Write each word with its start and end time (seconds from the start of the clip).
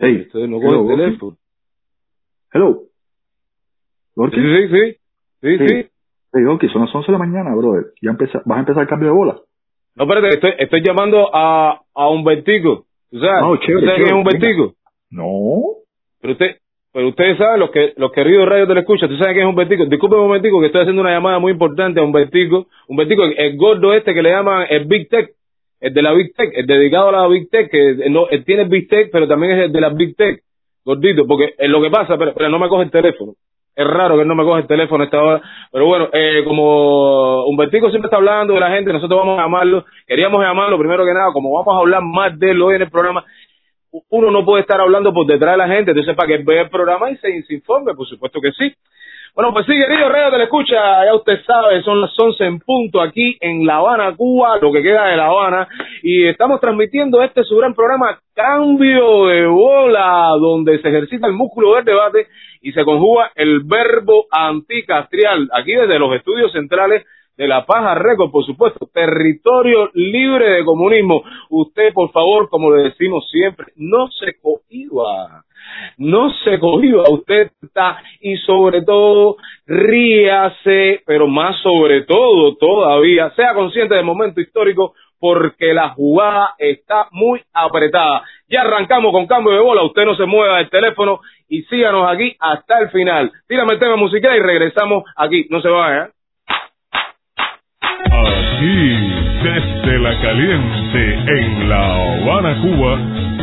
Hey, 0.00 0.22
Usted 0.26 0.48
no 0.48 0.56
el 0.56 0.96
teléfono. 0.96 1.36
Hello. 2.52 2.82
Gorky. 4.16 4.36
Sí, 4.36 4.42
sí, 4.42 4.68
sí. 4.68 4.96
Sí, 5.42 5.58
sí. 5.58 5.74
Hey, 6.32 6.44
Gorky, 6.44 6.68
son 6.68 6.82
las 6.82 6.94
11 6.94 7.06
de 7.06 7.12
la 7.12 7.18
mañana, 7.18 7.54
brother. 7.54 7.92
Ya 8.00 8.10
empeza, 8.10 8.40
¿Vas 8.46 8.56
a 8.56 8.60
empezar 8.60 8.82
el 8.82 8.88
cambio 8.88 9.08
de 9.08 9.14
bola? 9.14 9.40
No, 9.96 10.04
espérate, 10.04 10.28
estoy, 10.28 10.52
estoy 10.58 10.82
llamando 10.82 11.28
a, 11.34 11.82
a 11.94 12.08
Humbertico. 12.08 12.86
¿Tú 13.10 13.18
sabes? 13.20 13.42
No, 13.42 13.56
chévere, 13.56 13.80
¿Tú 13.80 13.86
sabes 13.86 13.96
quién 13.96 14.08
es. 14.08 14.14
Humbertico? 14.14 14.74
No. 15.10 15.62
Pero 16.20 16.32
usted, 16.32 16.56
pero 16.92 17.08
ustedes 17.08 17.36
saben, 17.36 17.60
los 17.60 17.70
que, 17.70 17.92
los 17.96 18.12
queridos 18.12 18.48
radios 18.48 18.68
te 18.68 18.74
lo 18.74 18.80
escuchan, 18.80 19.08
¿tú 19.08 19.16
sabes 19.16 19.34
quién 19.34 19.46
es 19.46 19.50
Humbertico? 19.50 19.84
Disculpe 19.84 20.16
un 20.16 20.22
momentico 20.28 20.60
que 20.60 20.66
estoy 20.66 20.80
haciendo 20.82 21.02
una 21.02 21.12
llamada 21.12 21.38
muy 21.40 21.52
importante 21.52 22.00
a 22.00 22.04
Humbertico. 22.04 22.68
Humbertico, 22.88 23.24
el, 23.24 23.38
el 23.38 23.56
gordo 23.58 23.92
este 23.92 24.14
que 24.14 24.22
le 24.22 24.30
llaman 24.30 24.66
el 24.70 24.86
Big 24.86 25.10
Tech, 25.10 25.34
el 25.80 25.94
de 25.94 26.02
la 26.02 26.12
Big 26.12 26.34
Tech, 26.34 26.50
el 26.54 26.66
dedicado 26.66 27.08
a 27.08 27.12
la 27.12 27.26
Big 27.28 27.48
Tech, 27.50 27.70
que 27.70 28.08
no, 28.10 28.28
él 28.28 28.44
tiene 28.44 28.64
Big 28.64 28.88
Tech, 28.88 29.10
pero 29.10 29.26
también 29.26 29.52
es 29.52 29.64
el 29.64 29.72
de 29.72 29.80
la 29.80 29.88
Big 29.90 30.16
Tech. 30.16 30.42
Gordito, 30.84 31.26
porque 31.26 31.54
es 31.58 31.68
lo 31.68 31.80
que 31.82 31.90
pasa, 31.90 32.16
pero, 32.16 32.48
no 32.48 32.58
me 32.58 32.68
coge 32.68 32.84
el 32.84 32.90
teléfono. 32.90 33.34
Es 33.76 33.86
raro 33.86 34.16
que 34.16 34.22
él 34.22 34.28
no 34.28 34.34
me 34.34 34.44
coge 34.44 34.62
el 34.62 34.66
teléfono 34.66 35.02
a 35.02 35.04
esta 35.06 35.22
hora. 35.22 35.42
Pero 35.70 35.86
bueno, 35.86 36.08
eh, 36.12 36.42
como 36.44 37.44
Humbertico 37.44 37.90
siempre 37.90 38.08
está 38.08 38.16
hablando 38.16 38.54
de 38.54 38.60
la 38.60 38.70
gente, 38.70 38.92
nosotros 38.92 39.20
vamos 39.20 39.38
a 39.38 39.42
llamarlo. 39.42 39.84
Queríamos 40.06 40.42
llamarlo 40.42 40.78
primero 40.78 41.04
que 41.04 41.14
nada, 41.14 41.32
como 41.32 41.52
vamos 41.52 41.74
a 41.74 41.78
hablar 41.78 42.02
más 42.02 42.38
de 42.38 42.50
él 42.50 42.62
hoy 42.62 42.76
en 42.76 42.82
el 42.82 42.90
programa, 42.90 43.24
uno 44.08 44.30
no 44.30 44.44
puede 44.44 44.62
estar 44.62 44.80
hablando 44.80 45.12
por 45.12 45.26
detrás 45.26 45.52
de 45.52 45.58
la 45.58 45.68
gente, 45.68 45.90
entonces 45.90 46.14
para 46.14 46.28
que 46.28 46.38
vea 46.38 46.62
el 46.62 46.70
programa 46.70 47.10
y 47.10 47.16
se 47.16 47.54
informe, 47.54 47.94
por 47.94 48.06
supuesto 48.06 48.40
que 48.40 48.52
sí. 48.52 48.72
Bueno, 49.32 49.52
pues 49.52 49.64
sí, 49.64 49.72
querido 49.72 50.08
Radio 50.08 50.38
le 50.38 50.44
escucha, 50.44 51.04
ya 51.04 51.14
usted 51.14 51.44
sabe, 51.46 51.80
son 51.82 52.00
las 52.00 52.10
11 52.18 52.44
en 52.44 52.58
punto 52.58 53.00
aquí 53.00 53.38
en 53.40 53.64
La 53.64 53.76
Habana, 53.76 54.16
Cuba, 54.16 54.58
lo 54.60 54.72
que 54.72 54.82
queda 54.82 55.06
de 55.06 55.16
La 55.16 55.26
Habana, 55.26 55.68
y 56.02 56.26
estamos 56.26 56.60
transmitiendo 56.60 57.22
este 57.22 57.44
su 57.44 57.56
gran 57.56 57.72
programa 57.72 58.18
Cambio 58.34 59.26
de 59.26 59.46
Bola, 59.46 60.30
donde 60.40 60.82
se 60.82 60.88
ejercita 60.88 61.28
el 61.28 61.34
músculo 61.34 61.76
del 61.76 61.84
debate 61.84 62.26
y 62.60 62.72
se 62.72 62.84
conjuga 62.84 63.30
el 63.36 63.60
verbo 63.62 64.26
anticastrial, 64.32 65.48
aquí 65.52 65.74
desde 65.74 66.00
los 66.00 66.12
estudios 66.16 66.50
centrales 66.50 67.06
de 67.40 67.48
La 67.48 67.64
Paja 67.64 67.94
Récord, 67.94 68.30
por 68.30 68.44
supuesto, 68.44 68.86
territorio 68.92 69.90
libre 69.94 70.50
de 70.50 70.62
comunismo. 70.62 71.22
Usted, 71.48 71.94
por 71.94 72.12
favor, 72.12 72.50
como 72.50 72.70
le 72.70 72.82
decimos 72.82 73.26
siempre, 73.30 73.68
no 73.76 74.08
se 74.08 74.38
cohiba, 74.42 75.42
no 75.96 76.28
se 76.44 76.60
cohiba, 76.60 77.04
usted 77.08 77.50
está, 77.62 77.96
y 78.20 78.36
sobre 78.36 78.82
todo, 78.82 79.38
ríase, 79.66 81.00
pero 81.06 81.28
más 81.28 81.56
sobre 81.62 82.02
todo, 82.02 82.56
todavía, 82.56 83.30
sea 83.30 83.54
consciente 83.54 83.94
del 83.94 84.04
momento 84.04 84.42
histórico, 84.42 84.92
porque 85.18 85.72
la 85.72 85.94
jugada 85.94 86.56
está 86.58 87.08
muy 87.10 87.40
apretada. 87.54 88.22
Ya 88.50 88.60
arrancamos 88.60 89.12
con 89.12 89.26
cambio 89.26 89.54
de 89.54 89.60
bola, 89.60 89.82
usted 89.84 90.04
no 90.04 90.14
se 90.14 90.26
mueva 90.26 90.58
del 90.58 90.68
teléfono 90.68 91.20
y 91.48 91.62
síganos 91.62 92.06
aquí 92.06 92.36
hasta 92.38 92.80
el 92.80 92.90
final. 92.90 93.32
Tírame 93.48 93.72
el 93.72 93.78
tema 93.78 93.96
musical 93.96 94.36
y 94.36 94.40
regresamos 94.40 95.04
aquí, 95.16 95.46
no 95.48 95.62
se 95.62 95.68
vaya, 95.70 96.04
¿eh? 96.04 96.19
Aquí, 98.06 99.12
desde 99.42 99.98
la 99.98 100.20
caliente, 100.20 101.14
en 101.14 101.68
La 101.68 101.94
Habana, 101.94 102.60
Cuba, 102.62 102.98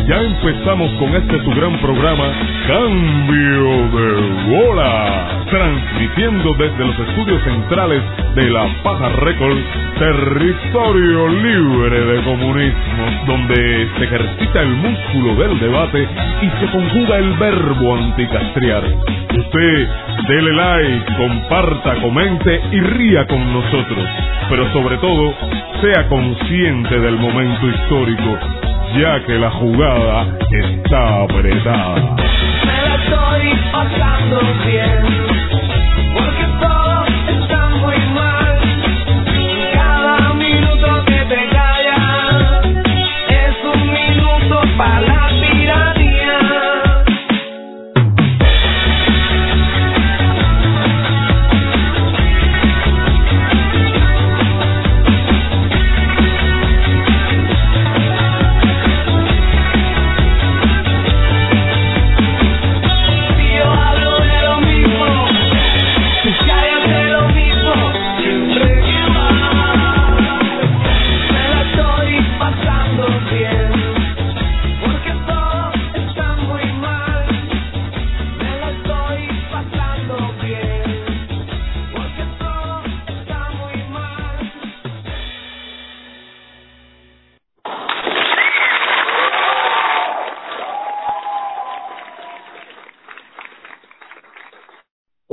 ya 0.08 0.22
empezamos 0.22 0.89
con 1.00 1.13
este 1.16 1.44
su 1.44 1.52
gran 1.52 1.77
programa, 1.80 2.31
Cambio 2.66 3.88
de 3.91 4.47
Bola, 4.49 5.44
transmitiendo 5.49 6.53
desde 6.53 6.86
los 6.86 6.97
estudios 6.99 7.44
centrales 7.44 8.02
de 8.36 8.49
La 8.49 8.67
Paja 8.83 9.09
Record, 9.09 9.58
territorio 9.99 11.27
libre 11.27 12.05
de 12.05 12.23
comunismo, 12.23 13.05
donde 13.25 13.89
se 13.97 14.03
ejercita 14.05 14.61
el 14.61 14.69
músculo 14.69 15.36
del 15.36 15.59
debate 15.59 16.08
y 16.42 16.49
se 16.59 16.71
conjuga 16.71 17.17
el 17.17 17.33
verbo 17.33 17.95
anticastriar. 17.97 18.83
Usted, 19.38 19.88
dele 20.27 20.53
like, 20.53 21.14
comparta, 21.17 21.95
comente 22.02 22.61
y 22.71 22.80
ría 22.80 23.27
con 23.27 23.53
nosotros, 23.53 24.05
pero 24.49 24.71
sobre 24.71 24.98
todo, 24.99 25.33
sea 25.82 26.08
consciente 26.08 26.98
del 26.98 27.17
momento 27.17 27.67
histórico, 27.67 28.39
ya 28.97 29.23
que 29.25 29.33
la 29.33 29.52
jugada 29.52 30.37
está 30.52 31.21
apretada. 31.23 32.15
Me 32.65 32.81
la 32.81 32.95
estoy 32.95 33.53
pasando 33.71 34.39
bien, 34.65 35.36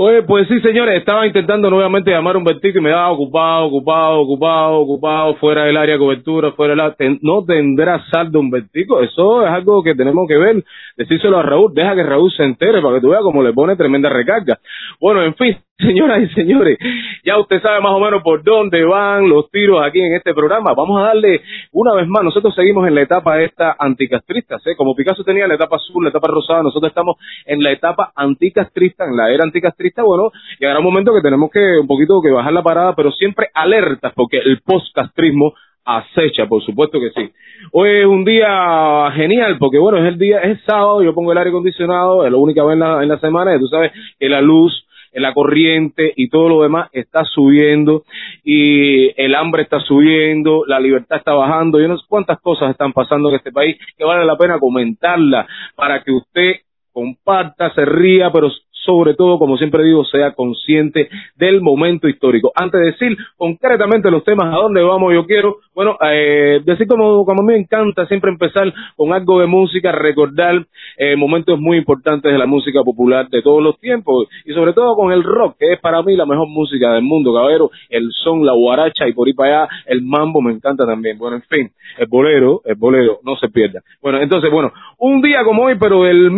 Oye, 0.06 0.22
pues 0.25 0.47
sí, 0.48 0.60
señores, 0.60 0.98
estaba 0.98 1.26
intentando 1.26 1.70
nuevamente 1.70 2.10
llamar 2.10 2.34
a 2.34 2.38
un 2.38 2.44
vertigo 2.44 2.78
y 2.78 2.82
me 2.82 2.91
daba 2.91 3.10
ocupado, 3.10 3.65
ocupado, 3.65 4.20
ocupado, 4.20 4.75
ocupado, 4.81 5.34
fuera 5.37 5.65
del 5.65 5.78
área 5.78 5.94
de 5.94 5.98
cobertura, 5.98 6.53
fuera 6.53 6.72
del 6.72 6.81
área. 6.81 7.19
No 7.22 7.42
tendrá 7.42 8.04
saldo 8.10 8.38
un 8.38 8.50
vertigo. 8.50 9.00
Eso 9.00 9.47
es 9.47 9.50
algo 9.50 9.82
que 9.82 9.94
tenemos 9.94 10.28
que 10.28 10.37
ver. 10.37 10.62
Decírselo 10.98 11.38
a 11.38 11.43
Raúl, 11.43 11.72
deja 11.72 11.94
que 11.94 12.03
Raúl 12.03 12.31
se 12.32 12.44
entere 12.44 12.82
para 12.82 12.97
que 12.97 13.00
tú 13.00 13.09
veas 13.09 13.22
cómo 13.22 13.43
le 13.43 13.54
pone 13.54 13.76
tremenda 13.76 14.10
recarga. 14.10 14.59
Bueno, 15.00 15.22
en 15.22 15.34
fin, 15.37 15.56
señoras 15.79 16.23
y 16.23 16.29
señores, 16.35 16.79
ya 17.25 17.39
usted 17.39 17.61
sabe 17.61 17.81
más 17.81 17.93
o 17.93 17.99
menos 17.99 18.23
por 18.23 18.45
dónde 18.45 18.85
van 18.85 19.29
los 19.29 19.51
tiros 19.51 19.85
aquí 19.85 20.01
en 20.01 20.15
este 20.15 20.33
programa. 20.33 20.73
Vamos 20.73 21.01
a 21.01 21.07
darle 21.07 21.41
una 21.73 21.95
vez 21.95 22.07
más, 22.07 22.23
nosotros 22.23 22.55
seguimos 22.55 22.87
en 22.87 22.95
la 22.95 23.03
etapa 23.03 23.43
esta 23.43 23.75
anticastrista, 23.79 24.57
¿eh? 24.65 24.77
como 24.77 24.95
Picasso 24.95 25.25
tenía 25.25 25.49
la 25.49 25.55
etapa 25.55 25.77
azul, 25.77 26.05
la 26.05 26.11
etapa 26.11 26.29
rosada, 26.29 26.62
nosotros 26.62 26.91
estamos 26.91 27.17
en 27.45 27.62
la 27.62 27.73
etapa 27.73 28.12
anticastrista, 28.15 29.05
en 29.05 29.17
la 29.17 29.31
era 29.31 29.43
anticastrista, 29.43 30.03
bueno, 30.05 30.31
llegará 30.61 30.79
un 30.79 30.85
momento 30.85 31.12
que 31.12 31.23
tenemos 31.23 31.51
que 31.51 31.79
un 31.81 31.89
poquito 31.89 32.23
que 32.23 32.31
bajar 32.31 32.53
la 32.53 32.62
parada, 32.62 32.95
pero 32.95 33.11
siempre 33.11 33.49
alertas, 33.53 34.12
porque 34.15 34.39
el 34.39 34.61
postcastrismo 34.61 35.55
acecha, 35.85 36.47
por 36.47 36.62
supuesto 36.62 36.99
que 36.99 37.11
sí. 37.11 37.33
Hoy 37.73 38.01
es 38.01 38.06
un 38.06 38.25
día 38.25 39.11
genial, 39.15 39.59
porque 39.59 39.79
bueno, 39.79 39.99
es 39.99 40.06
el 40.06 40.19
día, 40.19 40.39
es 40.39 40.61
sábado, 40.65 41.03
yo 41.03 41.15
pongo 41.15 41.33
el 41.33 41.39
aire 41.39 41.51
acondicionado, 41.51 42.25
es 42.25 42.33
la 42.33 42.39
única 42.39 42.65
vez 42.65 42.75
en 42.75 42.81
la, 42.81 43.03
en 43.03 43.09
la 43.09 43.19
semana, 43.19 43.55
y 43.55 43.59
tú 43.59 43.67
sabes 43.67 43.93
que 44.19 44.29
la 44.29 44.41
luz, 44.41 44.84
la 45.20 45.32
corriente 45.32 46.12
y 46.16 46.28
todo 46.28 46.48
lo 46.48 46.62
demás 46.62 46.91
está 46.92 47.25
subiendo 47.25 48.04
y 48.42 49.10
el 49.20 49.34
hambre 49.34 49.62
está 49.62 49.80
subiendo, 49.80 50.64
la 50.66 50.80
libertad 50.80 51.19
está 51.19 51.32
bajando, 51.34 51.80
yo 51.80 51.88
no 51.88 51.98
sé 51.98 52.04
cuántas 52.08 52.41
cosas 52.41 52.70
están 52.70 52.92
pasando 52.92 53.28
en 53.28 53.36
este 53.36 53.52
país 53.52 53.76
que 53.97 54.04
vale 54.04 54.25
la 54.25 54.36
pena 54.36 54.58
comentarlas 54.58 55.47
para 55.76 56.02
que 56.02 56.12
usted 56.12 56.52
comparta, 56.94 57.75
se 57.75 57.85
ría, 57.85 58.31
pero 58.32 58.50
sobre 58.85 59.14
todo, 59.14 59.38
como 59.38 59.56
siempre 59.56 59.82
digo, 59.82 60.05
sea 60.05 60.32
consciente 60.32 61.08
del 61.37 61.61
momento 61.61 62.08
histórico. 62.08 62.52
Antes 62.55 62.81
de 62.81 62.87
decir 62.87 63.17
concretamente 63.37 64.11
los 64.11 64.25
temas 64.25 64.52
a 64.52 64.58
dónde 64.58 64.82
vamos, 64.82 65.12
yo 65.12 65.26
quiero, 65.26 65.56
bueno, 65.75 65.96
eh, 66.02 66.61
decir 66.64 66.87
como, 66.87 67.25
como 67.25 67.41
a 67.41 67.44
mí 67.44 67.55
me 67.55 67.58
encanta 67.58 68.06
siempre 68.06 68.31
empezar 68.31 68.73
con 68.96 69.12
algo 69.12 69.41
de 69.41 69.46
música, 69.46 69.93
recordar 69.93 70.67
eh, 70.99 71.17
momentos 71.17 71.58
muy 71.58 71.79
importantes 71.79 72.31
de 72.31 72.38
la 72.38 72.46
música 72.46 72.82
popular 72.85 73.29
de 73.29 73.43
todos 73.43 73.62
los 73.62 73.79
tiempos 73.81 74.29
y 74.44 74.52
sobre 74.52 74.73
todo 74.73 74.94
con 74.96 75.12
el 75.12 75.23
rock, 75.23 75.56
que 75.58 75.73
es 75.73 75.81
para 75.81 76.02
mí 76.02 76.17
la 76.17 76.26
mejor 76.26 76.49
música 76.49 76.93
del 76.93 77.02
mundo, 77.02 77.32
caballero, 77.32 77.70
el 77.88 78.11
son, 78.23 78.44
la 78.44 78.52
guaracha 78.52 79.08
y 79.08 79.12
por 79.12 79.26
ahí 79.26 79.35
para 79.35 79.64
allá, 79.64 79.73
el 79.87 80.02
mambo 80.02 80.41
me 80.43 80.52
encanta 80.52 80.85
también. 80.85 81.19
Bueno, 81.19 81.37
en 81.37 81.43
fin, 81.43 81.70
el 81.99 82.06
bolero, 82.06 82.61
el 82.64 82.75
bolero, 82.76 83.20
no 83.25 83.37
se 83.37 83.49
pierda. 83.49 83.81
Bueno, 84.02 84.20
entonces, 84.20 84.50
bueno, 84.50 84.73
un 84.99 85.23
día 85.23 85.43
como 85.44 85.64
hoy, 85.64 85.76
pero 85.79 86.02
del 86.02 86.31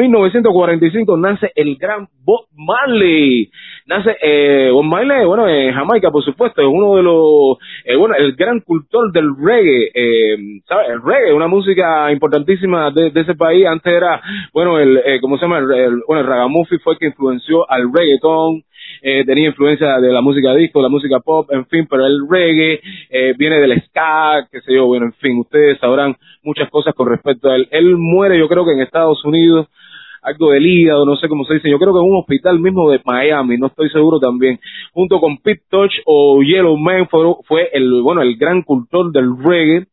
1945 0.50 1.16
nace 1.19 1.52
el 1.54 1.76
gran 1.76 2.08
Bob 2.25 2.46
Marley. 2.56 3.50
nace 3.87 4.16
eh, 4.22 4.70
Bob 4.72 4.84
Marley, 4.84 5.25
bueno, 5.26 5.48
en 5.48 5.72
Jamaica, 5.75 6.10
por 6.10 6.25
supuesto, 6.25 6.60
es 6.62 6.69
uno 6.69 6.96
de 6.96 7.02
los, 7.02 7.58
eh, 7.84 7.96
bueno, 7.96 8.14
el 8.16 8.34
gran 8.34 8.60
cultor 8.60 9.12
del 9.12 9.31
reggae, 9.38 9.90
eh, 9.94 10.37
¿sabes? 10.66 10.88
El 10.90 11.02
reggae, 11.02 11.32
una 11.32 11.46
música 11.48 12.10
importantísima 12.12 12.90
de, 12.90 13.12
ese 13.14 13.34
país, 13.34 13.66
antes 13.66 13.93
era, 13.93 14.20
bueno, 14.52 14.78
el, 14.78 14.96
eh, 15.04 15.20
¿cómo 15.20 15.37
se 15.38 15.43
llama? 15.43 15.58
El, 15.58 15.72
el- 15.72 16.02
bueno, 16.06 16.20
el 16.22 16.26
ragamuffin 16.26 16.81
fue 16.81 16.94
el 16.94 16.98
que 16.98 17.06
influenció 17.06 17.70
al 17.70 17.93
reggaeton, 17.93 18.62
eh, 19.02 19.25
tenía 19.25 19.48
influencia 19.48 19.98
de 20.00 20.12
la 20.12 20.20
música 20.20 20.54
disco, 20.54 20.81
la 20.82 20.88
música 20.88 21.20
pop, 21.20 21.48
en 21.52 21.66
fin, 21.66 21.87
pero 21.88 22.06
el 22.06 22.20
reggae 22.28 22.81
eh, 23.10 23.34
viene 23.38 23.60
del 23.60 23.81
ska, 23.82 24.46
qué 24.50 24.60
sé 24.62 24.75
yo, 24.75 24.87
bueno, 24.87 25.06
en 25.06 25.12
fin, 25.14 25.38
ustedes 25.38 25.78
sabrán 25.78 26.16
muchas 26.43 26.69
cosas 26.70 26.94
con 26.94 27.08
respecto 27.08 27.48
a 27.50 27.56
él. 27.56 27.69
Él 27.72 27.96
muere, 27.96 28.38
yo 28.38 28.48
creo 28.48 28.64
que 28.64 28.72
en 28.72 28.81
Estados 28.81 29.25
Unidos, 29.25 29.66
algo 30.26 30.50
del 30.50 30.67
hígado, 30.67 31.06
no 31.06 31.14
sé 31.17 31.28
cómo 31.28 31.44
se 31.44 31.55
dice, 31.55 31.70
yo 31.70 31.78
creo 31.78 31.93
que 31.93 32.00
un 32.00 32.17
hospital 32.17 32.58
mismo 32.58 32.90
de 32.90 33.00
Miami, 33.05 33.56
no 33.58 33.69
estoy 33.69 33.88
seguro 33.90 34.19
también, 34.19 34.58
junto 34.93 35.20
con 35.20 35.38
Pete 35.38 35.62
Touch 35.70 35.93
o 36.05 36.43
Yellow 36.43 36.76
Man, 36.76 37.06
fue, 37.08 37.25
fue 37.44 37.70
el, 37.73 38.02
bueno, 38.02 38.23
el 38.23 38.37
gran 38.37 38.62
cultor 38.62 39.12
del 39.12 39.37
reggae, 39.38 39.87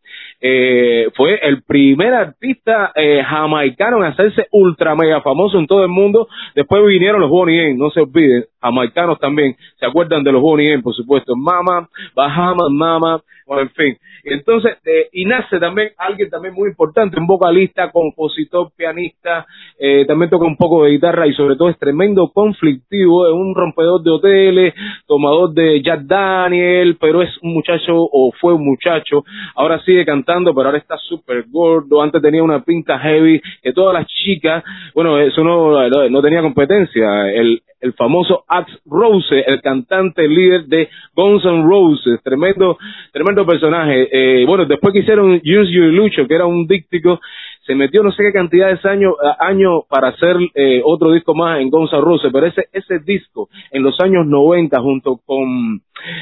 eh, 0.46 1.10
fue 1.16 1.40
el 1.42 1.64
primer 1.64 2.14
artista 2.14 2.92
eh, 2.96 3.24
jamaicano 3.24 4.00
en 4.00 4.12
hacerse 4.12 4.48
ultra 4.52 4.94
mega 4.94 5.22
famoso 5.22 5.58
en 5.58 5.68
todo 5.68 5.84
el 5.84 5.90
mundo. 5.90 6.28
Después 6.54 6.86
vinieron 6.86 7.22
los 7.22 7.30
Bonnie 7.30 7.68
M, 7.68 7.76
no 7.76 7.90
se 7.92 8.02
olviden, 8.02 8.44
jamaicanos 8.62 9.20
también, 9.20 9.56
se 9.80 9.86
acuerdan 9.86 10.22
de 10.22 10.34
los 10.34 10.42
Bonnie 10.42 10.74
M, 10.74 10.84
por 10.84 10.94
supuesto, 10.94 11.34
Mama, 11.38 11.88
Bahamas, 12.14 12.70
Mama, 12.72 13.22
bueno, 13.46 13.64
en 13.64 13.70
fin. 13.72 13.98
Entonces, 14.26 14.78
eh, 14.86 15.10
y 15.12 15.26
nace 15.26 15.60
también 15.60 15.90
alguien 15.98 16.30
también 16.30 16.54
muy 16.54 16.70
importante, 16.70 17.20
un 17.20 17.28
vocalista, 17.28 17.92
compositor, 17.92 18.72
pianista, 18.76 19.46
eh, 19.78 20.06
también 20.06 20.30
toca 20.30 20.46
un 20.46 20.56
poco 20.56 20.84
de 20.84 20.92
guitarra 20.92 21.28
y 21.28 21.34
sobre 21.34 21.58
todo 21.58 21.70
es 21.70 21.78
tremendo 21.78 22.32
conflictivo, 22.34 23.28
es 23.28 23.34
un 23.34 23.54
rompedor 23.54 24.02
de 24.02 24.12
hoteles, 24.12 24.74
tomador 25.08 25.54
de 25.54 25.82
Jack 25.84 26.04
Daniel, 26.04 26.98
pero 27.02 27.22
es 27.22 27.32
un 27.42 27.54
muchacho 27.54 27.96
o 27.96 28.32
fue 28.40 28.54
un 28.54 28.64
muchacho, 28.64 29.26
ahora 29.56 29.84
sigue 29.84 30.06
cantando, 30.06 30.33
pero 30.56 30.68
ahora 30.68 30.78
está 30.78 30.98
súper 30.98 31.46
gordo, 31.50 32.02
antes 32.02 32.22
tenía 32.22 32.44
una 32.44 32.64
pinta 32.64 32.98
heavy, 33.00 33.42
que 33.62 33.74
todas 33.74 33.94
las 33.94 34.08
chicas, 34.08 34.64
bueno, 34.94 35.20
eso 35.20 35.44
no, 35.44 35.88
no, 36.10 36.22
tenía 36.22 36.42
competencia, 36.42 37.32
el, 37.32 37.62
el 37.80 37.94
famoso 37.94 38.46
Ax 38.48 38.72
Rose, 38.86 39.44
el 39.46 39.62
cantante 39.62 40.28
líder 40.28 40.66
de 40.66 40.90
Guns 41.14 41.44
N' 41.46 41.64
Roses, 41.64 42.22
tremendo, 42.24 42.78
tremendo 43.12 43.46
personaje. 43.46 44.08
Eh, 44.12 44.46
bueno, 44.46 44.66
después 44.66 44.94
que 44.94 45.00
hicieron 45.00 45.34
Use 45.36 45.72
Your 45.72 45.94
Lucho, 45.94 46.26
que 46.26 46.36
era 46.36 46.46
un 46.46 46.66
díctico, 46.66 47.20
se 47.66 47.76
metió 47.76 48.02
no 48.02 48.12
sé 48.12 48.24
qué 48.24 48.32
cantidad 48.32 48.68
de 48.68 48.90
años 48.90 49.16
año 49.40 49.82
para 49.90 50.10
hacer 50.10 50.38
eh, 50.56 50.82
otro 50.84 51.12
disco 51.12 51.36
más 51.36 51.60
en 51.60 51.70
Guns 51.70 51.92
N' 51.94 52.02
Roses, 52.02 52.32
pero 52.32 52.48
ese, 52.48 52.68
ese 52.72 53.00
disco 53.00 53.50
en 53.72 53.84
los 53.84 54.00
años 54.00 54.26
90 54.26 54.80
junto 54.80 55.20
con, 55.26 55.82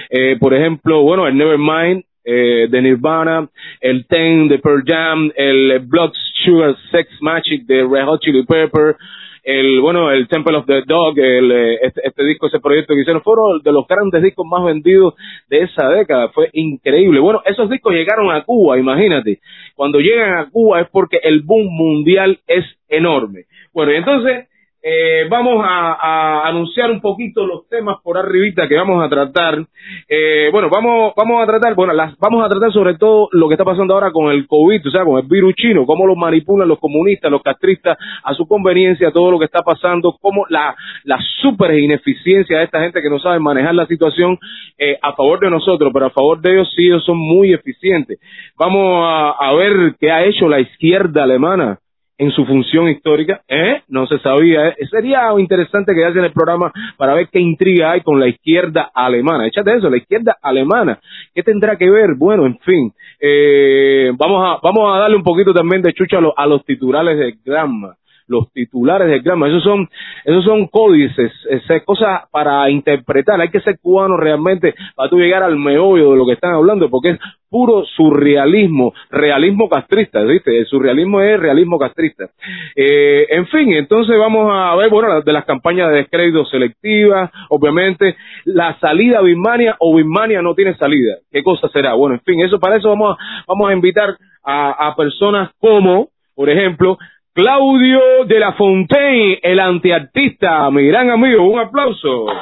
eh, 0.09 0.37
por 0.39 0.53
ejemplo, 0.53 1.03
bueno, 1.03 1.27
el 1.27 1.37
Nevermind, 1.37 2.03
eh, 2.23 2.67
de 2.69 2.81
Nirvana, 2.81 3.49
el 3.79 4.05
Ten 4.07 4.47
de 4.47 4.59
Pearl 4.59 4.83
Jam, 4.85 5.31
el 5.35 5.79
Blood 5.79 6.11
Sugar 6.45 6.75
Sex 6.91 7.09
Magic 7.21 7.65
de 7.65 7.83
Red 7.83 8.05
Hot 8.05 8.21
Chili 8.21 8.43
Pepper, 8.43 8.95
el 9.43 9.81
bueno 9.81 10.11
el 10.11 10.27
Temple 10.27 10.57
of 10.57 10.65
the 10.67 10.83
Dog 10.85 11.17
el, 11.17 11.51
eh, 11.51 11.79
este, 11.81 12.01
este 12.07 12.23
disco 12.23 12.47
ese 12.47 12.59
proyecto 12.59 12.93
que 12.93 13.01
hicieron 13.01 13.23
fueron 13.23 13.61
de 13.63 13.71
los 13.71 13.87
grandes 13.87 14.21
discos 14.21 14.45
más 14.45 14.63
vendidos 14.63 15.15
de 15.49 15.63
esa 15.63 15.89
década 15.89 16.29
fue 16.29 16.49
increíble. 16.53 17.19
Bueno 17.19 17.41
esos 17.45 17.69
discos 17.69 17.93
llegaron 17.93 18.31
a 18.31 18.43
Cuba 18.43 18.77
imagínate. 18.77 19.39
Cuando 19.75 19.99
llegan 19.99 20.37
a 20.37 20.49
Cuba 20.49 20.81
es 20.81 20.89
porque 20.89 21.19
el 21.23 21.41
boom 21.41 21.67
mundial 21.71 22.39
es 22.47 22.65
enorme. 22.87 23.45
Bueno 23.73 23.93
y 23.93 23.95
entonces 23.95 24.47
eh, 24.83 25.27
vamos 25.29 25.63
a, 25.63 25.93
a 25.93 26.47
anunciar 26.47 26.89
un 26.89 27.01
poquito 27.01 27.45
los 27.45 27.67
temas 27.67 27.97
por 28.03 28.17
arribita 28.17 28.67
que 28.67 28.75
vamos 28.75 29.03
a 29.03 29.09
tratar. 29.09 29.63
Eh, 30.07 30.49
bueno, 30.51 30.69
vamos, 30.69 31.13
vamos 31.15 31.43
a 31.43 31.45
tratar, 31.45 31.75
bueno, 31.75 31.93
las, 31.93 32.17
vamos 32.17 32.43
a 32.43 32.49
tratar 32.49 32.71
sobre 32.71 32.95
todo 32.95 33.29
lo 33.31 33.47
que 33.47 33.53
está 33.53 33.65
pasando 33.65 33.93
ahora 33.93 34.11
con 34.11 34.31
el 34.31 34.47
COVID, 34.47 34.87
o 34.87 34.91
sea, 34.91 35.05
con 35.05 35.19
el 35.19 35.27
virus 35.27 35.53
chino, 35.55 35.85
cómo 35.85 36.07
lo 36.07 36.15
manipulan 36.15 36.67
los 36.67 36.79
comunistas, 36.79 37.29
los 37.29 37.41
castristas 37.41 37.97
a 38.23 38.33
su 38.33 38.47
conveniencia, 38.47 39.11
todo 39.11 39.31
lo 39.31 39.39
que 39.39 39.45
está 39.45 39.61
pasando, 39.61 40.17
cómo 40.19 40.45
la, 40.49 40.75
la 41.03 41.19
super 41.41 41.77
ineficiencia 41.77 42.57
de 42.57 42.63
esta 42.63 42.81
gente 42.81 43.01
que 43.01 43.09
no 43.09 43.19
sabe 43.19 43.39
manejar 43.39 43.75
la 43.75 43.85
situación 43.85 44.39
eh, 44.77 44.97
a 45.01 45.13
favor 45.13 45.39
de 45.39 45.49
nosotros, 45.49 45.91
pero 45.93 46.07
a 46.07 46.11
favor 46.11 46.41
de 46.41 46.53
ellos 46.53 46.71
sí, 46.75 46.87
ellos 46.87 47.05
son 47.05 47.17
muy 47.17 47.53
eficientes. 47.53 48.19
Vamos 48.57 49.05
a, 49.05 49.31
a 49.31 49.53
ver 49.53 49.95
qué 49.99 50.11
ha 50.11 50.25
hecho 50.25 50.47
la 50.47 50.59
izquierda 50.59 51.23
alemana 51.23 51.80
en 52.21 52.29
su 52.29 52.45
función 52.45 52.87
histórica, 52.87 53.41
¿eh? 53.47 53.81
No 53.87 54.05
se 54.05 54.19
sabía, 54.19 54.67
¿eh? 54.67 54.75
Sería 54.91 55.31
interesante 55.39 55.95
que 55.95 56.05
hacen 56.05 56.23
el 56.23 56.31
programa 56.31 56.71
para 56.95 57.15
ver 57.15 57.29
qué 57.31 57.39
intriga 57.39 57.93
hay 57.93 58.01
con 58.01 58.19
la 58.19 58.27
izquierda 58.27 58.91
alemana. 58.93 59.47
Échate 59.47 59.75
eso, 59.75 59.89
la 59.89 59.97
izquierda 59.97 60.37
alemana. 60.39 60.99
¿Qué 61.33 61.41
tendrá 61.41 61.77
que 61.77 61.89
ver? 61.89 62.11
Bueno, 62.15 62.45
en 62.45 62.59
fin, 62.59 62.93
eh, 63.19 64.11
vamos 64.15 64.39
a 64.45 64.59
vamos 64.61 64.93
a 64.93 64.99
darle 64.99 65.15
un 65.15 65.23
poquito 65.23 65.51
también 65.51 65.81
de 65.81 65.93
chucha 65.93 66.19
a, 66.19 66.43
a 66.43 66.45
los 66.45 66.63
titulares 66.63 67.17
de 67.17 67.37
Gramma. 67.43 67.95
Los 68.31 68.51
titulares 68.53 69.09
de 69.09 69.19
Gramma, 69.19 69.49
esos 69.49 69.61
son, 69.61 69.89
esos 70.23 70.45
son 70.45 70.67
códices, 70.67 71.31
esas 71.49 71.83
cosas 71.83 72.21
para 72.31 72.69
interpretar. 72.69 73.41
Hay 73.41 73.49
que 73.49 73.59
ser 73.59 73.77
cubano 73.81 74.15
realmente 74.15 74.73
para 74.95 75.09
tú 75.09 75.17
llegar 75.17 75.43
al 75.43 75.57
meollo 75.57 76.11
de 76.11 76.17
lo 76.17 76.25
que 76.25 76.33
están 76.33 76.53
hablando, 76.53 76.89
porque 76.89 77.09
es 77.09 77.19
puro 77.51 77.83
surrealismo, 77.97 78.93
realismo 79.09 79.67
castrista, 79.67 80.23
¿viste? 80.23 80.57
El 80.57 80.65
surrealismo 80.65 81.19
es 81.19 81.37
realismo 81.37 81.77
castrista. 81.77 82.29
Eh, 82.73 83.27
en 83.29 83.45
fin, 83.47 83.73
entonces 83.73 84.17
vamos 84.17 84.49
a 84.49 84.73
ver, 84.77 84.89
bueno, 84.89 85.21
de 85.21 85.33
las 85.33 85.43
campañas 85.43 85.89
de 85.89 85.97
descrédito 85.97 86.45
selectivas, 86.45 87.29
obviamente, 87.49 88.15
la 88.45 88.79
salida 88.79 89.19
a 89.19 89.21
Birmania 89.21 89.75
o 89.79 89.93
Birmania 89.93 90.41
no 90.41 90.55
tiene 90.55 90.77
salida. 90.77 91.17
¿Qué 91.29 91.43
cosa 91.43 91.67
será? 91.67 91.93
Bueno, 91.93 92.15
en 92.15 92.21
fin, 92.21 92.39
eso 92.39 92.57
para 92.57 92.77
eso 92.77 92.87
vamos 92.87 93.17
a, 93.19 93.43
vamos 93.45 93.69
a 93.69 93.73
invitar 93.73 94.15
a 94.43 94.95
personas 94.95 95.51
como, 95.59 96.07
por 96.33 96.49
ejemplo, 96.49 96.97
Claudio 97.33 98.25
de 98.25 98.39
la 98.39 98.51
Fontaine, 98.53 99.39
el 99.41 99.59
antiartista, 99.61 100.69
mi 100.69 100.85
gran 100.87 101.09
amigo, 101.09 101.49
un 101.49 101.59
aplauso. 101.59 102.25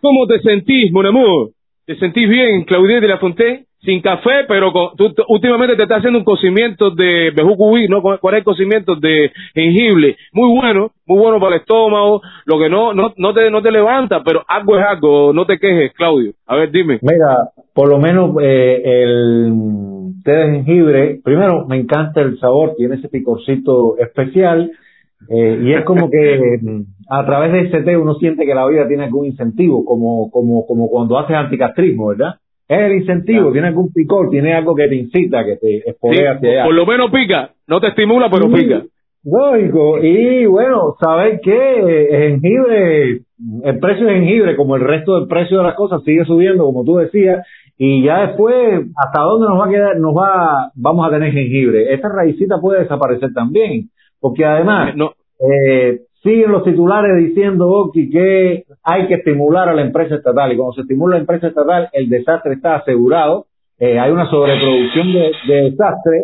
¿Cómo 0.00 0.26
te 0.26 0.40
sentís, 0.40 0.90
mon 0.92 1.04
amour? 1.04 1.50
¿Te 1.84 1.96
sentís 1.96 2.26
bien, 2.26 2.64
Claudia 2.64 3.00
de 3.00 3.08
la 3.08 3.18
Fontaine? 3.18 3.65
Sin 3.82 4.00
café, 4.00 4.44
pero 4.48 4.72
con- 4.72 4.96
tú, 4.96 5.12
últimamente 5.28 5.76
te 5.76 5.82
estás 5.84 5.98
haciendo 5.98 6.18
un 6.18 6.24
cocimiento 6.24 6.90
de 6.90 7.30
bejucubí, 7.36 7.86
¿no? 7.88 8.02
¿Cuál 8.02 8.34
es 8.34 8.38
el 8.38 8.44
cocimiento 8.44 8.96
de 8.96 9.30
jengibre? 9.54 10.16
Muy 10.32 10.58
bueno, 10.58 10.90
muy 11.06 11.18
bueno 11.18 11.38
para 11.38 11.54
el 11.56 11.60
estómago, 11.60 12.20
lo 12.46 12.58
que 12.58 12.68
no, 12.68 12.92
no, 12.94 13.12
no 13.16 13.34
te, 13.34 13.50
no 13.50 13.62
te 13.62 13.70
levanta, 13.70 14.22
pero 14.24 14.42
algo 14.48 14.76
es 14.78 14.84
algo, 14.84 15.32
no 15.32 15.46
te 15.46 15.58
quejes, 15.58 15.92
Claudio. 15.92 16.32
A 16.46 16.56
ver, 16.56 16.70
dime. 16.72 16.98
Mira, 17.02 17.50
por 17.74 17.88
lo 17.88 17.98
menos 17.98 18.34
eh, 18.42 18.82
el 18.84 19.52
té 20.24 20.32
de 20.32 20.52
jengibre, 20.52 21.20
primero 21.22 21.66
me 21.66 21.76
encanta 21.76 22.22
el 22.22 22.38
sabor, 22.38 22.74
tiene 22.76 22.96
ese 22.96 23.08
picorcito 23.08 23.98
especial 23.98 24.70
eh, 25.28 25.60
y 25.62 25.72
es 25.72 25.84
como 25.84 26.10
que 26.10 26.40
a 27.10 27.24
través 27.26 27.52
de 27.52 27.60
ese 27.68 27.82
té 27.82 27.96
uno 27.96 28.14
siente 28.14 28.44
que 28.46 28.54
la 28.54 28.66
vida 28.66 28.88
tiene 28.88 29.04
algún 29.04 29.26
incentivo, 29.26 29.84
como 29.84 30.30
como 30.30 30.66
como 30.66 30.88
cuando 30.88 31.18
haces 31.18 31.36
anticastrismo, 31.36 32.08
¿verdad? 32.08 32.36
Es 32.68 32.78
el 32.80 32.92
incentivo, 32.96 33.52
tiene 33.52 33.68
algún 33.68 33.92
picor, 33.92 34.28
tiene 34.30 34.52
algo 34.54 34.74
que 34.74 34.88
te 34.88 34.96
incita, 34.96 35.44
que 35.44 35.56
te 35.56 35.66
Sí, 35.66 35.82
espolea 35.86 36.32
hacia 36.32 36.50
allá. 36.50 36.64
por 36.64 36.74
lo 36.74 36.84
menos 36.86 37.10
pica, 37.12 37.50
no 37.68 37.80
te 37.80 37.88
estimula, 37.88 38.28
pero 38.30 38.48
Sí, 38.48 38.54
pica. 38.54 38.82
Lógico, 39.24 39.98
y 40.04 40.46
bueno, 40.46 40.94
¿sabes 41.00 41.40
qué? 41.42 42.06
El 42.10 42.40
jengibre, 42.40 43.20
el 43.64 43.78
precio 43.80 44.06
de 44.06 44.14
jengibre, 44.14 44.56
como 44.56 44.76
el 44.76 44.82
resto 44.82 45.18
del 45.18 45.28
precio 45.28 45.58
de 45.58 45.64
las 45.64 45.74
cosas, 45.74 46.02
sigue 46.04 46.24
subiendo, 46.24 46.64
como 46.64 46.84
tú 46.84 46.96
decías, 46.96 47.44
y 47.76 48.04
ya 48.04 48.26
después, 48.28 48.82
¿hasta 48.96 49.20
dónde 49.22 49.48
nos 49.48 49.60
va 49.60 49.66
a 49.66 49.70
quedar? 49.70 49.98
Nos 49.98 50.14
va, 50.16 50.70
vamos 50.76 51.06
a 51.06 51.10
tener 51.10 51.32
jengibre. 51.32 51.92
Esta 51.92 52.08
raicita 52.08 52.60
puede 52.60 52.82
desaparecer 52.82 53.32
también, 53.34 53.90
porque 54.20 54.44
además, 54.44 54.94
No, 54.96 55.12
eh, 55.40 56.00
siguen 56.26 56.52
los 56.52 56.64
titulares 56.64 57.16
diciendo, 57.28 57.68
Oki, 57.68 58.10
que 58.10 58.64
hay 58.82 59.06
que 59.06 59.14
estimular 59.14 59.68
a 59.68 59.74
la 59.74 59.82
empresa 59.82 60.16
estatal, 60.16 60.52
y 60.52 60.56
cuando 60.56 60.74
se 60.74 60.82
estimula 60.82 61.16
la 61.16 61.20
empresa 61.20 61.46
estatal, 61.46 61.88
el 61.92 62.08
desastre 62.08 62.54
está 62.54 62.76
asegurado, 62.76 63.46
eh, 63.78 63.98
hay 63.98 64.10
una 64.10 64.28
sobreproducción 64.28 65.12
de, 65.12 65.32
de 65.46 65.70
desastre, 65.70 66.22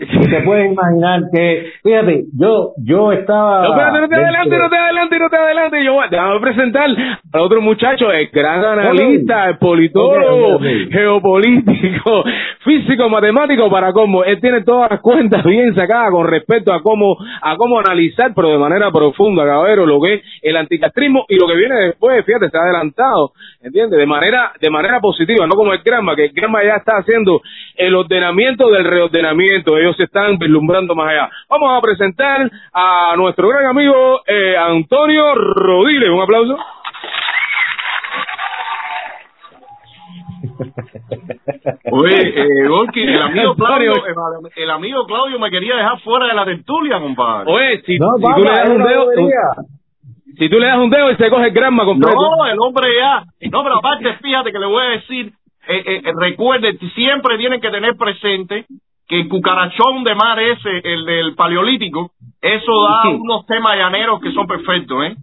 y 0.00 0.30
te 0.30 0.40
puedes 0.42 0.72
imaginar 0.72 1.22
que, 1.32 1.72
fíjate, 1.82 2.24
yo, 2.38 2.72
yo 2.84 3.12
estaba... 3.12 3.62
No, 3.62 3.70
espérate, 3.70 4.00
no 4.00 4.08
te 4.08 4.14
adelante, 4.14 4.58
no 4.58 4.68
te 4.68 4.76
adelante, 4.76 5.18
no 5.18 5.28
te 5.28 5.36
adelante. 5.36 5.84
Yo, 5.84 6.00
déjame 6.10 6.40
presentar 6.40 6.88
al 7.32 7.40
otro 7.40 7.60
muchacho, 7.60 8.10
el 8.12 8.28
gran 8.28 8.64
analista, 8.64 9.48
el 9.48 9.58
politólogo, 9.58 10.60
geopolítico, 10.90 12.24
físico, 12.64 13.08
matemático, 13.08 13.70
para 13.70 13.92
cómo. 13.92 14.24
Él 14.24 14.40
tiene 14.40 14.62
todas 14.62 14.90
las 14.90 15.00
cuentas 15.00 15.44
bien 15.44 15.74
sacadas 15.74 16.10
con 16.10 16.26
respecto 16.26 16.72
a 16.72 16.82
cómo, 16.82 17.16
a 17.42 17.56
cómo 17.56 17.78
analizar, 17.78 18.32
pero 18.34 18.50
de 18.50 18.58
manera 18.58 18.90
profunda, 18.90 19.44
caballero, 19.44 19.86
lo 19.86 20.00
que 20.00 20.14
es 20.14 20.22
el 20.42 20.56
anticastrismo 20.56 21.24
y 21.28 21.36
lo 21.36 21.46
que 21.46 21.56
viene 21.56 21.74
después, 21.76 22.24
fíjate, 22.24 22.46
está 22.46 22.60
adelantado, 22.60 23.32
¿entiendes? 23.62 23.98
De 23.98 24.06
manera, 24.06 24.52
de 24.60 24.70
manera 24.70 25.00
positiva, 25.00 25.46
no 25.46 25.54
como 25.54 25.72
el 25.72 25.82
Granma, 25.82 26.14
que 26.14 26.26
el 26.26 26.32
Granma 26.32 26.62
ya 26.64 26.76
está 26.76 26.98
haciendo 26.98 27.40
el 27.76 27.94
ordenamiento 27.94 28.70
del 28.70 28.84
reordenamiento. 28.84 29.78
Ellos 29.78 29.87
se 29.94 30.04
están 30.04 30.38
vislumbrando 30.38 30.94
más 30.94 31.08
allá. 31.08 31.28
Vamos 31.48 31.76
a 31.76 31.80
presentar 31.80 32.50
a 32.72 33.14
nuestro 33.16 33.48
gran 33.48 33.66
amigo 33.66 34.20
eh, 34.26 34.56
Antonio 34.56 35.34
Rodiles. 35.34 36.10
Un 36.10 36.20
aplauso. 36.20 36.56
Oye, 41.90 42.20
eh, 42.20 42.68
Gorky, 42.68 43.02
el 43.02 43.22
amigo 43.22 43.54
Claudio, 43.54 43.92
el, 44.06 44.14
el 44.62 44.70
amigo 44.70 45.06
Claudio 45.06 45.38
me 45.38 45.50
quería 45.50 45.76
dejar 45.76 46.00
fuera 46.00 46.26
de 46.26 46.34
la 46.34 46.44
tertulia, 46.44 47.00
compadre. 47.00 47.50
Oye, 47.50 47.82
si, 47.82 47.98
No, 47.98 48.08
si 48.16 48.34
tú 48.34 48.42
le 48.42 48.50
das 48.50 48.68
un 48.68 48.82
dedo, 48.82 49.06
si 50.38 50.48
tú 50.48 50.58
le 50.58 50.66
das 50.66 50.78
un 50.78 50.90
dedo 50.90 51.10
y 51.10 51.16
se 51.16 51.30
coge 51.30 51.46
el 51.46 51.52
grama 51.52 51.84
completo. 51.84 52.14
No, 52.14 52.46
el 52.46 52.58
hombre 52.60 52.88
ya. 52.96 53.24
No, 53.50 53.62
pero 53.62 53.78
aparte, 53.78 54.14
fíjate 54.22 54.52
que 54.52 54.58
le 54.58 54.66
voy 54.66 54.84
a 54.84 54.90
decir, 54.90 55.32
eh, 55.68 55.82
eh, 55.84 56.02
eh, 56.04 56.12
recuerden, 56.16 56.78
siempre 56.94 57.36
tienen 57.38 57.60
que 57.60 57.70
tener 57.70 57.96
presente 57.96 58.66
que 59.08 59.20
el 59.20 59.28
cucarachón 59.28 60.04
de 60.04 60.14
mar 60.14 60.38
ese, 60.38 60.80
el 60.84 61.06
del 61.06 61.34
paleolítico, 61.34 62.12
eso 62.40 62.82
da 62.84 63.08
unos 63.08 63.46
temas 63.46 63.76
llaneros 63.76 64.20
que 64.20 64.32
son 64.32 64.46
perfectos, 64.46 65.04
¿eh? 65.06 65.16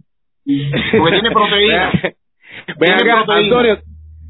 Porque 0.98 1.12
tiene 1.12 1.30
proteína. 1.32 1.92
Ven 2.78 2.92
acá, 2.92 3.24
proteína. 3.24 3.58
Antonio, 3.58 3.78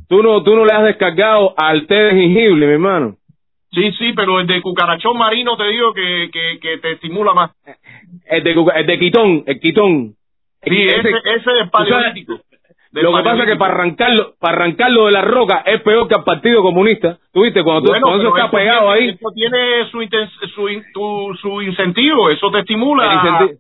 tú 0.09 0.23
no, 0.23 0.43
tú 0.43 0.55
no 0.55 0.65
le 0.67 0.73
has 0.73 0.85
descargado 0.85 1.55
al 1.57 1.87
té 1.87 1.95
de 1.95 2.11
jengibre, 2.13 2.67
mi 2.67 2.73
hermano. 2.75 3.17
Sí, 3.73 3.93
sí, 3.93 4.13
pero 4.15 4.41
el 4.41 4.47
de 4.47 4.61
cucarachón 4.61 5.17
marino 5.19 5.57
te 5.57 5.69
digo 5.69 5.93
que, 5.93 6.31
que, 6.33 6.59
que 6.61 6.79
te 6.79 6.93
estimula 6.93 7.33
más. 7.33 7.51
El 8.27 8.45
de, 8.45 8.53
el 8.77 8.87
de 8.87 8.99
quitón, 8.99 9.45
el 9.47 9.61
quitón. 9.61 10.15
Sí, 10.63 10.83
ese, 10.83 11.11
ese 11.37 11.51
del 11.51 11.71
paleolítico. 11.71 12.41
Lo 13.03 13.17
que 13.17 13.23
pasa 13.25 13.43
es 13.43 13.49
que 13.51 13.57
para 13.57 13.75
arrancarlo, 13.75 14.35
para 14.41 14.55
arrancarlo 14.57 15.07
de 15.07 15.13
la 15.13 15.23
roca 15.23 15.63
es 15.67 15.81
peor 15.83 16.09
que 16.09 16.15
al 16.15 16.25
Partido 16.25 16.63
Comunista. 16.63 17.19
¿Tú 17.33 17.43
viste? 17.43 17.63
Cuando, 17.63 17.83
tú, 17.83 17.89
Bueno, 17.89 18.07
cuando 18.07 18.23
eso 18.25 18.37
está 18.37 18.47
eso 18.49 18.57
pegado 18.57 18.93
tiene, 18.95 19.07
ahí. 19.11 19.15
Eso 19.15 19.29
tiene 19.35 19.59
su, 19.91 19.99
inten- 20.03 20.31
su, 20.55 20.69
in- 20.69 20.85
tu- 20.95 21.35
su 21.41 21.63
incentivo, 21.63 22.31
eso 22.31 22.51
te 22.51 22.61
estimula. 22.61 23.39
el 23.41 23.59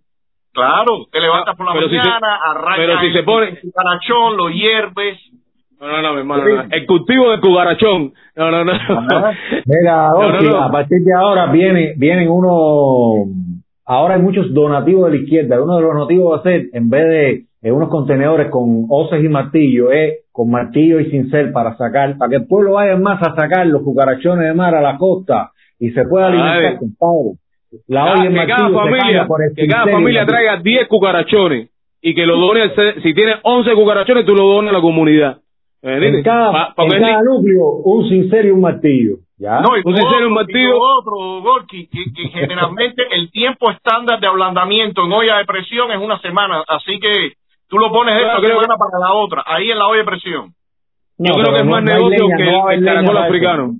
Claro, 0.52 1.06
te 1.12 1.20
levantas 1.20 1.54
por 1.54 1.66
la 1.66 1.72
Pero 1.74 1.88
si 1.88 1.96
se- 1.96 1.98
mañana, 1.98 2.38
arrancas 2.50 2.76
pero 2.76 3.00
si 3.00 3.06
el- 3.06 3.12
se 3.12 3.22
pone- 3.24 3.48
el 3.50 3.60
cucarachón, 3.60 4.36
lo 4.38 4.48
hierves. 4.48 5.18
No, 5.78 5.86
no, 5.88 6.00
no, 6.00 6.12
mi 6.14 6.18
hermano. 6.20 6.44
no. 6.46 6.62
El 6.70 6.86
cultivo 6.86 7.30
de 7.30 7.40
cubarachón. 7.40 8.14
No, 8.36 8.50
no, 8.50 8.64
no. 8.64 8.72
Mira, 8.72 10.08
No, 10.08 10.28
no, 10.30 10.34
Oski, 10.38 10.46
no. 10.48 10.62
a 10.62 10.70
partir 10.72 10.98
de 11.04 11.12
ahora 11.14 11.46
viene, 11.52 11.92
vienen 11.98 12.30
unos, 12.30 13.28
ahora 13.84 14.14
hay 14.14 14.22
muchos 14.22 14.52
donativos 14.54 15.10
de 15.10 15.18
la 15.18 15.22
izquierda. 15.22 15.62
Uno 15.62 15.76
de 15.76 15.82
los 15.82 15.92
donativos 15.94 16.32
va 16.32 16.36
a 16.38 16.42
ser, 16.42 16.66
en 16.72 16.88
vez 16.88 17.04
de 17.06 17.42
eh, 17.66 17.72
unos 17.72 17.88
contenedores 17.88 18.50
con 18.50 18.86
hoces 18.88 19.24
y 19.24 19.28
martillo, 19.28 19.90
es 19.90 20.24
con 20.32 20.50
martillo 20.50 21.00
y 21.00 21.10
cincel 21.10 21.50
para 21.52 21.76
sacar, 21.76 22.16
para 22.18 22.30
que 22.30 22.36
el 22.36 22.46
pueblo 22.46 22.72
vaya 22.74 22.96
más 22.96 23.20
a 23.22 23.34
sacar 23.34 23.66
los 23.66 23.82
cucarachones 23.82 24.46
de 24.46 24.54
mar 24.54 24.74
a 24.74 24.80
la 24.80 24.96
costa 24.98 25.50
y 25.78 25.90
se 25.90 26.04
pueda 26.04 26.26
alimentar, 26.28 26.64
Ay. 26.72 26.76
compadre. 26.78 27.38
La 27.88 28.04
Cada- 28.04 28.24
y 28.24 28.28
que 28.28 28.34
cada 28.46 28.68
martillo 28.68 28.78
familia, 28.78 29.26
por 29.26 29.40
que 29.54 29.66
cada 29.66 29.82
cincel 29.84 29.88
y 29.88 29.92
familia 30.02 30.26
traiga 30.26 30.56
10 30.58 30.88
cucarachones 30.88 31.70
y 32.00 32.14
que 32.14 32.24
lo 32.26 32.36
done, 32.38 32.70
si 33.02 33.14
tiene 33.14 33.34
11 33.42 33.74
cucarachones, 33.74 34.24
tú 34.24 34.34
lo 34.34 34.44
dones 34.46 34.70
a 34.70 34.74
la 34.74 34.80
comunidad. 34.80 35.38
En 35.82 36.22
cada, 36.22 36.52
Pa- 36.74 36.74
en 36.84 36.90
cada 37.00 37.22
núcleo, 37.22 37.64
un 37.84 38.08
cincel 38.08 38.46
y 38.46 38.50
un 38.50 38.60
martillo. 38.60 39.16
¿Ya? 39.38 39.60
No, 39.60 39.76
y 39.76 39.80
Un 39.84 39.94
sincero, 39.94 40.08
otro, 40.16 40.26
un 40.26 40.32
y 40.32 40.34
martillo. 40.34 40.70
lo 40.70 40.80
otro, 40.98 41.42
Gorky, 41.42 41.88
que, 41.88 42.04
que 42.16 42.28
generalmente 42.28 43.02
el 43.12 43.30
tiempo 43.30 43.70
estándar 43.70 44.18
de 44.18 44.26
ablandamiento 44.26 45.04
en 45.04 45.12
olla 45.12 45.36
de 45.38 45.44
presión 45.44 45.90
es 45.92 45.98
una 45.98 46.18
semana, 46.20 46.64
así 46.66 46.98
que 46.98 47.32
tú 47.68 47.78
lo 47.78 47.90
pones 47.92 48.14
Claro, 48.18 48.28
esta 48.38 48.46
creo 48.46 48.60
semana 48.60 48.76
para 48.78 48.98
la 48.98 49.14
otra, 49.14 49.42
ahí 49.46 49.70
en 49.70 49.78
la 49.78 49.86
olla 49.86 49.98
de 50.00 50.04
presión. 50.04 50.52
yo 51.18 51.32
creo 51.34 51.50
que 51.52 51.56
es 51.56 51.64
no- 51.64 51.70
más 51.70 51.82
no 51.84 51.92
negocio 51.94 52.26
que 52.36 52.44
no 52.44 52.70
el, 52.70 52.84
caracol 52.84 53.18
africano. 53.18 53.74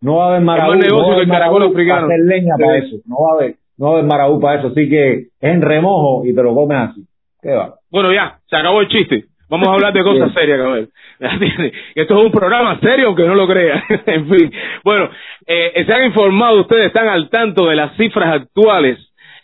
No 0.00 0.16
va 0.16 0.24
a 0.24 0.28
haber 0.30 0.40
marabú. 0.42 0.72
Es 0.72 0.78
negocio 0.80 1.10
no 1.10 1.16
que 1.16 1.22
el 1.22 1.28
caracol 1.28 1.62
africano. 1.62 2.06
para 2.06 2.14
hacer 2.14 2.26
leña 2.26 2.54
Sí. 2.56 2.62
para 2.62 2.76
eso. 2.78 2.96
No 3.06 3.16
va 3.22 3.32
a 3.32 3.34
haber, 3.36 3.54
no 3.78 3.86
va 3.86 3.90
a 3.90 3.94
haber 3.98 4.08
marabú 4.10 4.40
para 4.40 4.58
eso. 4.58 4.68
Así 4.68 4.88
que 4.88 5.12
es 5.12 5.28
en 5.40 5.62
remojo 5.62 6.24
y 6.26 6.34
te 6.34 6.42
lo 6.42 6.54
comes 6.54 6.78
así. 6.90 7.02
¿Qué 7.40 7.50
va? 7.52 7.74
Bueno, 7.90 8.12
ya, 8.12 8.38
se 8.48 8.56
acabó 8.56 8.80
el 8.80 8.88
chiste. 8.88 9.24
Vamos 9.48 9.68
a 9.68 9.72
hablar 9.74 9.92
de 9.92 10.02
cosas 10.04 10.32
serias, 10.32 10.58
cabrón. 10.58 10.88
Esto 11.94 12.18
es 12.18 12.24
un 12.26 12.32
programa 12.32 12.80
serio, 12.80 13.08
aunque 13.08 13.26
no 13.26 13.34
lo 13.34 13.46
crean. 13.46 13.82
en 14.06 14.28
fin. 14.28 14.52
Bueno, 14.82 15.08
eh, 15.46 15.84
se 15.86 15.92
han 15.92 16.04
informado, 16.06 16.60
ustedes 16.62 16.86
están 16.86 17.06
al 17.08 17.28
tanto 17.30 17.66
de 17.66 17.76
las 17.76 17.96
cifras 17.96 18.34
actuales 18.34 18.98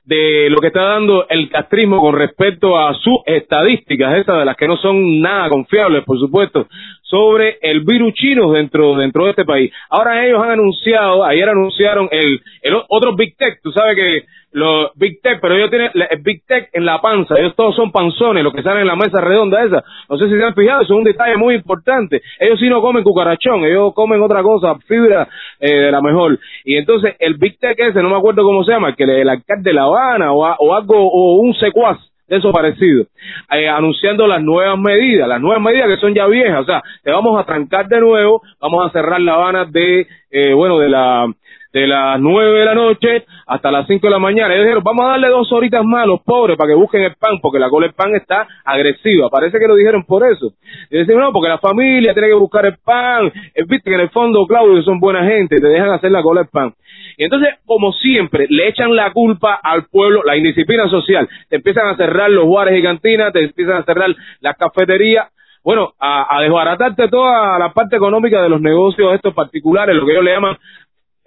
de 0.09 0.49
lo 0.49 0.59
que 0.59 0.69
está 0.69 0.83
dando 0.83 1.27
el 1.29 1.51
castrismo 1.51 2.01
con 2.01 2.17
respecto 2.17 2.79
a 2.79 2.95
sus 2.95 3.19
estadísticas, 3.27 4.17
esas 4.17 4.39
de 4.39 4.45
las 4.47 4.57
que 4.57 4.67
no 4.67 4.79
son 4.79 5.21
nada 5.21 5.51
confiables, 5.51 6.03
por 6.05 6.19
supuesto, 6.19 6.67
sobre 7.09 7.59
el 7.63 7.81
virus 7.85 8.13
chino 8.15 8.53
dentro, 8.53 8.95
dentro 8.97 9.25
de 9.25 9.31
este 9.31 9.45
país. 9.45 9.73
Ahora 9.89 10.27
ellos 10.27 10.43
han 10.43 10.51
anunciado, 10.51 11.25
ayer 11.25 11.49
anunciaron 11.49 12.09
el, 12.11 12.41
el 12.63 12.75
otro 12.89 13.17
Big 13.17 13.37
Tech, 13.37 13.61
tú 13.63 13.73
sabes 13.73 13.97
que 13.97 14.25
los 14.53 14.91
Big 14.97 15.21
Tech, 15.23 15.41
pero 15.41 15.55
ellos 15.55 15.71
tienen 15.71 15.91
el 15.95 16.23
Big 16.23 16.45
Tech 16.47 16.69
en 16.73 16.85
la 16.85 17.01
panza, 17.01 17.39
ellos 17.39 17.55
todos 17.57 17.75
son 17.77 17.93
panzones, 17.93 18.45
los 18.45 18.53
que 18.53 18.63
salen 18.63 18.83
en 18.83 18.89
la 18.89 18.97
mesa 18.97 19.21
redonda 19.21 19.63
esa. 19.63 19.83
No 20.09 20.19
sé 20.19 20.29
si 20.29 20.37
se 20.37 20.45
han 20.45 20.55
fijado, 20.55 20.83
eso 20.83 20.95
es 20.95 20.99
un 20.99 21.05
detalle 21.05 21.37
muy 21.37 21.55
importante. 21.55 22.21
Ellos 22.39 22.59
sí 22.59 22.69
no 22.69 22.81
comen 22.81 23.05
cucarachón, 23.05 23.65
ellos 23.65 23.93
comen 23.95 24.23
otra 24.23 24.43
cosa, 24.43 24.77
fibra 24.87 25.29
eh, 25.61 25.75
de 25.75 25.93
la 25.93 26.01
mejor. 26.01 26.39
Y 26.65 26.77
entonces 26.77 27.15
el 27.19 27.37
Big 27.39 27.59
Tech 27.59 27.79
ese, 27.79 28.03
no 28.03 28.11
me 28.11 28.17
acuerdo 28.17 28.43
cómo 28.43 28.65
se 28.65 28.73
llama, 28.73 28.95
que 28.95 29.05
el, 29.05 29.11
el 29.11 29.29
alcalde 29.29 29.71
de 29.71 29.75
La 29.75 29.83
Habana 29.85 30.33
o, 30.33 30.41
o 30.43 30.75
algo, 30.75 30.97
o 30.97 31.41
un 31.41 31.55
secuaz 31.55 31.99
de 32.29 32.37
eso 32.37 32.53
parecido, 32.53 33.07
eh, 33.51 33.69
anunciando 33.69 34.27
las 34.27 34.43
nuevas 34.43 34.79
medidas, 34.79 35.27
las 35.27 35.41
nuevas 35.41 35.63
medidas 35.63 35.89
que 35.89 35.97
son 35.97 36.15
ya 36.15 36.27
viejas, 36.27 36.61
o 36.61 36.65
sea, 36.65 36.83
te 37.03 37.11
vamos 37.11 37.41
a 37.41 37.45
trancar 37.45 37.89
de 37.89 38.01
nuevo, 38.01 38.43
vamos 38.61 38.87
a 38.87 38.93
cerrar 38.93 39.21
La 39.21 39.35
Habana 39.35 39.65
de, 39.65 40.07
eh, 40.31 40.53
bueno, 40.53 40.79
de 40.79 40.89
la 40.89 41.27
de 41.73 41.87
las 41.87 42.19
nueve 42.21 42.59
de 42.59 42.65
la 42.65 42.75
noche 42.75 43.25
hasta 43.47 43.71
las 43.71 43.87
cinco 43.87 44.07
de 44.07 44.13
la 44.13 44.19
mañana. 44.19 44.55
Ellos 44.55 44.65
dijeron, 44.65 44.85
vamos 44.85 45.05
a 45.05 45.09
darle 45.11 45.29
dos 45.29 45.53
horitas 45.53 45.85
más 45.85 46.05
a 46.05 46.07
los 46.07 46.23
pobres 46.23 46.57
para 46.57 46.69
que 46.69 46.75
busquen 46.75 47.03
el 47.03 47.15
pan, 47.17 47.39
porque 47.43 47.59
la 47.59 47.69
cola 47.69 47.87
del 47.87 47.95
pan 47.95 48.15
está 48.15 48.47
agresiva. 48.65 49.29
Parece 49.31 49.59
que 49.59 49.69
lo 49.69 49.75
dijeron 49.75 50.05
por 50.05 50.25
eso. 50.27 50.53
Y 50.91 50.99
decían, 50.99 51.19
no, 51.19 51.33
porque 51.33 51.49
la 51.49 51.59
familia 51.59 52.13
tiene 52.13 52.29
que 52.29 52.35
buscar 52.35 52.67
el 52.67 52.77
pan. 52.85 53.33
Eh, 53.55 53.65
Viste 53.67 53.91
que 53.91 53.95
en 53.95 54.01
el 54.01 54.11
fondo, 54.11 54.47
Claudio, 54.47 54.83
son 54.83 54.99
buena 54.99 55.25
gente, 55.25 55.61
te 55.61 55.69
dejan 55.69 55.91
hacer 55.91 56.11
la 56.11 56.23
cola 56.23 56.41
del 56.41 56.51
pan. 56.51 56.75
Y 57.17 57.25
entonces, 57.25 57.55
como 57.67 57.93
siempre, 57.93 58.47
le 58.49 58.69
echan 58.69 58.95
la 58.95 59.13
culpa 59.13 59.59
al 59.63 59.87
pueblo, 59.87 60.23
la 60.25 60.37
indisciplina 60.37 60.89
social. 60.89 61.29
Te 61.49 61.57
empiezan 61.57 61.89
a 61.89 61.97
cerrar 61.97 62.31
los 62.31 62.49
bares 62.49 62.79
y 62.79 62.83
cantinas, 62.83 63.33
te 63.33 63.45
empiezan 63.45 63.79
a 63.79 63.85
cerrar 63.85 64.15
las 64.41 64.57
cafeterías. 64.57 65.29
Bueno, 65.65 65.93
a, 65.99 66.35
a 66.35 66.41
desbaratarte 66.41 67.09
toda 67.09 67.59
la 67.59 67.73
parte 67.73 67.97
económica 67.97 68.41
de 68.41 68.49
los 68.49 68.61
negocios 68.61 69.13
estos 69.15 69.35
particulares, 69.35 69.97
lo 69.97 70.07
que 70.07 70.13
ellos 70.13 70.25
le 70.25 70.33
llaman 70.33 70.57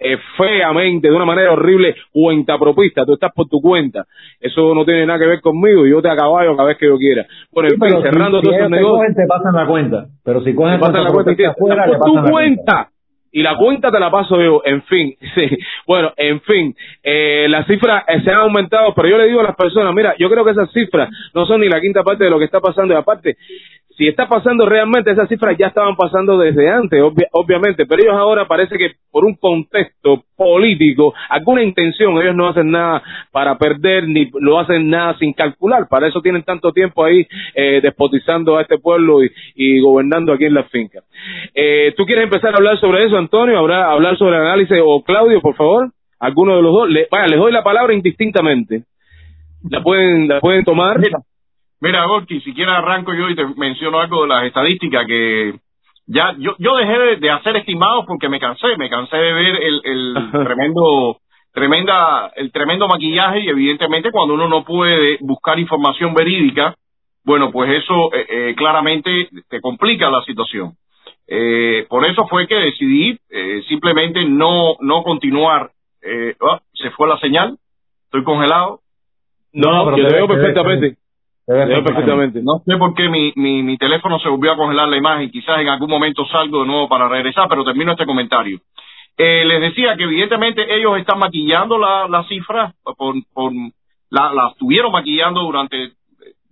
eh, 0.02 0.18
feamente, 0.36 1.08
de 1.08 1.14
una 1.14 1.24
manera 1.24 1.52
horrible, 1.52 1.94
cuenta 2.12 2.58
propista, 2.58 3.04
tú 3.06 3.14
estás 3.14 3.32
por 3.34 3.48
tu 3.48 3.60
cuenta. 3.60 4.04
Eso 4.40 4.74
no 4.74 4.84
tiene 4.84 5.06
nada 5.06 5.18
que 5.18 5.26
ver 5.26 5.40
conmigo, 5.40 5.86
yo 5.86 6.02
te 6.02 6.08
a 6.10 6.16
caballo 6.16 6.56
cada 6.56 6.68
vez 6.68 6.78
que 6.78 6.86
yo 6.86 6.96
quiera. 6.98 7.26
Bueno, 7.52 7.68
en 7.68 7.74
Sí, 7.74 7.80
fin, 7.80 7.88
pero 7.88 7.96
si- 8.02 8.08
cerrando 8.08 8.38
si 8.40 8.44
todos 8.44 8.56
esos 8.56 8.66
ellos 8.68 8.70
te 8.70 8.76
negocios. 8.76 8.98
cogen, 8.98 9.14
te 9.14 9.26
pasan 9.26 9.54
la 9.54 9.66
cuenta. 9.66 10.06
Pero 10.24 10.40
si 10.44 10.54
cogen 10.54 10.74
Te 10.74 10.80
pasan 10.80 11.04
la 11.04 11.10
cuenta 11.12 11.32
afuera, 11.50 11.86
por 11.86 11.98
tu 12.00 12.30
cuenta. 12.30 12.88
Y 13.34 13.42
la 13.42 13.56
cuenta 13.56 13.90
te 13.90 13.98
la 13.98 14.10
paso 14.10 14.38
yo, 14.42 14.60
en 14.64 14.82
fin. 14.82 15.14
Sí. 15.34 15.48
Bueno, 15.86 16.12
en 16.18 16.42
fin, 16.42 16.74
eh, 17.02 17.46
las 17.48 17.66
cifras 17.66 18.04
eh, 18.06 18.20
se 18.22 18.30
han 18.30 18.40
aumentado, 18.40 18.92
pero 18.94 19.08
yo 19.08 19.16
le 19.16 19.26
digo 19.26 19.40
a 19.40 19.44
las 19.44 19.56
personas, 19.56 19.94
mira, 19.94 20.14
yo 20.18 20.28
creo 20.28 20.44
que 20.44 20.50
esas 20.50 20.70
cifras 20.72 21.08
no 21.34 21.46
son 21.46 21.62
ni 21.62 21.68
la 21.70 21.80
quinta 21.80 22.02
parte 22.02 22.24
de 22.24 22.30
lo 22.30 22.38
que 22.38 22.44
está 22.44 22.60
pasando. 22.60 22.92
Y 22.92 22.96
aparte, 22.98 23.38
si 24.02 24.08
está 24.08 24.26
pasando 24.28 24.66
realmente, 24.66 25.12
esas 25.12 25.28
cifras 25.28 25.56
ya 25.56 25.68
estaban 25.68 25.94
pasando 25.94 26.36
desde 26.36 26.68
antes, 26.68 27.00
obvia- 27.00 27.28
obviamente, 27.30 27.86
pero 27.86 28.02
ellos 28.02 28.16
ahora 28.16 28.48
parece 28.48 28.76
que 28.76 28.94
por 29.12 29.24
un 29.24 29.36
contexto 29.36 30.24
político, 30.36 31.14
alguna 31.28 31.62
intención, 31.62 32.20
ellos 32.20 32.34
no 32.34 32.48
hacen 32.48 32.68
nada 32.72 33.00
para 33.30 33.56
perder, 33.58 34.08
ni 34.08 34.28
lo 34.40 34.58
hacen 34.58 34.90
nada 34.90 35.16
sin 35.18 35.32
calcular. 35.34 35.86
Para 35.88 36.08
eso 36.08 36.20
tienen 36.20 36.42
tanto 36.42 36.72
tiempo 36.72 37.04
ahí 37.04 37.24
eh, 37.54 37.78
despotizando 37.80 38.56
a 38.56 38.62
este 38.62 38.76
pueblo 38.78 39.20
y, 39.54 39.80
gobernando 39.80 40.32
aquí 40.32 40.46
en 40.46 40.54
la 40.54 40.64
finca. 40.64 40.98
Eh, 41.54 41.94
¿Tú 41.96 42.04
quieres 42.04 42.24
empezar 42.24 42.54
a 42.54 42.56
hablar 42.56 42.80
sobre 42.80 43.04
eso, 43.04 43.16
Antonio? 43.16 43.56
¿Habrá, 43.56 43.88
hablar 43.88 44.18
sobre 44.18 44.34
el 44.34 44.42
análisis? 44.42 44.78
O 44.84 45.04
Claudio, 45.04 45.40
por 45.40 45.54
favor, 45.54 45.90
alguno 46.18 46.56
de 46.56 46.62
los 46.62 46.72
dos. 46.72 46.90
Le, 46.90 47.06
vaya, 47.08 47.28
les 47.28 47.38
doy 47.38 47.52
la 47.52 47.62
palabra 47.62 47.94
indistintamente. 47.94 48.82
La 49.70 49.80
pueden, 49.80 50.26
la 50.26 50.40
pueden 50.40 50.64
tomar. 50.64 50.98
Mira, 51.82 52.06
Gorky, 52.06 52.40
si 52.40 52.54
quieres 52.54 52.74
arranco 52.74 53.12
yo 53.12 53.28
y 53.28 53.34
te 53.34 53.44
menciono 53.56 53.98
algo 54.00 54.22
de 54.22 54.28
las 54.28 54.44
estadísticas 54.44 55.06
que 55.06 55.54
ya 56.06 56.34
yo 56.38 56.54
yo 56.58 56.76
dejé 56.76 56.98
de, 56.98 57.16
de 57.16 57.30
hacer 57.30 57.56
estimados 57.56 58.04
porque 58.06 58.28
me 58.28 58.40
cansé, 58.40 58.76
me 58.78 58.88
cansé 58.90 59.16
de 59.16 59.32
ver 59.32 59.56
el, 59.62 59.80
el 59.84 60.30
tremendo 60.44 61.18
tremenda 61.52 62.32
el 62.36 62.50
tremendo 62.50 62.88
maquillaje 62.88 63.40
y 63.40 63.48
evidentemente 63.48 64.10
cuando 64.10 64.34
uno 64.34 64.48
no 64.48 64.64
puede 64.64 65.18
buscar 65.20 65.58
información 65.58 66.14
verídica, 66.14 66.74
bueno, 67.24 67.50
pues 67.52 67.70
eso 67.82 68.12
eh, 68.14 68.26
eh, 68.28 68.54
claramente 68.56 69.28
te 69.48 69.60
complica 69.60 70.10
la 70.10 70.22
situación. 70.22 70.72
Eh, 71.28 71.86
por 71.88 72.04
eso 72.04 72.26
fue 72.26 72.46
que 72.48 72.54
decidí 72.56 73.16
eh, 73.30 73.62
simplemente 73.68 74.24
no 74.24 74.76
no 74.80 75.02
continuar. 75.02 75.70
Eh, 76.02 76.34
ah, 76.50 76.60
se 76.74 76.90
fue 76.90 77.06
la 77.08 77.18
señal, 77.18 77.56
estoy 78.06 78.24
congelado. 78.24 78.80
No, 79.52 79.84
pero 79.84 79.96
yo 79.98 80.04
te 80.04 80.08
te 80.08 80.14
ve- 80.14 80.18
veo 80.18 80.26
te 80.26 80.32
ve- 80.34 80.38
perfectamente. 80.42 81.01
Perfectamente. 81.46 82.40
No 82.42 82.62
sé 82.64 82.76
por 82.78 82.94
qué 82.94 83.08
mi, 83.08 83.32
mi, 83.36 83.62
mi 83.62 83.76
teléfono 83.76 84.18
se 84.20 84.28
volvió 84.28 84.52
a 84.52 84.56
congelar 84.56 84.88
la 84.88 84.96
imagen. 84.96 85.30
Quizás 85.30 85.60
en 85.60 85.68
algún 85.68 85.90
momento 85.90 86.24
salgo 86.26 86.60
de 86.60 86.66
nuevo 86.66 86.88
para 86.88 87.08
regresar, 87.08 87.48
pero 87.48 87.64
termino 87.64 87.92
este 87.92 88.06
comentario. 88.06 88.60
Eh, 89.18 89.44
les 89.44 89.60
decía 89.60 89.96
que 89.96 90.04
evidentemente 90.04 90.74
ellos 90.74 90.98
están 90.98 91.18
maquillando 91.18 91.78
la- 91.78 92.06
las 92.08 92.26
cifras, 92.28 92.72
por, 92.96 93.14
por- 93.34 93.52
la- 94.10 94.32
las 94.32 94.52
estuvieron 94.52 94.92
maquillando 94.92 95.40
durante, 95.42 95.92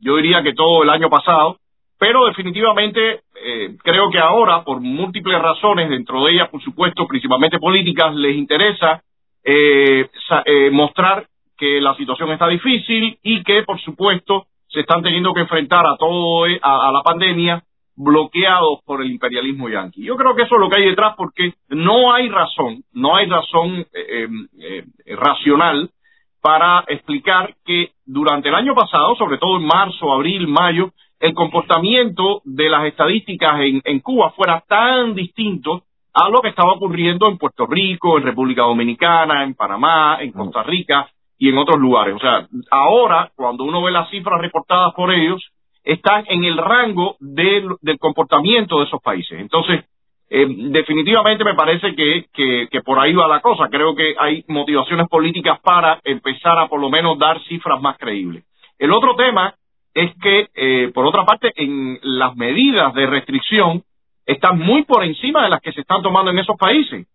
yo 0.00 0.16
diría 0.16 0.42
que 0.42 0.52
todo 0.54 0.82
el 0.82 0.90
año 0.90 1.08
pasado, 1.08 1.56
pero 1.98 2.26
definitivamente 2.26 3.20
eh, 3.42 3.76
creo 3.82 4.10
que 4.10 4.18
ahora, 4.18 4.64
por 4.64 4.80
múltiples 4.80 5.40
razones, 5.40 5.88
dentro 5.88 6.24
de 6.24 6.32
ellas, 6.32 6.48
por 6.50 6.60
supuesto, 6.62 7.06
principalmente 7.06 7.58
políticas, 7.58 8.14
les 8.14 8.36
interesa 8.36 9.02
eh, 9.44 10.06
sa- 10.28 10.42
eh, 10.44 10.70
mostrar 10.70 11.26
que 11.56 11.80
la 11.80 11.94
situación 11.94 12.30
está 12.32 12.46
difícil 12.48 13.18
y 13.22 13.42
que, 13.42 13.62
por 13.62 13.80
supuesto, 13.80 14.46
se 14.70 14.80
están 14.80 15.02
teniendo 15.02 15.34
que 15.34 15.40
enfrentar 15.40 15.86
a 15.86 15.96
todo 15.96 16.46
eh, 16.46 16.58
a, 16.62 16.88
a 16.88 16.92
la 16.92 17.02
pandemia 17.02 17.62
bloqueados 18.00 18.80
por 18.84 19.02
el 19.02 19.10
imperialismo 19.10 19.68
yanqui. 19.68 20.02
Yo 20.02 20.16
creo 20.16 20.34
que 20.34 20.42
eso 20.42 20.54
es 20.54 20.60
lo 20.60 20.70
que 20.70 20.80
hay 20.80 20.88
detrás 20.88 21.14
porque 21.16 21.54
no 21.68 22.12
hay 22.12 22.28
razón, 22.28 22.82
no 22.92 23.14
hay 23.14 23.26
razón 23.26 23.86
eh, 23.92 24.28
eh, 24.58 24.84
eh, 25.04 25.16
racional 25.16 25.90
para 26.40 26.84
explicar 26.88 27.54
que 27.64 27.90
durante 28.06 28.48
el 28.48 28.54
año 28.54 28.74
pasado, 28.74 29.14
sobre 29.16 29.36
todo 29.36 29.58
en 29.58 29.66
marzo, 29.66 30.12
abril, 30.12 30.48
mayo, 30.48 30.92
el 31.18 31.34
comportamiento 31.34 32.40
de 32.44 32.70
las 32.70 32.86
estadísticas 32.86 33.60
en, 33.60 33.82
en 33.84 34.00
Cuba 34.00 34.30
fuera 34.30 34.64
tan 34.66 35.14
distinto 35.14 35.82
a 36.14 36.30
lo 36.30 36.40
que 36.40 36.48
estaba 36.48 36.72
ocurriendo 36.72 37.28
en 37.28 37.36
Puerto 37.36 37.66
Rico, 37.66 38.16
en 38.16 38.24
República 38.24 38.62
Dominicana, 38.62 39.44
en 39.44 39.54
Panamá, 39.54 40.16
en 40.20 40.32
Costa 40.32 40.62
Rica 40.62 41.06
y 41.40 41.48
en 41.48 41.58
otros 41.58 41.80
lugares. 41.80 42.14
O 42.14 42.18
sea, 42.20 42.46
ahora, 42.70 43.32
cuando 43.34 43.64
uno 43.64 43.82
ve 43.82 43.90
las 43.90 44.10
cifras 44.10 44.40
reportadas 44.40 44.92
por 44.94 45.12
ellos, 45.12 45.42
están 45.82 46.24
en 46.28 46.44
el 46.44 46.58
rango 46.58 47.16
del, 47.18 47.76
comportamiento 47.98 48.78
de 48.78 48.84
esos 48.84 49.00
países. 49.02 49.40
Entonces, 49.40 49.84
eh, 50.28 50.46
definitivamente 50.46 51.42
me 51.42 51.54
parece 51.54 51.96
que, 51.96 52.26
que, 52.32 52.68
que 52.70 52.82
por 52.82 52.98
ahí 52.98 53.14
va 53.14 53.26
la 53.26 53.40
cosa. 53.40 53.68
Creo 53.70 53.96
que 53.96 54.14
hay 54.18 54.44
motivaciones 54.48 55.08
políticas 55.08 55.58
para 55.60 55.98
empezar 56.04 56.58
a 56.58 56.68
por 56.68 56.78
lo 56.78 56.90
menos 56.90 57.18
dar 57.18 57.42
cifras 57.44 57.80
más 57.80 57.96
creíbles. 57.96 58.44
El 58.78 58.92
otro 58.92 59.16
tema 59.16 59.54
es 59.94 60.12
que, 60.22 60.48
eh, 60.54 60.90
por 60.94 61.06
otra 61.06 61.24
parte, 61.24 61.52
en 61.56 61.98
las 62.02 62.36
medidas 62.36 62.92
de 62.92 63.06
restricción 63.06 63.82
están 64.26 64.58
muy 64.58 64.84
por 64.84 65.02
encima 65.04 65.42
de 65.44 65.48
las 65.48 65.60
que 65.62 65.72
se 65.72 65.80
están 65.80 66.02
tomando 66.02 66.30
en 66.30 66.38
esos 66.38 66.56
países. 66.58 67.06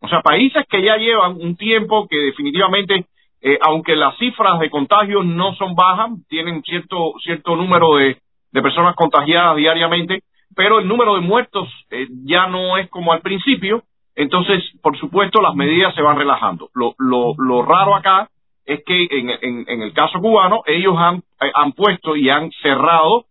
O 0.00 0.08
sea, 0.08 0.20
países 0.20 0.64
que 0.68 0.82
ya 0.82 0.96
llevan 0.96 1.36
un 1.40 1.56
tiempo 1.56 2.06
que 2.08 2.18
definitivamente, 2.18 3.06
eh, 3.42 3.58
aunque 3.60 3.96
las 3.96 4.16
cifras 4.18 4.58
de 4.60 4.70
contagios 4.70 5.26
no 5.26 5.54
son 5.54 5.74
bajas, 5.74 6.10
tienen 6.28 6.62
cierto, 6.62 7.14
cierto 7.22 7.56
número 7.56 7.96
de, 7.96 8.18
de 8.52 8.62
personas 8.62 8.94
contagiadas 8.94 9.56
diariamente, 9.56 10.22
pero 10.54 10.78
el 10.78 10.88
número 10.88 11.14
de 11.14 11.20
muertos 11.20 11.68
eh, 11.90 12.06
ya 12.24 12.46
no 12.46 12.76
es 12.78 12.88
como 12.88 13.12
al 13.12 13.20
principio, 13.20 13.82
entonces, 14.14 14.62
por 14.82 14.98
supuesto, 14.98 15.40
las 15.40 15.54
medidas 15.54 15.94
se 15.94 16.02
van 16.02 16.18
relajando. 16.18 16.68
Lo, 16.74 16.94
lo, 16.98 17.34
lo 17.38 17.62
raro 17.62 17.94
acá 17.94 18.28
es 18.64 18.82
que 18.84 19.08
en, 19.10 19.30
en, 19.68 19.82
el 19.82 19.92
caso 19.92 20.20
cubano, 20.20 20.62
ellos 20.66 20.94
han, 20.96 21.16
eh, 21.16 21.50
han 21.54 21.72
puesto 21.72 22.14
y 22.14 22.28
han 22.28 22.50
cerrado 22.62 23.24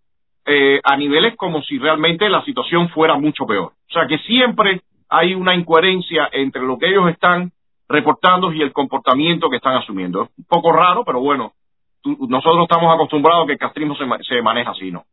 eh, 0.45 0.79
a 0.83 0.97
niveles 0.97 1.35
como 1.37 1.61
si 1.61 1.77
realmente 1.77 2.29
la 2.29 2.43
situación 2.43 2.89
fuera 2.89 3.15
mucho 3.17 3.45
peor. 3.45 3.73
O 3.89 3.93
sea 3.93 4.07
que 4.07 4.17
siempre 4.19 4.81
hay 5.09 5.35
una 5.35 5.55
incoherencia 5.55 6.29
entre 6.31 6.63
lo 6.63 6.77
que 6.77 6.87
ellos 6.87 7.09
están 7.09 7.51
reportando 7.91 8.51
y 8.53 8.61
el 8.61 8.71
comportamiento 8.73 9.49
que 9.49 9.57
están 9.57 9.75
asumiendo. 9.75 10.23
Es 10.23 10.29
un 10.37 10.45
poco 10.45 10.71
raro, 10.71 11.03
pero 11.05 11.19
bueno, 11.19 11.53
tú- 12.01 12.17
nosotros 12.29 12.63
estamos 12.63 12.93
acostumbrados 12.93 13.43
a 13.43 13.47
que 13.47 13.53
el 13.53 13.59
castrismo 13.59 13.95
se, 13.95 14.05
se 14.27 14.41
maneja 14.41 14.71
así, 14.71 14.91
¿no? 14.91 15.03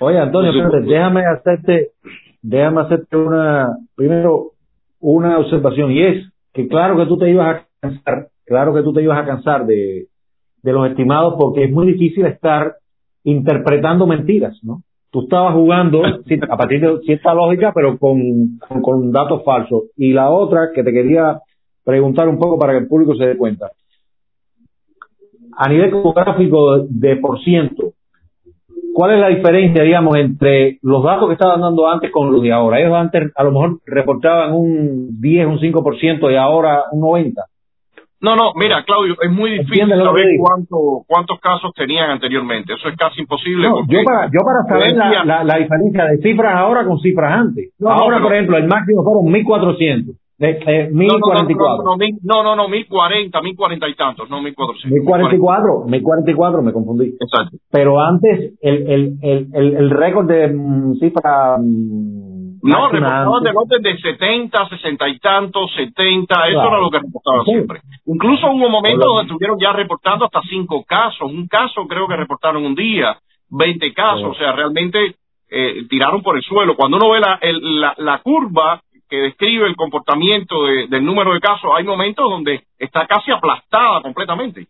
Oye, 0.00 0.18
Antonio, 0.18 0.50
espérate, 0.50 0.70
supuesto. 0.78 0.90
déjame 0.92 1.22
hacerte, 1.26 1.88
déjame 2.42 2.80
hacerte 2.82 3.16
una, 3.16 3.76
primero, 3.94 4.50
una 5.00 5.38
observación, 5.38 5.92
y 5.92 6.02
es 6.02 6.32
que 6.52 6.66
claro 6.68 6.96
que 6.96 7.06
tú 7.06 7.16
te 7.18 7.30
ibas 7.30 7.56
a 7.56 7.66
cansar, 7.80 8.28
claro 8.44 8.74
que 8.74 8.82
tú 8.82 8.92
te 8.92 9.02
ibas 9.02 9.18
a 9.18 9.24
cansar 9.26 9.64
de, 9.66 10.06
de 10.62 10.72
los 10.72 10.88
estimados, 10.88 11.34
porque 11.38 11.64
es 11.64 11.70
muy 11.72 11.86
difícil 11.86 12.26
estar 12.26 12.74
interpretando 13.24 14.06
mentiras, 14.06 14.58
¿no? 14.62 14.82
Tú 15.10 15.22
estabas 15.24 15.54
jugando 15.54 16.02
a 16.50 16.56
partir 16.56 16.80
de 16.80 16.98
cierta 17.00 17.34
lógica, 17.34 17.72
pero 17.74 17.98
con, 17.98 18.58
con, 18.66 18.80
con 18.82 19.12
datos 19.12 19.44
falsos. 19.44 19.84
Y 19.96 20.12
la 20.12 20.30
otra 20.30 20.70
que 20.74 20.82
te 20.82 20.90
quería 20.92 21.38
preguntar 21.84 22.28
un 22.28 22.38
poco 22.38 22.58
para 22.58 22.72
que 22.72 22.78
el 22.80 22.88
público 22.88 23.14
se 23.16 23.26
dé 23.26 23.36
cuenta. 23.36 23.70
A 25.56 25.68
nivel 25.68 25.92
gráfico 26.14 26.78
de 26.88 27.16
por 27.16 27.40
ciento, 27.42 27.92
¿Cuál 28.94 29.14
es 29.14 29.20
la 29.20 29.28
diferencia, 29.28 29.82
digamos, 29.84 30.16
entre 30.16 30.78
los 30.82 31.02
datos 31.02 31.26
que 31.26 31.32
estaban 31.32 31.62
dando 31.62 31.88
antes 31.88 32.10
con 32.10 32.30
los 32.30 32.42
de 32.42 32.52
ahora? 32.52 32.78
Ellos 32.78 32.92
antes 32.94 33.32
a 33.34 33.42
lo 33.42 33.50
mejor 33.50 33.78
reportaban 33.86 34.52
un 34.52 35.18
10, 35.18 35.46
un 35.46 35.58
5% 35.58 36.30
y 36.30 36.36
ahora 36.36 36.82
un 36.92 37.00
90%. 37.00 37.32
No, 38.20 38.36
no, 38.36 38.52
mira, 38.54 38.84
Claudio, 38.84 39.16
es 39.22 39.30
muy 39.32 39.50
difícil 39.52 39.88
saber 39.88 40.26
cuánto, 40.38 40.76
cuántos 41.08 41.40
casos 41.40 41.72
tenían 41.74 42.10
anteriormente. 42.10 42.74
Eso 42.74 42.86
es 42.90 42.96
casi 42.98 43.22
imposible. 43.22 43.66
No, 43.66 43.80
yo 43.88 43.98
para, 44.04 44.26
yo 44.26 44.40
para 44.44 44.62
saber 44.68 44.94
la, 44.94 45.06
decía- 45.06 45.24
la, 45.24 45.42
la 45.42 45.56
diferencia 45.56 46.04
de 46.04 46.18
cifras 46.18 46.54
ahora 46.54 46.84
con 46.84 46.98
cifras 47.00 47.32
antes. 47.32 47.72
No, 47.78 47.88
no, 47.88 47.94
ahora, 47.94 48.16
pero- 48.18 48.26
por 48.28 48.34
ejemplo, 48.34 48.56
el 48.58 48.68
máximo 48.68 49.02
fueron 49.04 49.24
1400, 49.32 50.16
de, 50.42 50.50
eh, 50.66 50.88
No, 50.92 51.04
no, 51.06 51.18
no, 51.18 51.44
1044. 51.46 51.84
no, 51.84 51.96
no, 51.96 52.06
no, 52.22 52.42
no, 52.42 52.56
no, 52.56 52.68
1040, 52.68 53.40
1040 53.40 53.88
y 53.88 53.94
tantos, 53.94 54.28
no 54.28 54.42
1400. 54.42 54.90
1044, 54.90 55.84
1044, 55.86 56.62
me 56.62 56.72
confundí. 56.72 57.14
Exacto. 57.20 57.56
Pero 57.70 58.00
antes, 58.00 58.54
el, 58.60 58.76
el, 58.90 59.18
el, 59.22 59.46
el, 59.54 59.76
el 59.76 59.90
récord 59.90 60.26
de 60.26 60.48
mm, 60.48 60.94
cifra. 60.98 61.56
mm, 61.58 62.58
No, 62.64 62.88
reportaban 62.90 63.42
del 63.42 63.56
orden 63.56 63.82
de 63.82 63.96
70, 63.98 64.68
60 64.68 65.08
y 65.08 65.18
tantos, 65.18 65.70
70, 65.76 66.48
eso 66.48 66.60
era 66.62 66.78
lo 66.80 66.90
que 66.90 66.98
reportaban 66.98 67.44
Sí. 67.44 67.52
siempre. 67.52 67.80
Incluso 68.06 68.46
hubo 68.50 68.68
momentos 68.68 69.04
donde 69.06 69.22
estuvieron 69.22 69.58
ya 69.60 69.72
reportando 69.72 70.24
hasta 70.26 70.40
cinco 70.48 70.82
casos, 70.86 71.30
un 71.30 71.46
caso 71.48 71.86
creo 71.88 72.06
que 72.08 72.16
reportaron 72.16 72.64
un 72.64 72.74
día, 72.74 73.16
20 73.50 73.92
casos, 73.94 74.24
o 74.30 74.34
sea, 74.34 74.52
realmente 74.52 75.14
eh, 75.54 75.84
tiraron 75.90 76.22
por 76.22 76.36
el 76.36 76.42
suelo. 76.42 76.74
Cuando 76.76 76.96
uno 76.96 77.10
ve 77.10 77.20
la, 77.20 77.38
el- 77.42 77.80
la, 77.80 77.94
la 77.98 78.18
curva 78.22 78.80
que 79.12 79.18
describe 79.18 79.66
el 79.66 79.76
comportamiento 79.76 80.64
de- 80.64 80.86
del 80.88 81.04
número 81.04 81.34
de 81.34 81.40
casos, 81.40 81.70
hay 81.76 81.84
momentos 81.84 82.24
donde 82.30 82.60
está 82.78 83.06
casi 83.06 83.30
aplastada 83.30 84.00
completamente. 84.00 84.66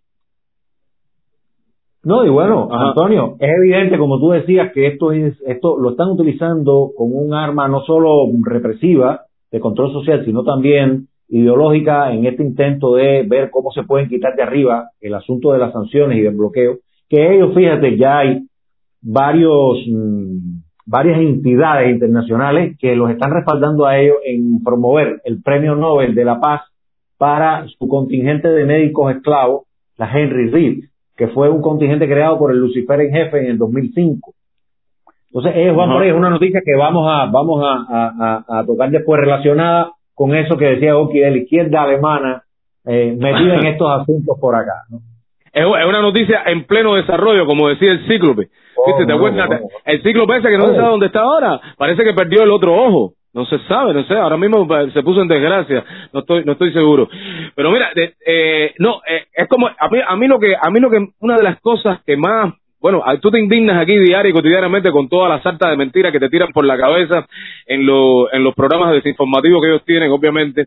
No, 2.03 2.25
y 2.25 2.29
bueno, 2.29 2.69
Ajá. 2.69 2.89
Antonio, 2.89 3.37
es 3.39 3.49
evidente, 3.57 3.97
como 3.97 4.19
tú 4.19 4.31
decías, 4.31 4.73
que 4.73 4.89
esto 4.89 5.13
es, 5.13 5.41
esto 5.47 5.79
lo 5.79 5.91
están 5.91 6.09
utilizando 6.11 6.91
como 6.97 7.15
un 7.21 7.33
arma 7.35 7.69
no 7.69 7.83
solo 7.83 8.27
represiva 8.45 9.21
de 9.53 9.61
control 9.61 9.93
social, 9.93 10.25
sino 10.25 10.43
también 10.43 11.07
ideológica 11.29 12.13
en 12.13 12.27
este 12.27 12.43
intento 12.43 12.97
de 12.97 13.23
ver 13.23 13.51
cómo 13.53 13.71
se 13.71 13.85
pueden 13.85 14.09
quitar 14.09 14.35
de 14.35 14.43
arriba 14.43 14.89
el 15.01 15.15
asunto 15.15 15.53
de 15.53 15.61
las 15.61 15.73
sanciones 15.73 16.19
y 16.19 16.23
del 16.23 16.35
bloqueo, 16.35 16.79
que 17.09 17.37
ellos, 17.37 17.55
fíjate, 17.55 17.97
ya 17.97 18.19
hay 18.19 18.41
varios, 19.01 19.79
mm, 19.89 20.62
varias 20.87 21.19
entidades 21.21 21.91
internacionales 21.91 22.77
que 22.81 22.97
los 22.97 23.11
están 23.11 23.31
respaldando 23.33 23.87
a 23.87 23.99
ellos 23.99 24.17
en 24.25 24.63
promover 24.63 25.21
el 25.25 25.43
premio 25.43 25.75
Nobel 25.77 26.15
de 26.15 26.25
la 26.25 26.41
Paz 26.41 26.63
para 27.19 27.67
su 27.79 27.87
contingente 27.89 28.49
de 28.49 28.65
médicos 28.65 29.15
esclavos, 29.15 29.63
la 29.97 30.11
Henry 30.11 30.51
Reed, 30.51 30.85
que 31.17 31.29
fue 31.29 31.49
un 31.49 31.63
contingente 31.63 32.09
creado 32.09 32.39
por 32.39 32.51
el 32.51 32.59
Lucifer 32.59 33.01
en 33.01 33.13
jefe 33.13 33.39
en 33.41 33.47
el 33.53 33.59
2005. 33.59 34.33
Entonces, 35.29 35.53
ellos 35.57 35.77
van 35.77 35.89
Ajá. 35.89 35.95
por 35.95 36.03
ahí, 36.03 36.11
es 36.11 36.17
una 36.17 36.31
noticia 36.31 36.61
que 36.65 36.75
vamos 36.77 37.07
a, 37.09 37.27
vamos 37.27 37.63
a, 37.65 37.87
a- 37.89 38.45
a- 38.49 38.59
a 38.61 38.67
tocar 38.67 38.91
después 38.91 39.21
relacionada 39.21 39.93
con 40.15 40.35
eso 40.35 40.57
que 40.59 40.67
decía 40.67 40.97
Oki 40.99 41.21
de 41.21 41.31
la 41.31 41.37
izquierda 41.39 41.83
alemana, 41.85 42.43
eh, 42.85 43.17
metida 43.19 43.55
en 43.57 43.67
estos 43.73 43.89
asuntos 44.01 44.37
por 44.41 44.55
acá. 44.57 44.73
es 45.55 45.65
una 45.65 46.03
noticia 46.03 46.43
en 46.47 46.65
pleno 46.67 46.95
desarrollo, 46.97 47.47
como 47.47 47.69
decía 47.69 47.93
el 47.93 48.07
cíclope. 48.09 48.49
Oh, 48.85 48.87
¿Viste? 48.87 49.05
¿Te 49.07 49.13
no, 49.13 49.17
acuerdas? 49.17 49.61
El 49.85 50.03
cíclope 50.03 50.37
ese 50.37 50.49
que 50.49 50.59
no 50.59 50.65
se 50.65 50.71
Oye. 50.71 50.77
sabe 50.79 50.91
dónde 50.91 51.07
está 51.07 51.21
ahora. 51.21 51.61
Parece 51.77 52.03
que 52.05 52.13
perdió 52.15 52.43
el 52.43 52.51
otro 52.51 52.75
ojo. 52.75 53.13
No 53.35 53.47
se 53.47 53.59
sabe, 53.61 53.95
no 53.95 54.03
sé. 54.05 54.15
Ahora 54.15 54.37
mismo 54.37 54.67
eh, 54.77 54.91
se 54.93 55.03
puso 55.03 55.23
en 55.23 55.29
desgracia. 55.29 55.85
No 56.13 56.21
estoy, 56.21 56.45
no 56.45 56.53
estoy 56.53 56.73
seguro. 56.73 57.09
Pero 57.55 57.71
mira, 57.71 57.91
de- 57.95 58.15
eh, 58.27 58.75
no, 58.79 59.01
eh, 59.09 59.25
es 59.35 59.49
como 59.49 59.69
a 59.69 59.89
mí, 59.89 59.99
a 60.07 60.17
mí 60.17 60.27
lo 60.29 60.39
que, 60.39 60.55
a 60.61 60.71
mí 60.71 60.81
lo 60.81 60.91
que, 60.91 60.99
una 61.21 61.37
de 61.37 61.43
las 61.43 61.61
cosas 61.61 62.01
que 62.05 62.17
más 62.17 62.53
bueno, 62.81 63.01
a- 63.07 63.17
tú 63.19 63.31
te 63.31 63.39
indignas 63.39 63.81
aquí 63.81 63.97
diario 63.97 64.31
y 64.31 64.35
cotidianamente 64.35 64.91
con 64.91 65.09
toda 65.09 65.29
la 65.29 65.41
sarta 65.41 65.71
de 65.71 65.77
mentiras 65.77 66.11
que 66.11 66.19
te 66.19 66.29
tiran 66.29 66.49
por 66.53 66.65
la 66.67 66.77
cabeza 66.77 67.27
en, 67.67 67.87
lo- 67.87 68.31
en 68.33 68.43
los 68.43 68.55
programas 68.57 68.93
desinformativos 68.93 69.63
que 69.63 69.69
ellos 69.69 69.85
tienen, 69.85 70.11
obviamente. 70.11 70.67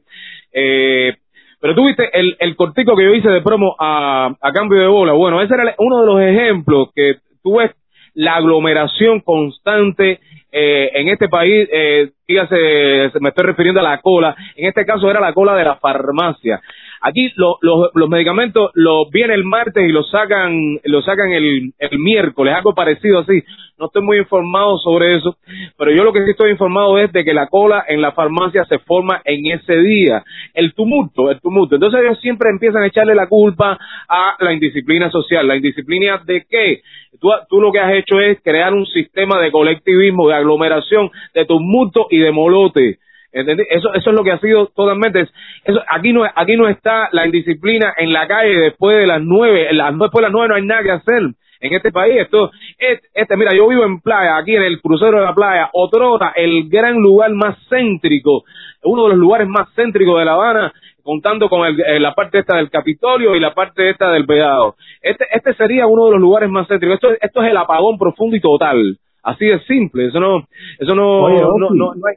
Eh, 0.53 1.13
pero 1.59 1.75
tú 1.75 1.85
viste 1.85 2.09
el, 2.17 2.37
el 2.39 2.55
cortico 2.55 2.95
que 2.95 3.03
yo 3.03 3.13
hice 3.13 3.29
de 3.29 3.41
promo 3.41 3.75
a, 3.77 4.33
a 4.39 4.51
cambio 4.53 4.79
de 4.79 4.87
bola. 4.87 5.11
Bueno, 5.13 5.41
ese 5.41 5.53
era 5.55 5.75
uno 5.77 5.99
de 6.01 6.05
los 6.05 6.21
ejemplos 6.21 6.87
que 6.95 7.15
tú 7.43 7.57
ves 7.57 7.71
la 8.15 8.35
aglomeración 8.35 9.21
constante 9.21 10.19
eh, 10.51 10.89
en 10.93 11.09
este 11.09 11.27
país. 11.29 11.67
Eh, 11.71 12.09
fíjate, 12.25 13.11
se- 13.11 13.19
me 13.19 13.29
estoy 13.29 13.45
refiriendo 13.45 13.79
a 13.81 13.83
la 13.83 14.01
cola. 14.01 14.35
En 14.55 14.67
este 14.67 14.85
caso 14.85 15.09
era 15.09 15.19
la 15.19 15.33
cola 15.33 15.55
de 15.55 15.63
la 15.65 15.75
farmacia. 15.75 16.61
Aquí 17.07 17.31
lo- 17.35 17.57
lo- 17.61 17.91
los 17.93 18.09
medicamentos 18.09 18.71
los 18.73 19.11
viene 19.11 19.35
el 19.35 19.43
martes 19.43 19.87
y 19.87 19.91
los 19.91 20.09
sacan, 20.09 20.79
los 20.85 21.05
sacan 21.05 21.31
el, 21.33 21.71
el 21.77 21.99
miércoles, 21.99 22.55
algo 22.55 22.73
parecido 22.73 23.19
así. 23.19 23.43
No 23.77 23.85
estoy 23.87 24.01
muy 24.01 24.17
informado 24.17 24.79
sobre 24.79 25.15
eso, 25.17 25.35
pero 25.77 25.91
yo 25.91 26.03
lo 26.03 26.11
que 26.13 26.23
sí 26.25 26.31
estoy 26.31 26.49
informado 26.49 26.97
es 26.97 27.11
de 27.11 27.23
que 27.23 27.33
la 27.33 27.45
cola 27.47 27.83
en 27.87 28.01
la 28.01 28.13
farmacia 28.13 28.65
se 28.65 28.79
forma 28.79 29.21
en 29.23 29.45
ese 29.51 29.77
día. 29.77 30.23
El 30.55 30.73
tumulto, 30.73 31.29
el 31.29 31.39
tumulto. 31.41 31.75
Entonces 31.75 32.01
ellos 32.01 32.19
siempre 32.21 32.49
empiezan 32.49 32.81
a 32.81 32.87
echarle 32.87 33.13
la 33.13 33.27
culpa 33.27 33.77
a 34.09 34.35
la 34.39 34.53
indisciplina 34.53 35.11
social. 35.11 35.47
¿La 35.47 35.57
indisciplina 35.57 36.21
de 36.25 36.43
qué? 36.49 36.81
Tú, 37.21 37.29
tú 37.49 37.61
lo 37.61 37.71
que 37.71 37.79
has 37.79 37.93
hecho 37.93 38.19
es 38.19 38.39
crear 38.43 38.73
un 38.73 38.85
sistema 38.87 39.39
de 39.41 39.51
colectivismo, 39.51 40.27
de 40.27 40.35
aglomeración, 40.35 41.11
de 41.35 41.45
tumulto 41.45 42.07
y 42.09 42.17
de 42.17 42.31
molote. 42.31 42.97
¿Entendés? 43.35 43.67
Eso, 43.69 43.93
eso 43.93 44.09
es 44.11 44.15
lo 44.15 44.23
que 44.23 44.31
ha 44.31 44.39
sido 44.39 44.67
totalmente. 44.67 45.27
Eso, 45.65 45.81
aquí 45.89 46.13
no, 46.13 46.23
aquí 46.23 46.55
no 46.55 46.69
está 46.69 47.09
la 47.11 47.25
indisciplina 47.25 47.93
en 47.97 48.13
la 48.13 48.27
calle 48.27 48.57
después 48.57 48.97
de 48.97 49.07
las 49.07 49.21
nueve. 49.21 49.67
Las, 49.73 49.91
después 49.91 50.13
de 50.13 50.21
las 50.21 50.31
nueve 50.31 50.47
no 50.47 50.55
hay 50.55 50.65
nada 50.65 50.83
que 50.83 50.91
hacer 50.91 51.21
en 51.59 51.73
este 51.73 51.91
país. 51.91 52.15
Esto, 52.21 52.49
es- 52.77 53.01
este, 53.13 53.35
mira, 53.35 53.51
yo 53.53 53.67
vivo 53.67 53.83
en 53.83 53.99
playa, 53.99 54.37
aquí 54.37 54.55
en 54.55 54.63
el 54.63 54.79
crucero 54.81 55.19
de 55.19 55.25
la 55.25 55.33
playa, 55.35 55.69
Otrota, 55.73 56.31
el 56.35 56.69
gran 56.69 56.95
lugar 56.95 57.31
más 57.33 57.57
céntrico, 57.69 58.43
uno 58.83 59.03
de 59.03 59.09
los 59.09 59.17
lugares 59.17 59.47
más 59.49 59.67
céntricos 59.75 60.17
de 60.17 60.23
La 60.25 60.33
Habana, 60.33 60.73
contando 61.03 61.49
con 61.49 61.67
el- 61.67 61.81
eh, 61.81 61.99
la 61.99 62.13
parte 62.13 62.39
esta 62.39 62.55
del 62.55 62.69
Capitolio 62.69 63.35
y 63.35 63.39
la 63.41 63.53
parte 63.53 63.89
esta 63.89 64.11
del 64.11 64.23
Vedado. 64.25 64.75
Este, 65.01 65.25
este 65.31 65.53
sería 65.55 65.87
uno 65.87 66.05
de 66.05 66.11
los 66.11 66.21
lugares 66.21 66.49
más 66.49 66.67
céntricos. 66.69 66.95
Esto, 66.95 67.09
esto 67.21 67.43
es 67.43 67.51
el 67.51 67.57
apagón 67.57 67.97
profundo 67.97 68.35
y 68.37 68.39
total. 68.39 68.97
Así 69.21 69.45
de 69.45 69.59
simple. 69.61 70.05
Eso 70.07 70.19
no, 70.19 70.47
eso 70.79 70.95
no, 70.95 71.23
Oye, 71.23 71.41
no, 71.41 71.57
no, 71.75 71.93
no 71.95 72.07
hay. 72.07 72.15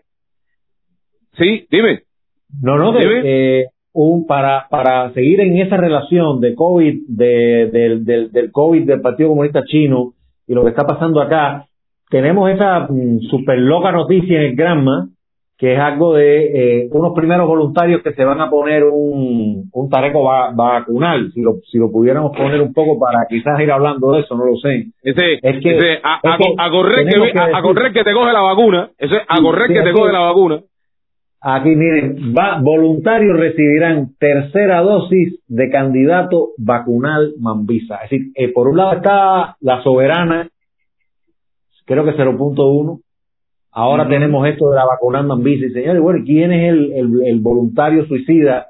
Sí, 1.38 1.66
dime. 1.70 2.01
No, 2.62 2.77
no, 2.77 2.92
eh, 3.24 3.66
un, 3.92 4.27
para, 4.27 4.66
para 4.70 5.12
seguir 5.12 5.40
en 5.40 5.57
esa 5.59 5.77
relación 5.77 6.40
de 6.40 6.55
COVID, 6.55 7.01
de, 7.09 7.70
del, 7.72 8.05
del, 8.05 8.33
del 8.33 8.51
COVID 8.53 8.87
del 8.87 9.01
Partido 9.01 9.31
Comunista 9.31 9.64
Chino 9.64 10.12
y 10.46 10.55
lo 10.55 10.62
que 10.64 10.70
está 10.70 10.87
pasando 10.87 11.20
acá, 11.20 11.66
tenemos 12.11 12.51
esa 12.51 12.87
mm, 12.88 13.20
super 13.31 13.59
loca 13.59 13.92
noticia 13.92 14.38
en 14.40 14.46
el 14.46 14.57
Granma, 14.57 15.09
que 15.59 15.74
es 15.74 15.79
algo 15.81 16.14
de 16.14 16.83
eh, 16.85 16.88
unos 16.92 17.12
primeros 17.14 17.46
voluntarios 17.48 18.01
que 18.03 18.12
se 18.12 18.24
van 18.24 18.40
a 18.40 18.48
poner 18.48 18.85
un, 18.85 19.68
un 19.72 19.90
tareco 19.90 20.22
va- 20.22 20.53
vacunal, 20.55 21.33
si 21.35 21.42
lo, 21.42 21.57
si 21.70 21.79
lo 21.79 21.90
pudiéramos 21.90 22.31
poner 22.37 22.62
un 22.62 22.72
poco 22.72 22.98
para 22.98 23.27
quizás 23.29 23.59
ir 23.61 23.70
hablando 23.72 24.12
de 24.12 24.20
eso, 24.20 24.37
no 24.37 24.44
lo 24.46 24.55
sé. 24.57 24.87
Ese, 25.03 25.35
Es 25.42 25.61
que- 25.61 25.77
ese, 25.77 25.98
a, 26.05 26.20
es 26.22 26.31
a- 26.31 26.37
que 26.38 26.55
a 26.57 26.70
correr 26.70 27.05
que, 27.12 27.16
a, 27.57 27.62
correr 27.62 27.92
que 27.92 28.05
te 28.05 28.12
coge 28.14 28.33
la 28.33 28.40
vacuna. 28.40 28.90
Ese, 28.96 29.16
a 29.27 29.42
correr 29.42 29.66
sí, 29.66 29.74
que 29.74 29.83
te 29.83 29.92
coge 29.92 30.12
la 30.12 30.20
vacuna. 30.20 30.61
Aquí 31.40 31.77
miren, 31.77 32.35
va, 32.37 32.61
voluntarios 32.61 33.38
recibirán 33.38 34.14
tercera 34.18 34.81
dosis 34.81 35.40
de 35.46 35.70
candidato 35.70 36.48
vacunal 36.59 37.35
Mambisa. 37.38 37.96
Es 38.05 38.11
decir, 38.11 38.27
eh, 38.35 38.53
por 38.53 38.68
un 38.68 38.77
lado 38.77 38.94
está 38.94 39.57
la 39.61 39.83
soberana, 39.83 40.48
creo 41.87 42.05
que 42.05 42.16
0.1. 42.16 43.01
Ahora 43.70 44.03
Ujú. 44.03 44.12
tenemos 44.12 44.48
esto 44.48 44.70
de 44.70 44.77
la 44.77 44.85
vacunal 44.85 45.27
Mambisa. 45.27 45.66
Y 45.66 45.70
señores, 45.70 46.03
bueno, 46.03 46.24
¿quién 46.27 46.53
es 46.53 46.70
el, 46.70 46.92
el, 46.92 47.27
el 47.27 47.40
voluntario 47.40 48.05
suicida 48.07 48.66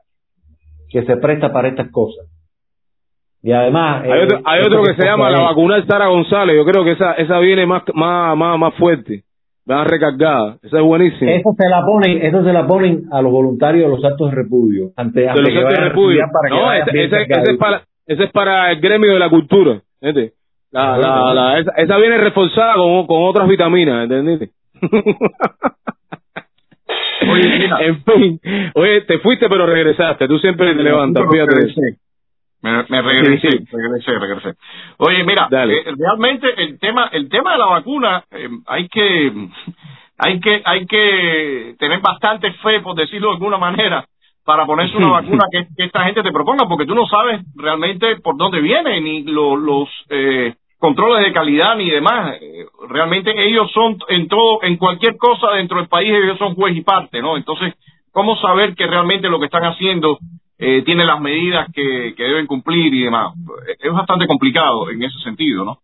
que 0.91 1.05
se 1.05 1.17
presta 1.17 1.51
para 1.51 1.69
estas 1.69 1.91
cosas? 1.91 2.27
Y 3.43 3.53
además... 3.53 4.03
Hay 4.05 4.11
eh, 4.11 4.25
otro, 4.25 4.41
hay 4.45 4.61
otro 4.61 4.83
que 4.83 4.95
se 4.95 5.07
llama 5.07 5.31
la 5.31 5.41
vacuna 5.41 5.83
Sara 5.87 6.09
González. 6.09 6.55
Yo 6.55 6.67
creo 6.71 6.85
que 6.85 6.93
esa, 6.93 7.15
esa 7.15 7.39
viene 7.39 7.65
más, 7.65 7.83
más, 7.95 8.37
más, 8.37 8.59
más 8.59 8.75
fuerte. 8.75 9.23
Más 9.69 9.87
recargada. 9.87 10.57
Esa 10.63 10.79
es 10.79 10.83
buenísima. 10.83 11.31
Eso 11.31 11.51
se 11.57 11.69
la 11.69 11.85
ponen, 11.85 12.23
eso 12.25 12.43
se 12.43 12.53
la 12.53 12.67
ponen 12.67 13.03
a 13.13 13.21
los 13.23 13.31
voluntarios 13.31 13.85
de 13.91 13.97
los 13.97 14.05
actos 14.05 14.31
de 14.31 14.37
repudio. 14.37 14.91
Ante, 14.97 15.21
de 15.21 15.29
ante 15.29 15.43
los 15.43 15.51
que 15.51 15.59
actos 15.59 15.75
de 15.79 15.85
repudio. 15.91 16.21
No, 16.51 16.73
ese, 16.73 16.91
ese- 17.05 17.17
ese 17.43 17.51
es 17.53 17.59
para, 17.59 17.83
ese 18.07 18.25
es 18.25 18.33
para 18.33 18.73
el 18.73 18.81
gremio 18.81 19.13
de 19.13 19.19
la 19.19 19.29
cultura. 19.29 19.81
¿entiendes? 20.01 20.33
La, 20.73 20.97
la, 20.99 21.35
la- 21.35 21.59
esa, 21.59 21.71
esa 21.77 21.97
viene 21.99 22.19
reforzada 22.19 22.75
con, 22.75 23.07
con 23.07 23.23
otras 23.25 23.47
vitaminas, 23.49 24.05
¿entendiste? 24.05 24.51
Oye, 27.31 27.69
en 27.81 28.03
fin, 28.05 28.41
oye, 28.75 29.03
te 29.03 29.19
fuiste 29.19 29.49
pero 29.49 29.67
regresaste, 29.67 30.27
tú 30.29 30.39
siempre 30.39 30.75
te 30.75 30.83
levantas, 30.83 31.25
fíjate. 31.31 31.75
Me, 32.63 32.85
me 32.89 33.03
regresé, 33.03 33.51
Sí, 33.51 33.59
sí. 33.59 33.65
regresé, 33.77 34.19
regresé. 34.19 34.55
Oye, 34.99 35.23
mira, 35.25 35.49
eh, 35.75 35.95
realmente 35.97 36.49
el 36.63 36.79
tema, 36.81 37.09
el 37.13 37.29
tema 37.29 37.53
de 37.53 37.59
la 37.59 37.67
vacuna, 37.67 38.25
eh, 38.33 38.49
hay 38.67 38.89
que, 38.89 39.33
hay 40.19 40.41
que, 40.41 40.63
hay 40.65 40.87
que 40.87 41.77
tener 41.79 42.01
bastante 42.01 42.53
fe, 42.55 42.81
por 42.81 42.97
decirlo 42.97 43.29
de 43.29 43.35
alguna 43.35 43.59
manera, 43.59 44.05
para 44.45 44.67
ponerse 44.67 44.97
una 44.97 45.09
vacuna 45.21 45.45
que, 45.53 45.67
que 45.77 45.85
esta 45.85 46.03
gente 46.05 46.23
te 46.23 46.33
proponga, 46.33 46.67
porque 46.69 46.87
tú 46.87 46.95
no 46.95 47.07
sabes 47.07 47.41
realmente 47.55 48.17
por 48.17 48.37
dónde 48.37 48.61
viene, 48.61 49.01
ni 49.01 49.23
lo- 49.23 49.55
los 49.57 49.89
eh, 50.11 50.55
controles 50.81 51.25
de 51.25 51.33
calidad, 51.33 51.77
ni 51.77 51.89
demás. 51.91 52.37
Eh, 52.41 52.65
Realmente 52.89 53.31
ellos 53.47 53.71
son 53.73 53.99
en 54.09 54.27
todo, 54.29 54.63
en 54.63 54.77
cualquier 54.79 55.17
cosa 55.17 55.53
dentro 55.53 55.79
del 55.79 55.89
país, 55.89 56.11
ellos 56.11 56.39
son 56.39 56.55
juez 56.57 56.75
y 56.75 56.81
parte, 56.81 57.21
¿no? 57.21 57.37
Entonces, 57.37 57.75
¿cómo 58.13 58.35
saber 58.37 58.75
que 58.75 58.87
realmente 58.87 59.29
lo 59.29 59.39
que 59.39 59.45
están 59.47 59.65
haciendo 59.65 60.19
eh, 60.59 60.83
tiene 60.85 61.05
las 61.05 61.21
medidas 61.21 61.69
que, 61.75 62.15
que 62.17 62.23
deben 62.23 62.47
cumplir 62.47 62.93
y 62.93 63.03
demás? 63.05 63.33
Es 63.79 63.93
bastante 63.93 64.27
complicado 64.27 64.91
en 64.91 65.03
ese 65.03 65.19
sentido, 65.21 65.65
¿no? 65.65 65.79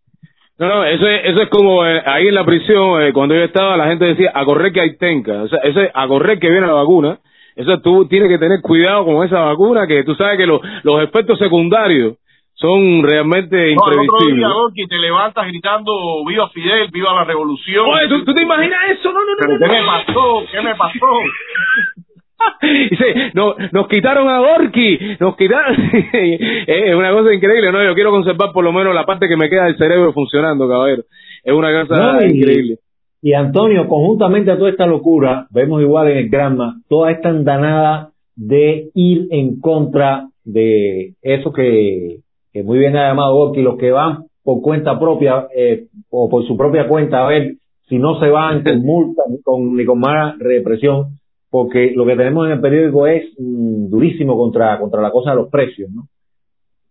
No, 0.57 0.67
no, 0.69 0.83
eso 0.85 1.05
es, 1.07 1.21
eso 1.25 1.41
es 1.41 1.49
como 1.49 1.85
eh, 1.85 2.01
ahí 2.05 2.27
en 2.27 2.35
la 2.35 2.45
prisión, 2.45 3.01
eh, 3.01 3.11
cuando 3.11 3.35
yo 3.35 3.41
estaba, 3.43 3.75
la 3.75 3.87
gente 3.87 4.05
decía, 4.05 4.31
a 4.33 4.45
correr 4.45 4.71
que 4.71 4.79
hay 4.81 4.97
tenca, 4.97 5.43
o 5.43 5.47
sea, 5.49 5.59
eso 5.63 5.81
es 5.81 5.91
a 5.93 6.07
correr 6.07 6.39
que 6.39 6.49
viene 6.49 6.65
la 6.67 6.73
vacuna, 6.73 7.19
eso 7.57 7.79
tú 7.81 8.07
tienes 8.07 8.29
que 8.29 8.37
tener 8.37 8.61
cuidado 8.61 9.03
con 9.05 9.25
esa 9.25 9.41
vacuna, 9.41 9.85
que 9.85 10.03
tú 10.05 10.15
sabes 10.15 10.37
que 10.37 10.45
los 10.45 10.61
los 10.83 11.01
efectos 11.03 11.37
secundarios 11.39 12.15
son 12.53 13.03
realmente 13.03 13.57
No, 13.57 13.63
el 13.65 13.77
otro 13.77 14.03
imprevisibles. 14.03 14.35
día, 14.37 14.47
Gorky, 14.47 14.87
te 14.87 14.97
levantas 14.97 15.45
gritando 15.47 16.23
viva 16.25 16.47
Fidel, 16.49 16.87
viva 16.89 17.13
la 17.13 17.25
revolución. 17.25 17.85
Oye, 17.89 18.07
¿tú, 18.07 18.23
tú 18.23 18.33
te 18.33 18.43
imaginas 18.43 18.79
eso? 18.91 19.11
No, 19.11 19.19
no, 19.19 19.25
no, 19.25 19.37
¿Pero 19.37 19.53
no, 19.53 19.59
qué 19.59 19.67
no. 19.67 19.73
me 19.73 19.85
pasó? 19.85 20.43
¿Qué 20.53 20.61
me 20.61 20.75
pasó? 20.75 20.99
Dice, 22.61 23.31
no, 23.33 23.55
nos 23.71 23.87
quitaron 23.87 24.27
a 24.27 24.39
Gorky, 24.39 24.97
nos 25.19 25.35
quitaron. 25.35 25.75
es 26.13 26.95
una 26.95 27.11
cosa 27.11 27.33
increíble, 27.33 27.71
¿no? 27.71 27.83
Yo 27.83 27.93
quiero 27.93 28.11
conservar 28.11 28.51
por 28.53 28.63
lo 28.63 28.71
menos 28.71 28.93
la 28.93 29.05
parte 29.05 29.27
que 29.27 29.37
me 29.37 29.49
queda 29.49 29.65
del 29.65 29.77
cerebro 29.77 30.13
funcionando, 30.13 30.67
caballero. 30.67 31.03
Es 31.43 31.53
una 31.53 31.71
cosa 31.87 32.13
No, 32.13 32.21
y- 32.21 32.37
increíble. 32.37 32.77
Y 33.21 33.33
Antonio, 33.33 33.87
conjuntamente 33.87 34.51
a 34.51 34.57
toda 34.57 34.69
esta 34.69 34.85
locura, 34.85 35.47
vemos 35.49 35.81
igual 35.81 36.09
en 36.11 36.17
el 36.17 36.29
Granma, 36.29 36.75
toda 36.87 37.11
esta 37.11 37.29
andanada 37.29 38.09
de 38.35 38.89
ir 38.93 39.27
en 39.31 39.59
contra 39.59 40.27
de 40.43 41.13
eso 41.23 41.51
que, 41.51 42.17
que 42.53 42.61
muy 42.63 42.77
bien 42.77 42.95
ha 42.97 43.07
llamado 43.07 43.33
Gorky, 43.35 43.61
los 43.63 43.77
que 43.77 43.89
van 43.91 44.25
por 44.43 44.61
cuenta 44.61 44.99
propia 44.99 45.47
eh, 45.57 45.85
o 46.11 46.29
por 46.29 46.45
su 46.45 46.55
propia 46.55 46.87
cuenta 46.87 47.25
a 47.25 47.27
ver 47.27 47.53
si 47.87 47.97
no 47.97 48.19
se 48.19 48.27
van 48.29 48.61
con 48.63 48.81
multa 48.83 49.23
ni 49.27 49.41
con, 49.41 49.75
ni 49.75 49.85
con 49.85 49.99
más 49.99 50.37
represión, 50.37 51.17
porque 51.55 51.93
lo 51.95 52.05
que 52.05 52.15
tenemos 52.17 52.45
en 52.47 52.51
el 52.53 52.59
periódico 52.59 53.07
es 53.07 53.23
mm, 53.39 53.89
durísimo 53.89 54.35
contra, 54.37 54.77
contra 54.77 55.01
la 55.01 55.09
cosa 55.09 55.29
de 55.31 55.37
los 55.37 55.49
precios, 55.49 55.89
¿no? 55.89 56.03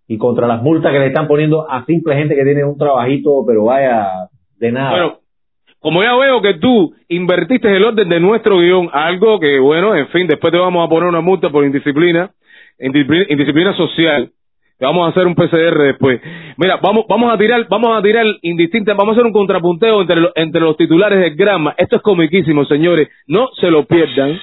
Y 0.08 0.16
contra 0.16 0.46
las 0.46 0.62
multas 0.62 0.90
que 0.90 0.98
le 0.98 1.08
están 1.08 1.26
poniendo 1.28 1.70
a 1.70 1.84
simple 1.84 2.14
gente 2.16 2.34
que 2.34 2.44
tiene 2.44 2.64
un 2.64 2.78
trabajito, 2.78 3.44
pero 3.46 3.64
vaya 3.64 4.08
de 4.58 4.72
nada. 4.72 4.90
Bueno, 4.90 5.18
como 5.80 6.02
ya 6.02 6.14
veo 6.16 6.40
que 6.40 6.54
tú 6.54 6.94
invertiste 7.08 7.74
el 7.76 7.84
orden 7.84 8.08
de 8.08 8.20
nuestro 8.20 8.58
guion, 8.58 8.88
algo 8.92 9.38
que, 9.38 9.58
bueno, 9.58 9.94
en 9.94 10.08
fin, 10.08 10.26
después 10.26 10.50
te 10.50 10.58
vamos 10.58 10.86
a 10.86 10.88
poner 10.88 11.08
una 11.10 11.20
multa 11.20 11.50
por 11.50 11.62
indisciplina, 11.64 12.30
indisciplina, 12.78 13.76
social. 13.76 14.30
Te 14.78 14.84
vamos 14.86 15.06
a 15.06 15.10
hacer 15.10 15.26
un 15.26 15.34
PCR 15.36 15.78
después. 15.84 16.20
Mira, 16.56 16.78
vamos, 16.82 17.04
vamos 17.08 17.32
a 17.32 17.38
tirar, 17.38 17.64
vamos 17.68 17.96
a 17.96 18.02
tirar 18.02 18.26
indistinta, 18.42 18.92
vamos 18.94 19.10
a 19.10 19.12
hacer 19.12 19.26
un 19.26 19.32
contrapunteo 19.32 20.00
entre, 20.00 20.16
lo- 20.20 20.32
entre 20.34 20.60
los 20.60 20.76
titulares 20.76 21.20
del 21.20 21.36
grama. 21.36 21.74
Esto 21.78 21.96
es 21.96 22.02
comiquísimo, 22.02 22.64
señores. 22.64 23.08
No 23.28 23.48
se 23.60 23.70
lo 23.70 23.84
pierdan. 23.84 24.36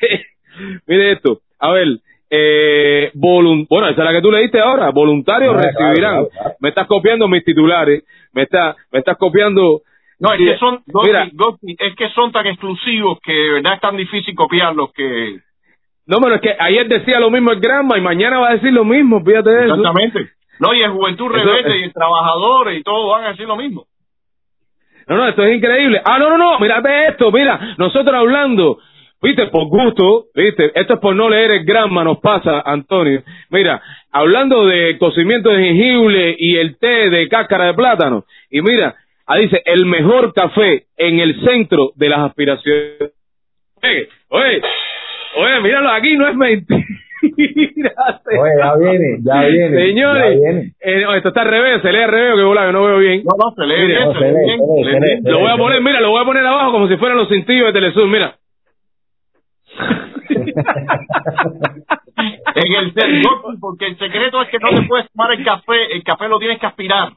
Mire 0.86 1.12
esto. 1.12 1.40
A 1.58 1.72
ver, 1.72 1.86
eh, 2.30 3.10
bueno, 3.14 3.88
esa 3.88 4.00
es 4.02 4.04
la 4.04 4.12
que 4.12 4.22
tú 4.22 4.30
leíste 4.30 4.60
ahora. 4.60 4.90
Voluntarios 4.90 5.54
Ah, 5.56 5.60
claro, 5.60 5.72
recibirán. 5.88 6.12
claro, 6.14 6.28
claro. 6.30 6.50
Me 6.60 6.68
estás 6.70 6.86
copiando 6.86 7.28
mis 7.28 7.44
titulares. 7.44 8.04
Me 8.32 8.42
está, 8.42 8.76
me 8.92 8.98
estás 9.00 9.16
copiando. 9.18 9.82
No, 10.20 10.32
es 10.34 10.38
que 10.38 10.58
son, 10.58 10.82
mira. 11.04 11.24
Es 11.78 11.94
que 11.96 12.08
son 12.10 12.30
tan 12.30 12.46
exclusivos 12.46 13.18
que 13.22 13.32
de 13.32 13.52
verdad 13.54 13.74
es 13.74 13.80
tan 13.80 13.96
difícil 13.96 14.34
copiarlos 14.34 14.92
que... 14.92 15.38
No, 16.06 16.18
pero 16.20 16.34
es 16.34 16.40
que 16.42 16.54
ayer 16.58 16.88
decía 16.88 17.20
lo 17.20 17.30
mismo 17.30 17.52
el 17.52 17.60
Granma 17.60 17.96
y 17.96 18.00
mañana 18.02 18.38
va 18.38 18.48
a 18.50 18.52
decir 18.54 18.72
lo 18.72 18.84
mismo, 18.84 19.22
fíjate 19.24 19.48
de 19.50 19.64
eso. 19.64 19.74
Exactamente. 19.76 20.30
No, 20.58 20.74
y 20.74 20.82
el 20.82 20.90
Juventud 20.90 21.26
Eso- 21.34 21.34
Rebelde 21.52 21.78
y 21.78 21.84
el 21.84 21.92
Trabajador 21.92 22.72
y 22.74 22.82
todos 22.82 23.10
van 23.12 23.24
a 23.24 23.28
decir 23.30 23.46
lo 23.46 23.56
mismo. 23.56 23.86
No, 25.06 25.16
no, 25.16 25.26
esto 25.28 25.42
es 25.44 25.56
increíble. 25.56 26.00
Ah, 26.04 26.18
no, 26.18 26.28
no, 26.30 26.36
no, 26.38 26.58
mírate 26.58 27.08
esto, 27.08 27.32
mira, 27.32 27.74
nosotros 27.78 28.14
hablando, 28.14 28.78
viste, 29.22 29.46
por 29.46 29.66
gusto, 29.68 30.24
viste, 30.34 30.72
esto 30.74 30.94
es 30.94 31.00
por 31.00 31.14
no 31.14 31.28
leer 31.28 31.50
el 31.52 31.64
Granma, 31.64 32.04
nos 32.04 32.18
pasa, 32.18 32.60
Antonio. 32.64 33.22
Mira, 33.50 33.80
hablando 34.12 34.66
de 34.66 34.96
cocimiento 34.98 35.50
de 35.50 35.62
jengibre 35.64 36.36
y 36.38 36.56
el 36.56 36.78
té 36.78 37.10
de 37.10 37.28
cáscara 37.28 37.66
de 37.66 37.74
plátano, 37.74 38.24
y 38.50 38.60
mira, 38.62 38.94
ahí 39.26 39.42
dice, 39.42 39.62
el 39.64 39.86
mejor 39.86 40.32
café 40.34 40.84
en 40.96 41.20
el 41.20 41.40
centro 41.44 41.92
de 41.96 42.08
las 42.08 42.20
aspiraciones. 42.20 43.12
Oye, 43.82 44.08
oye, 44.28 44.62
oye, 45.36 45.60
míralo 45.62 45.90
aquí, 45.90 46.16
no 46.16 46.28
es 46.28 46.36
mentira. 46.36 46.84
Oye, 47.22 48.52
ya 48.58 48.74
viene, 48.76 49.18
ya 49.22 49.42
viene. 49.42 49.86
Señores, 49.86 50.22
ya 50.24 50.50
viene. 50.50 50.72
eh, 50.80 51.00
no, 51.02 51.14
esto 51.14 51.28
está 51.28 51.42
al 51.42 51.48
revés, 51.48 51.82
se 51.82 51.92
lee 51.92 51.98
al 52.02 52.10
revés, 52.10 52.34
que 52.36 52.42
bola, 52.42 52.66
que 52.66 52.72
no 52.72 52.84
veo 52.84 52.98
bien. 52.98 53.22
No, 53.24 53.30
no, 53.38 53.54
se 53.54 53.66
lee 53.66 53.74
Mire, 53.80 53.86
bien, 53.86 54.04
no, 54.04 54.12
se 54.14 54.18
se 54.18 54.24
lee 54.24 54.32
lee, 54.32 54.44
bien, 54.46 54.58
se 54.58 54.64
lee, 54.66 54.84
se 54.84 54.90
se 54.90 55.00
lee 55.00 55.00
lee. 55.00 55.20
bien. 55.22 55.32
Lo 55.32 55.38
voy 55.40 55.50
a 55.50 55.56
poner, 55.56 55.80
mira, 55.82 56.00
lo 56.00 56.10
voy 56.10 56.22
a 56.22 56.24
poner 56.26 56.46
abajo 56.46 56.72
como 56.72 56.88
si 56.88 56.96
fueran 56.96 57.18
los 57.18 57.28
cintillos 57.28 57.66
de 57.66 57.72
Telesur, 57.72 58.06
mira. 58.08 58.36
En 62.54 62.74
el 62.74 62.92
porque 63.60 63.86
el 63.86 63.98
secreto 63.98 64.42
es 64.42 64.48
que 64.48 64.58
no 64.58 64.68
te 64.70 64.82
puedes 64.82 65.10
tomar 65.12 65.32
el 65.32 65.44
café, 65.44 65.94
el 65.94 66.02
café 66.02 66.28
lo 66.28 66.38
tienes 66.38 66.58
que 66.58 66.66
aspirar. 66.66 67.12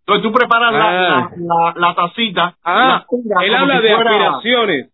Entonces 0.00 0.22
tú 0.22 0.32
preparas 0.32 0.72
la, 0.72 0.88
Ah. 0.88 1.30
la, 1.36 1.72
la, 1.74 1.74
la 1.88 1.94
tacita, 1.94 2.54
Ah, 2.64 3.04
la 3.24 3.44
él 3.46 3.54
habla 3.54 3.80
de 3.80 3.94
fuera- 3.94 4.10
aspiraciones, 4.10 4.90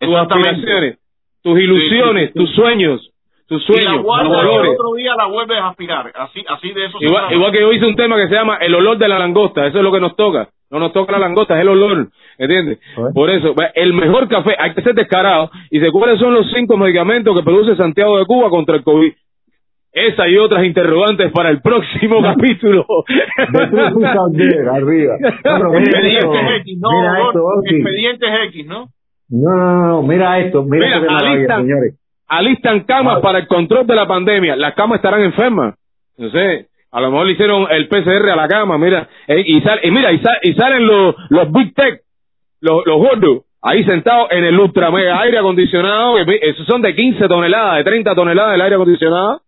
tus 0.00 0.16
aspiraciones, 0.16 0.98
tus 1.42 1.60
ilusiones, 1.60 2.26
Sí, 2.26 2.32
sí, 2.32 2.32
sí. 2.32 2.38
tus 2.46 2.54
sueños, 2.56 3.09
tus 3.50 3.68
Y 3.68 3.72
la 3.72 3.82
sueños, 3.82 4.04
guardas 4.04 4.44
y 4.44 4.54
el 4.54 4.68
otro 4.68 4.94
día 4.94 5.12
la 5.16 5.26
vuelves 5.26 5.58
a 5.58 5.68
aspirar. 5.70 6.12
Así, 6.14 6.44
así 6.48 6.72
de 6.72 6.84
eso 6.84 6.98
se 7.00 7.04
Igual, 7.34 7.50
que 7.50 7.60
yo 7.60 7.72
hice 7.72 7.84
un 7.84 7.96
tema 7.96 8.14
que 8.16 8.28
se 8.28 8.34
llama 8.34 8.58
el 8.60 8.72
olor 8.76 8.96
de 8.96 9.08
la 9.08 9.18
langosta, 9.18 9.66
eso 9.66 9.78
es 9.78 9.82
lo 9.82 9.90
que 9.90 9.98
nos 9.98 10.14
toca. 10.14 10.48
No 10.70 10.78
nos 10.78 10.92
toca 10.92 11.10
la 11.10 11.18
langosta, 11.18 11.56
es 11.56 11.62
el 11.62 11.68
olor, 11.68 12.06
¿entiendes? 12.38 12.78
Por 13.12 13.28
eso, 13.28 13.52
el 13.74 13.92
mejor 13.92 14.28
café, 14.28 14.54
hay 14.56 14.72
que 14.72 14.82
ser 14.82 14.94
descarado. 14.94 15.50
Y 15.68 15.80
dice, 15.80 15.90
¿cuáles 15.90 16.20
son 16.20 16.32
los 16.32 16.48
cinco 16.54 16.76
medicamentos 16.76 17.36
que 17.36 17.42
produce 17.42 17.74
Santiago 17.74 18.18
de 18.18 18.24
Cuba 18.24 18.50
contra 18.50 18.76
el 18.76 18.84
COVID? 18.84 19.12
Esa 19.92 20.28
y 20.28 20.38
otras 20.38 20.64
interrogantes 20.64 21.32
para 21.32 21.50
el 21.50 21.60
próximo 21.60 22.22
capítulo. 22.22 22.86
Arriba. 24.72 25.16
No, 25.44 25.74
Expedientes 25.76 26.40
X, 26.60 26.78
no, 26.78 26.90
mira 26.92 27.18
esto, 27.18 27.40
expedientes 27.64 28.30
X, 28.46 28.66
¿no? 28.66 28.86
No, 29.28 29.86
no, 29.88 30.02
mira 30.02 30.38
esto, 30.38 30.62
mira, 30.62 31.00
Mira, 31.00 31.34
esto 31.34 31.34
que 31.34 31.62
señores. 31.62 32.00
Alistan 32.30 32.80
camas 32.84 33.20
para 33.20 33.38
el 33.40 33.46
control 33.48 33.86
de 33.86 33.94
la 33.96 34.06
pandemia. 34.06 34.54
Las 34.56 34.74
camas 34.74 34.96
estarán 34.96 35.22
enfermas. 35.22 35.74
No 36.16 36.30
sé. 36.30 36.66
A 36.92 37.00
lo 37.00 37.10
mejor 37.10 37.26
le 37.26 37.32
hicieron 37.32 37.66
el 37.70 37.88
PCR 37.88 38.30
a 38.30 38.36
la 38.36 38.48
cama, 38.48 38.78
mira. 38.78 39.08
Eh, 39.28 39.42
y, 39.46 39.60
sal- 39.62 39.80
y 39.82 39.90
mira, 39.90 40.12
y, 40.12 40.18
sal- 40.20 40.38
y 40.42 40.54
salen 40.54 40.86
los, 40.86 41.14
los 41.28 41.52
Big 41.52 41.74
Tech, 41.74 42.00
los, 42.60 42.84
los 42.86 42.96
gordos, 42.98 43.42
ahí 43.62 43.84
sentados 43.84 44.28
en 44.30 44.44
el 44.44 44.58
ultra 44.58 44.90
mega 44.90 45.20
aire 45.20 45.38
acondicionado. 45.38 46.14
que 46.24 46.38
Esos 46.42 46.66
son 46.66 46.82
de 46.82 46.94
15 46.94 47.26
toneladas, 47.28 47.76
de 47.78 47.84
30 47.84 48.14
toneladas 48.14 48.52
del 48.52 48.60
aire 48.62 48.74
acondicionado. 48.76 49.40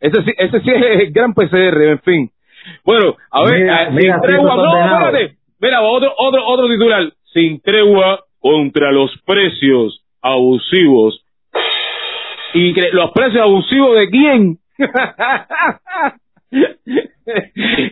Ese 0.00 0.22
sí, 0.22 0.32
ese 0.38 0.60
sí 0.60 0.70
es 0.70 1.00
el 1.00 1.10
gran 1.12 1.34
PCR, 1.34 1.82
en 1.82 1.98
fin. 2.00 2.30
Bueno, 2.84 3.16
a 3.32 3.44
ver, 3.44 3.60
Mira, 3.62 3.82
eh, 3.84 3.88
mira, 3.92 4.14
sin 4.14 4.22
tregua, 4.28 4.56
no, 4.56 4.76
espérate. 5.06 5.36
Mira, 5.60 5.82
otro, 5.82 6.12
otro, 6.16 6.46
otro 6.46 6.68
titular. 6.68 7.02
Sin 7.32 7.60
tregua 7.62 8.20
contra 8.40 8.92
los 8.92 9.10
precios 9.26 10.04
abusivos. 10.22 11.24
¿Y 12.54 12.74
los 12.92 13.10
precios 13.12 13.42
abusivos 13.42 13.96
de 13.96 14.08
quién? 14.10 14.58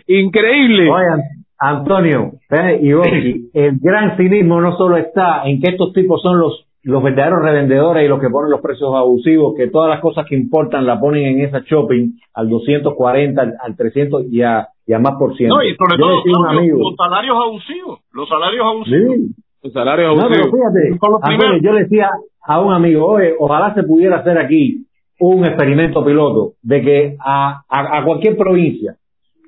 Increíble. 0.07 0.91
Oye, 0.91 1.05
An- 1.13 1.23
Antonio 1.59 2.33
y 2.81 2.93
Boqui, 2.93 3.51
el 3.55 3.79
gran 3.81 4.17
cinismo 4.17 4.61
no 4.61 4.77
solo 4.77 4.97
está 4.99 5.43
en 5.47 5.61
que 5.61 5.71
estos 5.71 5.93
tipos 5.93 6.23
son 6.23 6.39
los 6.39 6.63
los 6.83 7.03
verdaderos 7.03 7.43
revendedores 7.43 8.05
y 8.05 8.09
los 8.09 8.21
que 8.21 8.31
ponen 8.31 8.49
los 8.53 8.61
precios 8.61 8.95
abusivos, 8.95 9.55
que 9.57 9.67
todas 9.67 9.91
las 9.91 9.99
cosas 10.01 10.25
que 10.29 10.37
importan 10.37 10.87
la 10.87 11.01
ponen 11.01 11.25
en 11.25 11.41
esa 11.41 11.59
shopping 11.67 12.13
al 12.33 12.49
240, 12.49 13.43
al, 13.43 13.55
al 13.61 13.77
300 13.77 14.27
y 14.31 14.41
a, 14.43 14.69
y 14.87 14.93
a 14.93 15.01
más 15.01 15.15
por 15.19 15.37
ciento. 15.37 15.57
No, 15.57 15.65
y 15.65 15.75
sobre 15.75 15.99
Yo 15.99 16.07
todo 16.07 16.17
decía 16.19 16.33
a 16.33 16.39
un 16.39 16.45
Claudio, 16.45 16.61
amigo, 16.61 16.79
los 16.79 16.95
salarios 16.97 17.37
abusivos. 17.45 17.99
Los 18.13 18.29
salarios 18.29 18.65
abusivos. 18.65 19.17
sí, 19.17 19.35
Los 19.65 19.73
salarios 19.73 20.15
No, 20.15 20.29
pero 20.29 20.45
abusivos. 20.45 20.73
fíjate, 20.73 20.99
Con 21.01 21.11
los 21.11 21.21
Antonio, 21.25 21.39
primeros. 21.41 21.63
yo 21.65 21.73
le 21.73 21.81
decía 21.81 22.11
a 22.47 22.61
un 22.61 22.73
amigo, 22.73 23.07
oye, 23.07 23.35
ojalá 23.39 23.75
se 23.75 23.83
pudiera 23.83 24.19
hacer 24.19 24.39
aquí 24.39 24.87
un 25.19 25.45
experimento 25.45 26.05
piloto 26.05 26.53
de 26.63 26.83
que 26.83 27.17
a, 27.19 27.63
a, 27.69 27.99
a 27.99 28.05
cualquier 28.05 28.37
provincia 28.37 28.97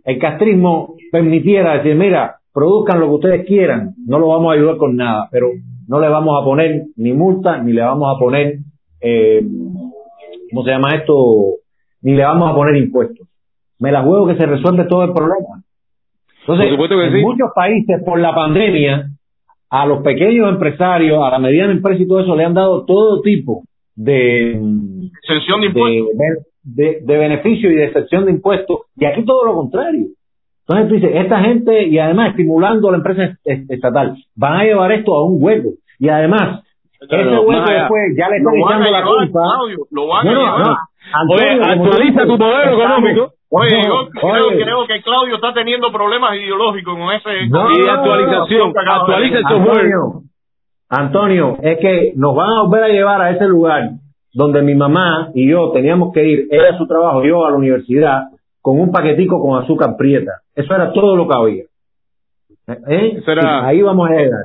el 0.04 0.18
castrismo 0.18 0.94
permitiera 1.12 1.74
decir, 1.74 1.94
mira, 1.94 2.36
produzcan 2.52 2.98
lo 2.98 3.08
que 3.08 3.14
ustedes 3.14 3.46
quieran, 3.46 3.94
no 4.06 4.18
lo 4.18 4.28
vamos 4.28 4.50
a 4.50 4.54
ayudar 4.54 4.78
con 4.78 4.96
nada, 4.96 5.28
pero 5.30 5.48
no 5.86 6.00
le 6.00 6.08
vamos 6.08 6.40
a 6.40 6.44
poner 6.44 6.86
ni 6.96 7.12
multa, 7.12 7.62
ni 7.62 7.72
le 7.74 7.82
vamos 7.82 8.16
a 8.16 8.18
poner, 8.18 8.58
eh, 9.00 9.42
¿cómo 10.50 10.64
se 10.64 10.70
llama 10.70 10.94
esto? 10.94 11.56
Ni 12.02 12.14
le 12.14 12.24
vamos 12.24 12.50
a 12.50 12.54
poner 12.54 12.76
impuestos. 12.76 13.28
Me 13.78 13.92
la 13.92 14.02
juego 14.02 14.28
que 14.28 14.36
se 14.36 14.46
resuelve 14.46 14.84
todo 14.84 15.04
el 15.04 15.12
problema. 15.12 15.62
Entonces, 16.40 16.72
en 16.72 17.12
sí. 17.12 17.20
muchos 17.20 17.50
países 17.54 18.02
por 18.04 18.18
la 18.18 18.34
pandemia, 18.34 19.10
a 19.70 19.86
los 19.86 20.02
pequeños 20.02 20.48
empresarios, 20.48 21.22
a 21.22 21.30
la 21.30 21.38
mediana 21.38 21.72
empresa 21.72 22.02
y 22.02 22.08
todo 22.08 22.20
eso, 22.20 22.34
le 22.36 22.44
han 22.44 22.54
dado 22.54 22.84
todo 22.84 23.20
tipo 23.20 23.62
de, 23.94 24.52
Exención 25.22 25.60
de 25.60 25.68
de, 25.68 25.80
impuestos. 25.80 26.46
de, 26.62 26.98
de 27.02 27.18
beneficio 27.18 27.70
y 27.70 27.74
de 27.76 27.84
excepción 27.86 28.24
de 28.24 28.32
impuestos. 28.32 28.78
Y 28.96 29.04
aquí 29.04 29.24
todo 29.24 29.44
lo 29.44 29.54
contrario. 29.54 30.06
Entonces 30.66 30.88
tú 30.88 30.94
dices, 30.96 31.10
esta 31.14 31.40
gente, 31.40 31.86
y 31.88 31.98
además 31.98 32.30
estimulando 32.30 32.88
a 32.88 32.92
la 32.92 32.98
empresa 32.98 33.24
est- 33.24 33.40
est- 33.44 33.70
estatal, 33.70 34.16
van 34.36 34.60
a 34.60 34.64
llevar 34.64 34.92
esto 34.92 35.14
a 35.14 35.24
un 35.24 35.42
hueco. 35.42 35.70
Y 35.98 36.08
además, 36.08 36.62
Claro, 37.08 37.30
ese 37.30 37.38
hueco 37.38 37.70
después 37.70 38.02
ya 38.16 38.28
le 38.28 38.36
están 38.38 38.54
echando 38.56 38.90
la 38.90 39.04
culpa. 39.04 39.40
Claudio, 39.54 39.78
lo 39.90 40.06
van 40.08 40.24
No, 40.26 40.30
a 40.30 40.34
no, 40.34 40.40
llevar. 40.40 40.60
no. 40.66 40.76
Oye, 41.34 41.50
Antonio, 41.50 41.64
actualiza 41.84 42.22
tu 42.26 42.38
modelo 42.38 42.72
económico. 42.72 43.32
Oye, 43.50 43.76
No, 43.78 43.84
yo 44.04 44.10
creo, 44.10 44.46
oye. 44.48 44.62
creo 44.64 44.86
que 44.86 45.02
Claudio 45.02 45.34
está 45.36 45.54
teniendo 45.54 45.90
problemas 45.92 46.34
ideológicos 46.36 46.94
con 46.98 47.12
ese... 47.14 47.46
No, 47.48 47.62
con 47.62 47.72
Y 47.82 47.88
actualización, 47.88 48.70
acaba 48.70 48.84
de 48.84 49.00
actualiza 49.00 49.36
decir. 49.38 49.48
software. 49.48 49.76
Antonio, 49.84 50.22
Antonio, 50.90 51.56
es 51.62 51.78
que 51.78 52.12
nos 52.16 52.34
van 52.34 52.50
a 52.50 52.62
volver 52.62 52.84
a 52.84 52.88
llevar 52.88 53.22
a 53.22 53.30
ese 53.30 53.46
lugar 53.46 53.90
donde 54.34 54.62
mi 54.62 54.74
mamá 54.74 55.30
y 55.34 55.48
yo 55.50 55.70
teníamos 55.72 56.12
que 56.12 56.24
ir, 56.24 56.48
ella 56.50 56.74
a 56.74 56.78
su 56.78 56.86
trabajo, 56.86 57.24
yo 57.24 57.44
a 57.46 57.50
la 57.50 57.56
universidad, 57.56 58.24
con 58.60 58.78
un 58.80 58.90
paquetico 58.92 59.40
con 59.40 59.62
azúcar 59.62 59.96
prieta. 59.96 60.32
Eso 60.54 60.74
era 60.74 60.92
todo 60.92 61.16
lo 61.16 61.26
que 61.28 61.34
había. 61.34 61.64
¿Eh? 62.88 63.14
Eso 63.18 63.32
era- 63.32 63.66
Ahí 63.66 63.80
vamos 63.82 64.08
a 64.10 64.12
llegar. 64.14 64.42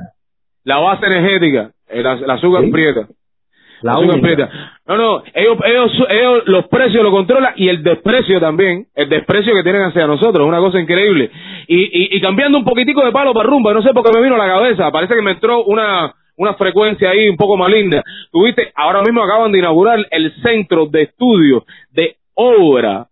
La 0.64 0.78
base 0.78 1.04
energética, 1.06 1.70
el, 1.94 2.06
az- 2.06 2.22
el 2.22 2.30
azúcar 2.30 2.64
Sí. 2.64 2.70
prieta. 2.70 3.06
La 3.82 3.92
azúcar 3.92 4.20
prieta. 4.20 4.48
No, 4.86 4.96
no, 4.96 5.22
ellos, 5.34 5.58
ellos, 5.64 5.92
ellos 6.08 6.42
los 6.46 6.66
precios 6.68 7.02
lo 7.02 7.10
controlan 7.10 7.52
y 7.56 7.68
el 7.68 7.82
desprecio 7.82 8.40
también, 8.40 8.86
el 8.94 9.08
desprecio 9.08 9.54
que 9.54 9.62
tienen 9.62 9.82
hacia 9.82 10.06
nosotros, 10.06 10.44
es 10.44 10.48
una 10.48 10.58
cosa 10.60 10.80
increíble. 10.80 11.30
Y, 11.66 11.82
y, 11.82 12.16
y 12.16 12.20
cambiando 12.20 12.56
un 12.58 12.64
poquitico 12.64 13.04
de 13.04 13.12
palo 13.12 13.34
para 13.34 13.48
rumba, 13.48 13.74
no 13.74 13.82
sé 13.82 13.92
por 13.92 14.04
qué 14.04 14.10
me 14.16 14.22
vino 14.22 14.36
a 14.36 14.38
la 14.46 14.54
cabeza, 14.54 14.90
parece 14.90 15.14
que 15.14 15.22
me 15.22 15.32
entró 15.32 15.64
una, 15.64 16.14
una 16.36 16.54
frecuencia 16.54 17.10
ahí 17.10 17.28
un 17.28 17.36
poco 17.36 17.56
maligna. 17.58 18.02
Tuviste, 18.32 18.72
ahora 18.74 19.02
mismo 19.02 19.22
acaban 19.22 19.52
de 19.52 19.58
inaugurar 19.58 19.98
el 20.10 20.32
centro 20.42 20.86
de 20.86 21.02
estudio 21.02 21.64
de 21.90 22.16
obra 22.34 23.06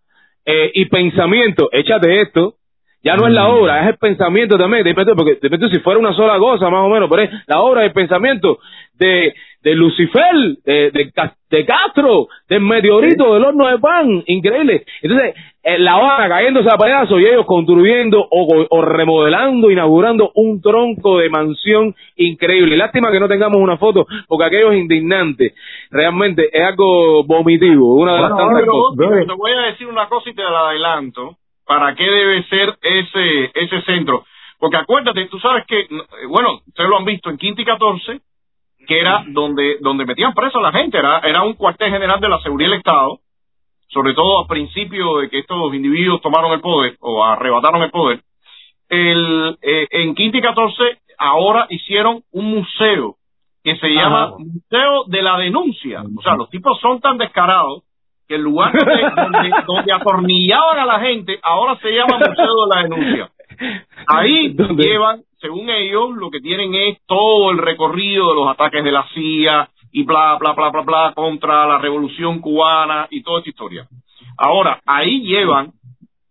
eh, 0.45 0.71
y 0.73 0.85
pensamiento. 0.85 1.69
Échate 1.71 2.21
esto, 2.21 2.55
ya 3.03 3.15
no 3.15 3.27
es 3.27 3.33
la 3.33 3.49
obra, 3.49 3.81
es 3.83 3.89
el 3.89 3.97
pensamiento 3.97 4.57
también. 4.57 4.83
Depende, 4.83 5.13
porque 5.15 5.37
depende 5.41 5.69
si 5.69 5.79
fuera 5.79 5.99
una 5.99 6.13
sola 6.13 6.37
cosa, 6.39 6.69
más 6.69 6.81
o 6.85 6.89
menos, 6.89 7.09
pero 7.09 7.23
es 7.23 7.29
la 7.47 7.61
obra 7.61 7.81
del 7.81 7.91
pensamiento 7.91 8.59
de, 8.97 9.33
de 9.61 9.75
Lucifer, 9.75 10.33
de, 10.65 10.91
de, 10.91 11.11
Ca- 11.11 11.35
de 11.49 11.65
Castro, 11.65 12.27
del 12.47 12.61
meteorito, 12.61 13.33
del 13.33 13.43
horno 13.43 13.67
de 13.67 13.77
pan. 13.79 14.23
Increíble. 14.27 14.85
Entonces, 15.01 15.35
eh, 15.63 15.79
la 15.79 15.97
obra 15.97 16.27
cayéndose 16.29 16.69
a 16.71 16.77
pedazos 16.77 17.19
y 17.19 17.25
ellos 17.25 17.45
construyendo 17.45 18.25
o, 18.29 18.65
o 18.69 18.81
remodelando, 18.81 19.69
inaugurando 19.71 20.31
un 20.35 20.61
tronco 20.61 21.19
de 21.19 21.29
mansión 21.29 21.95
increíble. 22.15 22.77
Lástima 22.77 23.11
que 23.11 23.19
no 23.19 23.27
tengamos 23.27 23.59
una 23.59 23.77
foto, 23.77 24.05
porque 24.27 24.45
aquello 24.45 24.71
es 24.71 24.79
indignante. 24.79 25.53
Realmente 25.91 26.49
es 26.51 26.63
algo 26.65 27.23
vomitivo. 27.25 27.95
Una 27.95 28.15
de 28.15 28.21
las 28.21 28.29
tantas 28.37 28.65
cosas. 28.65 28.97
Te 29.27 29.33
voy 29.33 29.51
a 29.51 29.61
decir 29.71 29.87
una 29.87 30.07
cosa 30.07 30.29
y 30.29 30.33
te 30.35 30.43
la 30.43 30.69
adelanto. 30.69 31.37
¿Para 31.65 31.95
qué 31.95 32.03
debe 32.03 32.43
ser 32.43 32.77
ese 32.81 33.51
ese 33.53 33.81
centro? 33.83 34.25
Porque 34.59 34.77
acuérdate, 34.77 35.25
tú 35.25 35.39
sabes 35.39 35.65
que, 35.65 35.81
eh, 35.81 35.87
bueno, 36.27 36.61
ustedes 36.67 36.89
lo 36.89 36.97
han 36.97 37.05
visto 37.05 37.29
en 37.29 37.37
Quinta 37.37 37.61
y 37.61 37.65
14, 37.65 38.21
que 38.87 38.99
era 38.99 39.23
donde 39.27 39.77
donde 39.81 40.05
metían 40.05 40.33
preso 40.33 40.59
a 40.59 40.63
la 40.63 40.71
gente, 40.71 40.97
era, 40.97 41.19
era 41.19 41.43
un 41.43 41.53
cuartel 41.53 41.91
general 41.91 42.19
de 42.19 42.29
la 42.29 42.39
seguridad 42.39 42.69
del 42.69 42.79
Estado, 42.79 43.19
sobre 43.87 44.13
todo 44.13 44.41
al 44.41 44.47
principio 44.47 45.17
de 45.17 45.29
que 45.29 45.39
estos 45.39 45.73
individuos 45.73 46.21
tomaron 46.21 46.53
el 46.53 46.61
poder 46.61 46.97
o 46.99 47.23
arrebataron 47.23 47.83
el 47.83 47.91
poder. 47.91 48.21
El, 48.89 49.57
eh, 49.61 49.87
en 49.91 50.15
Quinta 50.15 50.37
y 50.37 50.41
14 50.41 50.99
ahora 51.17 51.67
hicieron 51.69 52.23
un 52.31 52.45
museo 52.45 53.15
que 53.63 53.77
se 53.77 53.87
llama. 53.89 54.33
Museo 54.37 55.05
de 55.07 55.21
la 55.21 55.37
Denuncia. 55.37 56.03
O 56.17 56.21
sea, 56.21 56.35
los 56.35 56.49
tipos 56.49 56.79
son 56.81 56.99
tan 56.99 57.17
descarados 57.17 57.83
que 58.27 58.35
el 58.35 58.41
lugar 58.41 58.71
donde, 58.73 59.01
donde, 59.15 59.51
donde 59.65 59.93
atornillaban 59.93 60.79
a 60.79 60.85
la 60.85 60.99
gente 60.99 61.39
ahora 61.43 61.77
se 61.81 61.91
llama 61.91 62.17
Museo 62.17 62.65
de 62.65 62.75
la 62.75 62.83
Denuncia. 62.83 63.29
Ahí 64.07 64.49
¿Dónde? 64.53 64.83
llevan, 64.83 65.21
según 65.39 65.69
ellos, 65.69 66.11
lo 66.15 66.29
que 66.31 66.39
tienen 66.39 66.73
es 66.73 66.97
todo 67.05 67.51
el 67.51 67.57
recorrido 67.57 68.29
de 68.29 68.35
los 68.35 68.47
ataques 68.47 68.83
de 68.83 68.91
la 68.91 69.05
CIA 69.13 69.69
y 69.91 70.03
bla, 70.03 70.37
bla, 70.39 70.53
bla, 70.53 70.69
bla, 70.69 70.81
bla, 70.81 71.13
contra 71.15 71.67
la 71.67 71.77
revolución 71.77 72.39
cubana 72.39 73.07
y 73.09 73.21
toda 73.21 73.39
esta 73.39 73.49
historia. 73.49 73.87
Ahora, 74.37 74.79
ahí 74.85 75.21
llevan 75.21 75.73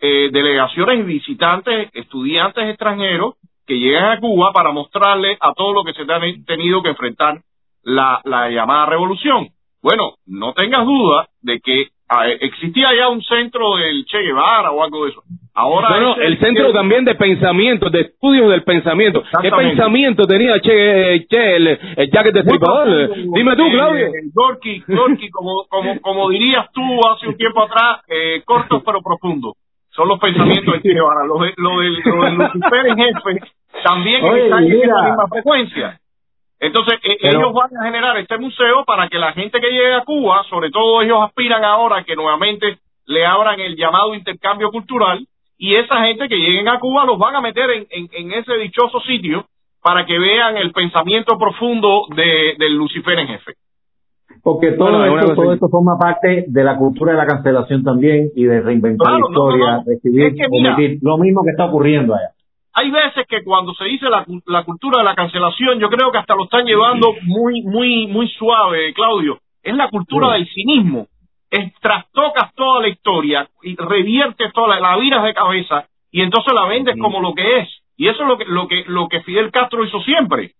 eh, 0.01 0.31
delegaciones 0.33 1.07
visitantes, 1.07 1.89
estudiantes 1.93 2.69
extranjeros 2.69 3.35
que 3.67 3.79
llegan 3.79 4.11
a 4.11 4.21
Cuba 4.21 4.53
para 4.53 4.73
mostrarle 4.73 5.39
a 5.41 5.53
todo 5.55 5.73
lo 5.73 5.85
que 5.85 5.93
se 5.93 6.03
han 6.03 6.45
tenido 6.45 6.83
que 6.83 6.89
enfrentar 6.89 7.41
la, 7.85 8.21
la 8.25 8.51
llamada 8.51 8.87
revolución. 8.87 9.49
Bueno, 9.83 10.13
no 10.27 10.53
tengas 10.55 10.85
duda 10.87 11.27
de 11.43 11.59
que 11.61 11.89
ah, 12.09 12.29
existía 12.29 12.95
ya 12.97 13.09
un 13.09 13.23
centro 13.23 13.77
del 13.77 14.05
Che 14.05 14.19
Guevara 14.23 14.71
o 14.71 14.83
algo 14.83 15.05
de 15.05 15.11
eso. 15.11 15.23
Ahora 15.55 15.91
No, 15.91 16.01
no, 16.01 16.13
ese- 16.15 16.25
el 16.27 16.39
centro 16.39 16.73
también 16.73 17.05
de 17.05 17.15
pensamiento, 17.15 17.91
de 17.91 18.01
estudios 18.03 18.49
del 18.51 18.63
pensamiento. 18.63 19.23
¿Qué 19.43 19.51
pensamiento 19.51 20.25
tenía 20.27 20.59
Che, 20.61 21.27
che 21.29 21.57
el, 21.57 21.67
el 21.97 22.11
Jacket 22.11 22.33
de 22.35 22.43
Muy 22.45 22.55
Stripador? 22.57 23.07
profundo, 23.07 23.37
Dime 23.37 23.57
tú, 23.57 23.67
eh, 23.67 23.71
Claudio. 23.73 24.07
eh, 24.07 24.13
Gorky, 24.33 24.83
Gorky, 24.87 25.31
como, 25.31 25.67
como, 25.69 26.01
como 26.01 26.31
dirías 26.31 26.71
tú 26.73 26.81
hace 27.13 27.27
un 27.29 27.37
tiempo 27.37 27.63
atrás, 27.65 28.01
eh, 28.09 28.43
cortos 28.45 28.83
pero 28.87 29.03
profundos. 29.03 29.55
Son 29.91 30.09
los 30.09 30.19
pensamientos 30.21 30.73
de 30.75 30.81
Che 30.81 30.95
Guevara. 30.95 31.27
Lo, 31.27 31.39
de, 31.41 31.53
lo, 31.57 31.81
del, 31.81 31.97
lo 32.05 32.23
del 32.25 32.35
Lucifer 32.37 32.87
en 32.87 32.97
jefe 32.97 33.41
también 33.85 34.25
Oye, 34.25 34.45
está 34.45 34.59
en 34.61 34.73
esa 34.73 35.03
misma 35.03 35.27
frecuencia. 35.29 35.99
Entonces, 36.63 37.01
Pero- 37.03 37.39
ellos 37.41 37.53
van 37.53 37.77
a 37.77 37.85
generar 37.85 38.17
este 38.19 38.39
museo 38.39 38.85
para 38.87 39.09
que 39.09 39.19
la 39.19 39.33
gente 39.33 39.61
que 39.61 39.67
llegue 39.71 39.95
a 39.95 40.05
Cuba, 40.05 40.45
sobre 40.49 40.71
todo 40.71 41.03
ellos 41.03 41.19
aspiran 41.21 41.65
ahora 41.65 42.05
que 42.05 42.15
nuevamente 42.15 42.79
le 43.07 43.27
abran 43.27 43.59
el 43.59 43.75
llamado 43.77 44.15
intercambio 44.15 44.71
cultural 44.71 45.27
y 45.59 45.75
esa 45.75 46.05
gente 46.05 46.29
que 46.29 46.37
lleguen 46.37 46.69
a 46.69 46.79
Cuba 46.79 47.05
los 47.05 47.19
van 47.19 47.35
a 47.35 47.41
meter 47.41 47.69
en, 47.71 47.87
en, 47.91 48.09
en 48.13 48.33
ese 48.39 48.55
dichoso 48.59 49.01
sitio 49.01 49.45
para 49.83 50.07
que 50.07 50.17
vean 50.17 50.57
el 50.57 50.71
pensamiento 50.73 51.37
profundo 51.37 52.05
de, 52.15 52.55
del 52.57 52.77
Lucifer 52.77 53.19
en 53.19 53.27
jefe. 53.27 53.55
Porque 54.43 54.73
todo, 54.73 54.91
Bueno, 54.99 55.19
esto, 55.21 55.35
todo 55.35 55.53
esto 55.53 55.69
forma 55.69 55.99
parte 55.99 56.45
de 56.49 56.65
la 56.65 56.77
cultura 56.77 57.13
de 57.13 57.19
la 57.19 57.27
cancelación 57.27 57.83
también 57.85 58.31
y 58.35 58.45
de 58.45 58.61
reinventar 58.61 59.07
Claro, 59.09 59.19
la 59.19 59.21
no, 59.21 59.29
historia, 59.31 59.67
no, 59.67 59.77
no. 59.79 59.85
recibir, 59.87 60.27
Es 60.27 60.35
que 60.35 60.49
mira- 60.49 60.75
omitir. 60.75 60.99
Lo 61.03 61.19
mismo 61.19 61.43
que 61.45 61.51
está 61.51 61.65
ocurriendo 61.67 62.15
allá. 62.15 62.31
Hay 62.75 62.91
veces 62.91 63.27
que 63.29 63.43
cuando 63.45 63.75
se 63.75 63.85
dice 63.85 64.09
la, 64.09 64.25
la 64.47 64.65
cultura 64.65 64.99
de 64.99 65.05
la 65.05 65.15
cancelación, 65.15 65.79
yo 65.79 65.89
creo 65.91 66.11
que 66.11 66.19
hasta 66.19 66.35
lo 66.35 66.45
están 66.45 66.65
llevando 66.65 67.15
muy, 67.23 67.63
muy, 67.63 68.07
muy 68.07 68.29
suave, 68.29 68.93
Claudio. 68.95 69.39
Es 69.63 69.75
la 69.77 69.89
cultura 69.89 70.29
Sí. 70.29 70.33
del 70.35 70.49
cinismo. 70.49 71.07
Es, 71.51 71.73
trastocas 71.81 72.55
toda 72.55 72.81
la 72.81 72.89
historia 72.89 73.47
y 73.63 73.77
reviertes 73.77 74.53
toda 74.55 74.69
la, 74.69 74.81
la 74.81 74.97
viras 74.97 75.23
de 75.23 75.35
cabeza 75.35 75.87
y 76.11 76.23
entonces 76.23 76.53
la 76.55 76.65
vendes 76.65 76.97
como 76.99 77.21
lo 77.21 77.35
que 77.35 77.59
es. 77.59 77.69
Y 77.97 78.09
eso 78.09 78.23
es 78.23 78.29
lo 78.29 78.39
que, 78.39 78.45
lo 78.47 78.67
que, 78.69 78.85
lo 78.87 79.09
que 79.09 79.21
Fidel 79.23 79.51
Castro 79.51 79.85
hizo 79.85 80.01
siempre. 80.01 80.53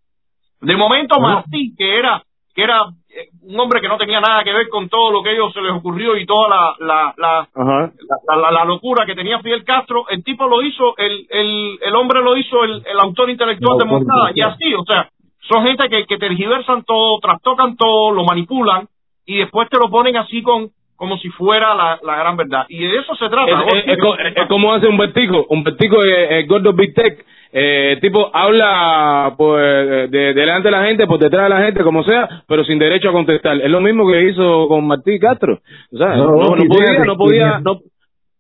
De 0.61 0.77
momento. 0.77 1.19
Martí, 1.19 1.75
que 1.77 1.99
era, 1.99 2.23
que 2.55 2.63
era 2.63 2.85
eh, 3.09 3.29
un 3.43 3.59
hombre 3.61 3.81
que 3.81 3.89
no 3.89 3.97
tenía 3.97 4.21
nada 4.21 4.45
que 4.45 4.53
ver 4.53 4.69
con 4.69 4.89
todo 4.89 5.11
lo 5.11 5.23
que 5.23 5.31
a 5.31 5.33
ellos 5.33 5.53
se 5.53 5.61
les 5.63 5.73
ocurrió 5.73 6.17
y 6.17 6.27
toda 6.27 6.49
la, 6.49 6.75
la, 6.81 7.15
la, 7.17 7.49
la, 7.55 8.37
la- 8.37 8.51
la 8.51 8.65
locura 8.65 9.07
que 9.07 9.15
tenía 9.15 9.41
Fidel 9.41 9.65
Castro, 9.65 10.07
el 10.09 10.23
tipo 10.23 10.47
lo 10.47 10.63
hizo, 10.63 10.97
el, 10.99 11.27
el, 11.31 11.79
el 11.83 11.95
hombre 11.97 12.23
lo 12.23 12.37
hizo 12.37 12.63
el, 12.65 12.83
el 12.87 13.01
autor 13.01 13.31
intelectual 13.31 13.73
El 13.75 13.79
de 13.79 13.95
autor 13.95 14.07
Moncada, 14.09 14.33
y 14.35 14.41
así, 14.43 14.75
o 14.75 14.85
sea, 14.85 15.09
son 15.49 15.65
gente 15.67 15.89
que, 15.89 16.07
que 16.07 16.19
tergiversan 16.19 16.85
todo, 16.85 17.19
trastocan 17.21 17.77
todo, 17.77 18.13
lo 18.13 18.25
manipulan, 18.25 18.87
y 19.27 19.39
después 19.39 19.69
te 19.69 19.79
lo 19.79 19.89
ponen 19.91 20.17
así 20.17 20.43
con 20.43 20.71
como 21.03 21.17
si 21.19 21.29
fuera 21.31 21.75
la, 21.75 21.99
la 22.01 22.17
gran 22.17 22.37
verdad. 22.37 22.65
Y 22.69 22.79
de 22.79 22.97
eso 22.99 23.13
se 23.17 23.29
trata. 23.29 23.51
Es, 23.51 23.75
es- 23.79 23.89
es 23.95 23.99
co- 23.99 24.17
es 24.17 24.47
como 24.47 24.73
hace 24.73 24.87
un 24.87 24.97
vertigo, 24.97 25.47
un 25.49 25.65
vertigo 25.65 25.97
eh, 26.05 26.39
eh, 26.39 26.47
gordo 26.47 26.73
Big 26.75 26.95
Tech, 26.95 27.25
eh, 27.53 27.99
tipo 28.01 28.31
habla 28.33 29.35
pues 29.37 30.11
de, 30.13 30.33
delante 30.33 30.69
de 30.69 30.71
la 30.71 30.85
gente, 30.85 31.09
por 31.09 31.19
detrás 31.19 31.43
de 31.43 31.49
la 31.49 31.63
gente, 31.65 31.83
como 31.83 32.05
sea, 32.05 32.45
pero 32.47 32.63
sin 32.65 32.79
derecho 32.79 33.09
a 33.09 33.13
contestar. 33.13 33.57
Es 33.61 33.69
lo 33.69 33.81
mismo 33.81 34.09
que 34.09 34.23
hizo 34.29 34.69
con 34.69 34.87
Martí 34.87 35.19
Castro. 35.19 35.59
O 35.93 35.97
sea, 35.99 36.15
No, 36.15 36.27
no, 36.37 36.65
podía, 36.69 37.05
no 37.05 37.17
podía, 37.17 37.59
no, 37.65 37.81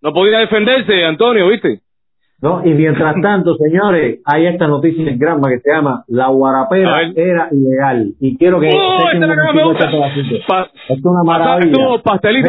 no 0.00 0.12
podía 0.12 0.38
defenderse, 0.38 1.04
Antonio, 1.04 1.48
¿viste? 1.48 1.80
¿No? 2.42 2.66
Y 2.66 2.74
mientras 2.74 3.14
tanto, 3.22 3.54
señores, 3.56 4.20
hay 4.24 4.46
esta 4.46 4.66
noticia 4.66 5.08
en 5.08 5.18
Granma 5.18 5.48
que 5.48 5.60
se 5.60 5.70
llama 5.72 6.04
La 6.08 6.28
guarapera 6.28 7.02
era 7.16 7.48
ilegal. 7.52 8.12
Y 8.20 8.36
quiero 8.36 8.60
que... 8.60 8.68
¡Oh, 8.74 8.98
esta 9.12 9.24
es 9.24 9.28
la 9.28 9.46
que 9.46 9.52
me 9.56 9.64
gusta! 9.64 9.90
Pa- 10.46 10.68
es 10.88 11.04
una 11.04 11.22
maravilla. 11.22 11.72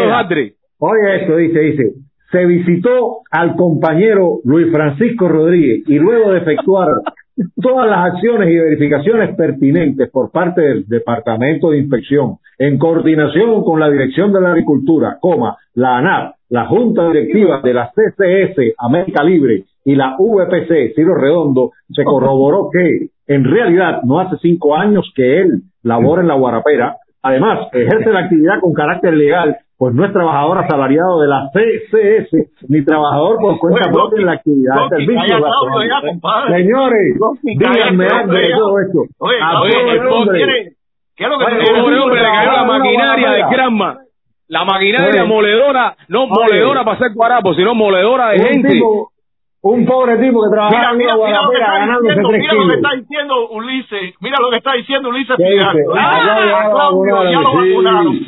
Mira, 0.03 0.19
Hatri. 0.19 0.53
Oye 0.79 1.21
esto, 1.21 1.37
dice, 1.37 1.59
dice, 1.59 1.83
se 2.31 2.45
visitó 2.45 3.19
al 3.31 3.55
compañero 3.55 4.39
Luis 4.43 4.71
Francisco 4.71 5.29
Rodríguez 5.29 5.83
y 5.87 5.97
luego 5.99 6.31
de 6.31 6.39
efectuar 6.39 6.87
todas 7.61 7.87
las 7.89 8.13
acciones 8.13 8.49
y 8.49 8.57
verificaciones 8.57 9.35
pertinentes 9.35 10.09
por 10.11 10.31
parte 10.31 10.61
del 10.61 10.85
Departamento 10.87 11.69
de 11.69 11.77
Inspección, 11.77 12.37
en 12.57 12.77
coordinación 12.77 13.63
con 13.63 13.79
la 13.79 13.89
Dirección 13.89 14.33
de 14.33 14.41
la 14.41 14.49
Agricultura, 14.49 15.17
coma, 15.21 15.57
la 15.75 15.97
ANAP, 15.97 16.33
la 16.49 16.65
Junta 16.65 17.07
Directiva 17.07 17.61
de 17.63 17.73
la 17.73 17.91
CCS 17.91 18.73
América 18.77 19.23
Libre 19.23 19.63
y 19.85 19.95
la 19.95 20.15
VPC 20.17 20.95
Ciro 20.95 21.15
Redondo, 21.15 21.71
se 21.89 22.03
corroboró 22.03 22.69
que 22.71 23.07
en 23.27 23.43
realidad 23.43 24.01
no 24.03 24.19
hace 24.19 24.37
cinco 24.41 24.75
años 24.75 25.11
que 25.15 25.39
él 25.39 25.61
labora 25.83 26.21
en 26.21 26.27
la 26.27 26.35
Guarapera, 26.35 26.97
además 27.21 27.67
ejerce 27.73 28.11
la 28.11 28.21
actividad 28.21 28.59
con 28.61 28.73
carácter 28.73 29.13
legal, 29.13 29.57
pues 29.77 29.93
no 29.93 30.05
es 30.05 30.13
trabajador 30.13 30.59
asalariado 30.59 31.19
de 31.21 31.27
la 31.27 31.49
CCS 31.51 32.69
ni 32.69 32.85
trabajajador 32.85 33.37
por 33.39 33.59
cuenta 33.59 33.81
Oye, 33.83 33.91
propia 33.93 34.19
en 34.19 34.25
la 34.25 34.31
actividad 34.33 34.75
de 34.89 34.97
servicio. 34.97 35.37
Señores, 36.47 37.19
díganme 37.43 38.07
algo 38.07 38.33
de 38.33 38.49
todo 38.51 38.79
esto. 38.79 38.99
Oye, 39.19 39.37
todo 39.39 39.91
el 39.91 40.07
hombre. 40.07 40.73
¿Qué 41.15 41.23
es 41.25 41.29
lo 41.29 41.37
que 41.37 41.45
Oye, 41.45 41.55
oye, 41.57 41.81
Pobre 41.81 41.99
hombre, 41.99 42.21
le 42.21 42.27
cayó 42.27 42.51
la 42.51 42.63
maquinaria 42.65 43.31
de. 43.31 43.43
Granma. 43.51 43.97
La 44.47 44.65
maquinaria 44.65 45.21
Oye. 45.21 45.29
moledora, 45.29 45.95
no 46.09 46.23
Oye. 46.23 46.31
moledora 46.31 46.83
para 46.83 46.97
hacer 46.97 47.13
guarapo, 47.13 47.53
sino 47.53 47.75
moledora 47.75 48.29
de 48.29 48.39
gente. 48.39 48.69
tipo, 48.69 49.11
un 49.63 49.85
pobre 49.85 50.17
tipo 50.17 50.43
que 50.43 50.49
trabajaba 50.53 50.93
Mira, 50.93 51.13
en 51.13 51.19
una 51.19 51.29
que 51.29 51.55
está 51.55 51.71
ganándose 51.77 52.15
tres 52.15 52.41
mira 52.41 52.53
lo 52.53 52.59
que 52.59 52.63
kilos. 52.63 52.75
está 52.75 52.89
diciendo 52.95 53.49
Ulises, 53.49 54.15
mira 54.19 54.37
lo 54.41 54.49
que 54.49 54.57
está 54.57 54.73
diciendo 54.73 55.09
Ulises. 55.09 55.37
Ah, 55.97 56.69
Claudio, 56.69 57.31
ya 57.31 57.39
lo 57.39 57.53
vacunaron. 57.53 58.19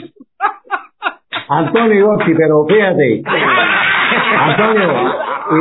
Antonio 1.47 1.93
Igoski, 1.93 2.33
pero 2.35 2.65
fíjate, 2.65 3.23
Antonio 4.39 4.89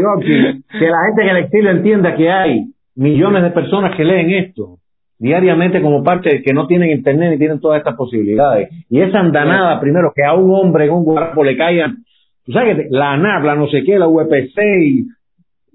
Igoski, 0.00 0.62
que 0.78 0.86
la 0.86 0.98
gente 1.06 1.22
en 1.22 1.28
el 1.28 1.36
exilio 1.38 1.70
entienda 1.70 2.14
que 2.14 2.30
hay 2.30 2.66
millones 2.94 3.42
de 3.42 3.50
personas 3.50 3.96
que 3.96 4.04
leen 4.04 4.30
esto 4.30 4.78
diariamente 5.18 5.80
como 5.82 6.02
parte 6.04 6.28
de 6.28 6.42
que 6.42 6.52
no 6.52 6.66
tienen 6.66 6.90
internet 6.90 7.32
ni 7.32 7.38
tienen 7.38 7.60
todas 7.60 7.78
estas 7.78 7.96
posibilidades. 7.96 8.68
Y 8.90 9.00
esa 9.00 9.20
andanada, 9.20 9.80
primero, 9.80 10.12
que 10.14 10.24
a 10.24 10.34
un 10.34 10.54
hombre 10.54 10.84
en 10.84 10.92
un 10.92 11.04
guarapo 11.04 11.42
le 11.42 11.56
caigan, 11.56 11.96
tú 12.44 12.52
sabes 12.52 12.76
que 12.76 12.86
la 12.90 13.12
ANAP, 13.12 13.44
la 13.44 13.54
no 13.54 13.66
sé 13.68 13.82
qué, 13.84 13.98
la 13.98 14.06
UPC 14.06 14.58
y, 14.82 15.06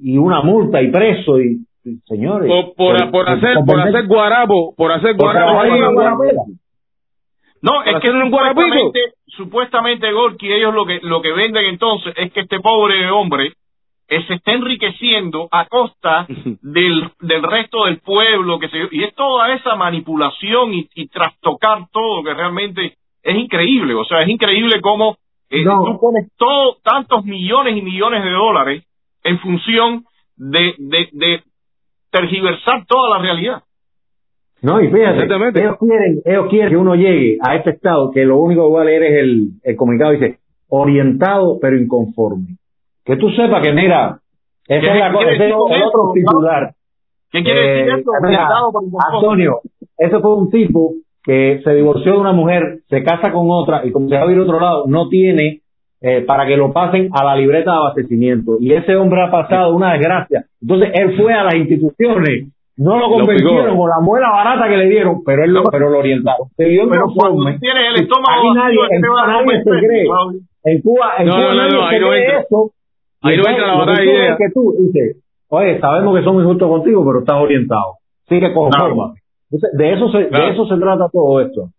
y 0.01 0.17
una 0.17 0.41
multa 0.41 0.81
y 0.81 0.91
preso 0.91 1.39
y, 1.39 1.65
y 1.85 1.95
señores. 2.07 2.47
Por, 2.47 2.75
por, 2.75 3.11
por 3.11 3.29
hacer, 3.29 3.57
por 3.65 3.79
hacer 3.79 4.07
por 4.07 4.91
hacer 4.91 5.15
por 5.15 5.31
trabajar 5.31 5.67
en 5.67 5.73
una 5.73 5.91
guarapera. 5.91 6.41
No, 7.61 7.83
es 7.83 7.91
que 7.91 8.07
hacer 8.07 8.15
un 8.15 8.31
supuestamente, 8.31 8.99
supuestamente 9.27 10.11
Gorky, 10.11 10.51
ellos 10.51 10.73
lo 10.73 10.85
que, 10.85 10.99
lo 11.03 11.21
que 11.21 11.33
venden 11.33 11.65
entonces 11.65 12.13
es 12.17 12.31
que 12.31 12.41
este 12.41 12.59
pobre 12.61 13.09
hombre 13.11 13.53
eh, 14.07 14.23
se 14.27 14.35
está 14.35 14.53
enriqueciendo 14.53 15.49
a 15.51 15.65
costa 15.65 16.25
del, 16.61 17.09
del 17.19 17.43
resto 17.43 17.85
del 17.85 17.99
pueblo, 17.99 18.59
que 18.59 18.69
se, 18.69 18.77
y 18.91 19.03
es 19.03 19.13
toda 19.13 19.53
esa 19.53 19.75
manipulación 19.75 20.73
y, 20.73 20.87
y 20.95 21.07
trastocar 21.07 21.79
todo 21.91 22.23
que 22.23 22.33
realmente 22.33 22.93
es 23.23 23.37
increíble, 23.37 23.93
o 23.93 24.05
sea, 24.05 24.21
es 24.21 24.29
increíble 24.29 24.79
cómo 24.79 25.17
eh, 25.49 25.63
No. 25.65 25.83
tú 25.83 25.99
pones 25.99 26.31
todo, 26.37 26.77
tantos 26.83 27.25
millones 27.25 27.75
y 27.75 27.81
millones 27.81 28.23
de 28.23 28.31
dólares 28.31 28.83
en 29.23 29.39
función 29.39 30.03
de, 30.37 30.73
de, 30.77 31.07
de 31.11 31.43
tergiversar 32.11 32.85
toda 32.87 33.17
la 33.17 33.23
realidad. 33.23 33.63
No, 34.61 34.81
y 34.81 34.89
fíjate, 34.89 35.23
ellos 35.23 35.77
quieren, 35.79 36.21
ellos 36.25 36.47
quieren 36.49 36.69
que 36.69 36.77
uno 36.77 36.95
llegue 36.95 37.37
a 37.41 37.55
este 37.55 37.69
estado 37.71 38.11
que 38.11 38.25
lo 38.25 38.39
único 38.39 38.67
que 38.67 38.73
va 38.75 38.81
a 38.81 38.85
leer 38.85 39.03
es 39.03 39.13
el, 39.23 39.47
el 39.63 39.75
comunicado, 39.77 40.11
dice, 40.11 40.39
orientado 40.67 41.57
pero 41.61 41.77
inconforme. 41.77 42.57
Que 43.05 43.15
tú 43.15 43.29
sepas 43.29 43.63
que, 43.63 43.71
mira, 43.71 44.19
¿Qué 44.65 44.77
es 44.77 44.83
la 44.83 45.07
ese 45.07 45.31
es 45.33 45.39
decir 45.39 45.53
otro 45.55 46.11
titular. 46.13 46.71
¿Qué 47.31 47.41
quiere 47.43 47.59
decir 47.61 47.89
Eh, 47.93 47.97
esto? 47.99 48.11
mira. 48.27 48.47
Antonio, 49.13 49.61
ese 49.97 50.19
fue 50.19 50.35
un 50.35 50.49
tipo 50.49 50.93
que 51.23 51.61
se 51.63 51.73
divorció 51.73 52.13
de 52.13 52.17
una 52.19 52.33
mujer, 52.33 52.79
se 52.89 53.03
casa 53.03 53.31
con 53.31 53.47
otra 53.49 53.85
y 53.85 53.91
como 53.91 54.09
se 54.09 54.15
va 54.15 54.23
a 54.23 54.31
ir 54.31 54.37
a 54.39 54.43
otro 54.43 54.59
lado, 54.59 54.83
no 54.87 55.07
tiene 55.09 55.61
eh, 56.01 56.21
para 56.25 56.45
que 56.47 56.55
lo 56.57 56.71
pasen 56.71 57.09
a 57.13 57.23
la 57.23 57.35
libreta 57.35 57.71
de 57.71 57.77
abastecimiento. 57.77 58.57
Y 58.59 58.73
ese 58.73 58.95
hombre 58.95 59.21
ha 59.23 59.31
pasado 59.31 59.75
una 59.75 59.93
desgracia. 59.93 60.45
Entonces 60.61 60.91
él 60.93 61.17
fue 61.17 61.33
a 61.33 61.43
las 61.43 61.55
instituciones, 61.55 62.47
no 62.77 62.97
lo 62.97 63.09
convencieron 63.09 63.75
con 63.77 63.89
la 63.89 63.99
muela 64.01 64.29
barata 64.31 64.69
que 64.69 64.77
le 64.77 64.89
dieron, 64.89 65.21
pero 65.25 65.43
él 65.43 65.51
lo, 65.51 65.63
pero 65.63 65.89
lo 65.89 65.99
orientaron. 65.99 66.47
Se 66.55 66.65
vio 66.65 66.87
Pero 66.89 67.07
tú 67.07 67.45
tienes 67.59 67.83
el 67.95 68.03
estómago 68.03 68.53
nadie, 68.55 68.79
en 68.91 69.01
Cuba 69.01 69.27
nadie 69.27 69.63
se 69.63 69.69
cree. 69.69 70.05
En 70.63 70.81
Cuba, 70.81 71.11
en 71.19 71.27
No, 71.27 71.33
Cuba 71.35 71.43
no, 71.43 71.49
no, 71.51 71.55
nadie 71.57 71.73
no, 71.79 71.89
se 71.89 71.97
cree 71.97 72.39
eso. 72.39 72.71
Ahí 73.21 73.35
no 73.37 73.43
entra 73.49 73.67
la 73.67 73.73
que 73.73 73.79
batalla 73.79 73.97
tú 73.97 74.03
de 74.03 74.13
ves 74.13 74.19
ideas. 74.23 74.37
que 74.37 74.49
tú 74.53 74.73
dices, 74.79 75.17
oye, 75.49 75.79
sabemos 75.81 76.17
que 76.17 76.23
somos 76.23 76.43
injustos 76.43 76.69
contigo, 76.69 77.05
pero 77.05 77.19
estás 77.19 77.35
orientado. 77.35 77.93
Sigue 78.29 78.53
con 78.53 78.69
Claro. 78.69 78.95
forma. 78.95 79.13
Entonces, 79.51 79.77
de 79.77 79.93
eso 79.93 80.09
se, 80.11 80.17
de 80.19 80.49
eso 80.51 80.65
se 80.67 80.77
trata 80.77 81.09
todo 81.11 81.41
esto. 81.41 81.69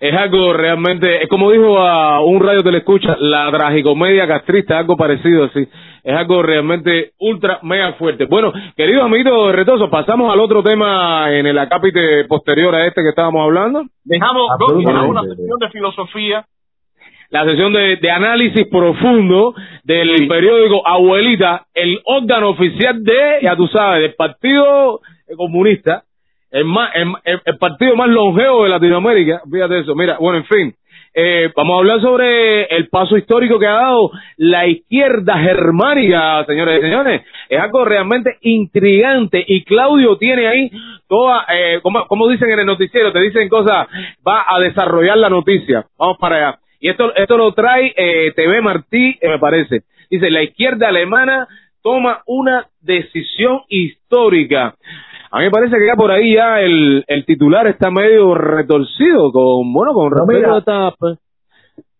Es 0.00 0.14
algo 0.16 0.54
realmente, 0.54 1.22
es 1.22 1.28
como 1.28 1.50
dijo 1.50 1.78
a 1.78 2.22
un 2.24 2.40
radio 2.40 2.62
telescucha, 2.62 3.16
la 3.20 3.50
tragicomedia 3.52 4.26
castrista, 4.26 4.78
algo 4.78 4.96
parecido 4.96 5.44
así. 5.44 5.68
Es 6.02 6.16
algo 6.16 6.42
realmente 6.42 7.10
ultra 7.20 7.58
mega 7.62 7.92
fuerte. 7.92 8.24
Bueno, 8.24 8.50
queridos 8.74 9.04
amiguitos 9.04 9.54
retosos, 9.54 9.90
pasamos 9.90 10.32
al 10.32 10.40
otro 10.40 10.62
tema 10.62 11.30
en 11.30 11.46
el 11.46 11.58
acápite 11.58 12.24
posterior 12.24 12.74
a 12.74 12.86
este 12.86 13.02
que 13.02 13.10
estábamos 13.10 13.44
hablando. 13.44 13.84
Dejamos, 14.04 14.48
una 15.06 15.22
sección 15.22 15.58
de 15.60 15.68
filosofía. 15.68 16.44
La 17.28 17.44
sesión 17.44 17.72
de, 17.72 17.96
de 17.96 18.10
análisis 18.10 18.66
profundo 18.68 19.54
del 19.84 20.16
Sí. 20.16 20.26
periódico 20.26 20.82
Abuelita, 20.88 21.66
el 21.74 22.00
órgano 22.04 22.48
oficial 22.48 23.04
de, 23.04 23.38
ya 23.42 23.54
tú 23.54 23.68
sabes, 23.68 24.00
del 24.02 24.14
Partido 24.14 25.00
Comunista, 25.36 26.02
el, 26.50 26.64
más, 26.64 26.90
el, 26.94 27.12
el- 27.44 27.58
partido 27.58 27.96
más 27.96 28.08
longevo 28.08 28.64
de 28.64 28.70
Latinoamérica. 28.70 29.42
Fíjate 29.50 29.80
eso. 29.80 29.94
Mira, 29.94 30.16
bueno, 30.18 30.38
en 30.38 30.44
fin. 30.46 30.74
Eh, 31.12 31.50
vamos 31.56 31.74
a 31.74 31.78
hablar 31.80 32.00
sobre 32.00 32.64
el 32.66 32.88
paso 32.88 33.16
histórico 33.16 33.58
que 33.58 33.66
ha 33.66 33.72
dado 33.72 34.12
la 34.36 34.66
izquierda 34.68 35.38
germánica, 35.38 36.44
señores 36.44 36.78
y 36.78 36.82
señores. 36.82 37.22
Es 37.48 37.60
algo 37.60 37.84
realmente 37.84 38.36
intrigante 38.42 39.44
y 39.46 39.64
Claudio 39.64 40.16
tiene 40.18 40.46
ahí 40.46 40.70
toda, 41.08 41.44
eh, 41.52 41.80
como, 41.82 42.06
como 42.06 42.28
dicen 42.28 42.50
en 42.50 42.60
el 42.60 42.66
noticiero, 42.66 43.12
te 43.12 43.20
dicen 43.22 43.48
cosas, 43.48 43.88
va 44.26 44.44
a 44.48 44.60
desarrollar 44.60 45.18
la 45.18 45.28
noticia. 45.28 45.84
Vamos 45.98 46.16
para 46.18 46.36
allá. 46.36 46.58
Y 46.78 46.88
esto, 46.88 47.12
esto 47.16 47.36
lo 47.36 47.52
trae 47.54 47.92
eh, 47.96 48.32
TV 48.36 48.60
Martí, 48.62 49.18
eh, 49.20 49.28
me 49.28 49.38
parece. 49.40 49.80
Dice, 50.08 50.30
la 50.30 50.42
izquierda 50.44 50.88
alemana 50.88 51.48
toma 51.82 52.22
una 52.26 52.66
decisión 52.80 53.62
histórica. 53.68 54.74
A 55.32 55.38
mí 55.38 55.44
me 55.44 55.50
parece 55.50 55.76
que 55.76 55.86
ya 55.86 55.94
por 55.96 56.10
ahí 56.10 56.34
ya 56.34 56.60
el, 56.60 57.04
el 57.06 57.24
titular 57.24 57.66
está 57.68 57.90
medio 57.90 58.34
retorcido 58.34 59.30
con, 59.32 59.72
bueno, 59.72 59.92
con 59.92 60.10
respecto 60.10 60.50
a 60.72 60.94
pues, 60.98 61.18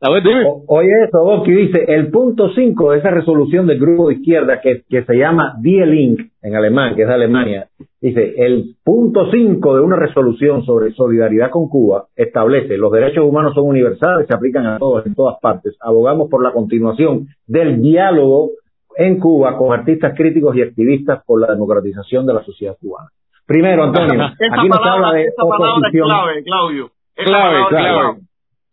A 0.01 0.11
ver, 0.11 0.23
dime. 0.25 0.45
O- 0.47 0.65
Oye 0.67 0.89
eso, 1.07 1.23
Boki 1.23 1.53
dice, 1.53 1.85
el 1.87 2.11
punto 2.11 2.51
5 2.55 2.91
de 2.93 2.99
esa 2.99 3.11
resolución 3.11 3.67
del 3.69 3.79
grupo 3.79 4.09
de 4.09 4.15
izquierda 4.15 4.61
que, 4.61 4.83
que 4.89 5.05
se 5.05 5.15
llama 5.15 5.55
Die 5.61 5.87
Link 5.87 6.21
en 6.43 6.57
alemán, 6.57 6.97
que 6.97 7.03
es 7.03 7.09
de 7.09 7.15
Alemania, 7.15 7.69
dice, 8.01 8.35
el 8.39 8.75
punto 8.83 9.31
5 9.31 9.77
de 9.77 9.81
una 9.83 9.97
resolución 9.97 10.65
sobre 10.65 10.91
solidaridad 10.95 11.51
con 11.51 11.69
Cuba 11.69 12.07
establece, 12.17 12.77
los 12.79 12.91
derechos 12.91 13.25
humanos 13.25 13.55
son 13.55 13.67
universales, 13.69 14.27
se 14.27 14.35
aplican 14.35 14.67
a 14.67 14.79
todos 14.79 15.07
en 15.07 15.15
todas 15.15 15.39
partes. 15.41 15.77
Abogamos 15.81 16.29
por 16.29 16.43
la 16.43 16.51
continuación 16.53 17.29
del 17.47 17.81
diálogo 17.81 18.51
en 18.97 19.21
Cuba 19.21 19.57
con 19.57 19.73
artistas 19.73 20.15
críticos 20.17 20.57
y 20.57 20.63
activistas 20.63 21.23
por 21.25 21.41
la 21.41 21.53
democratización 21.53 22.27
de 22.27 22.35
la 22.35 22.43
sociedad 22.43 22.77
cubana. 22.81 23.11
Primero, 23.51 23.83
Antonio, 23.83 24.25
aquí 24.27 24.39
no 24.39 24.47
se 24.47 24.61
habla 24.63 24.79
palabra, 24.79 25.13
de 25.19 25.25
esa 25.25 25.43
palabra 25.43 25.89
es 25.89 25.93
clave, 25.93 26.45
Claudio. 26.45 26.91
Esa 27.17 27.27
Clave, 27.31 27.61
es 27.61 27.67
clave. 27.67 28.19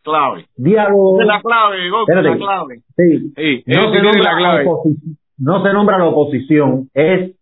clave. 0.04 0.46
Diálogo. 0.56 1.20
Es 1.22 1.26
la 1.28 1.42
clave, 1.42 1.90
Goku, 1.90 2.12
la 2.14 2.38
clave. 2.38 2.76
Sí, 2.96 3.34
Sí, 3.36 3.64
no 3.66 3.92
se, 3.92 4.02
nombra 4.04 4.32
la 4.34 4.38
clave. 4.38 4.66
no 5.40 5.64
se 5.64 5.74
nombra 5.74 5.98
la 5.98 6.06
oposición, 6.06 6.90
es 6.94 7.36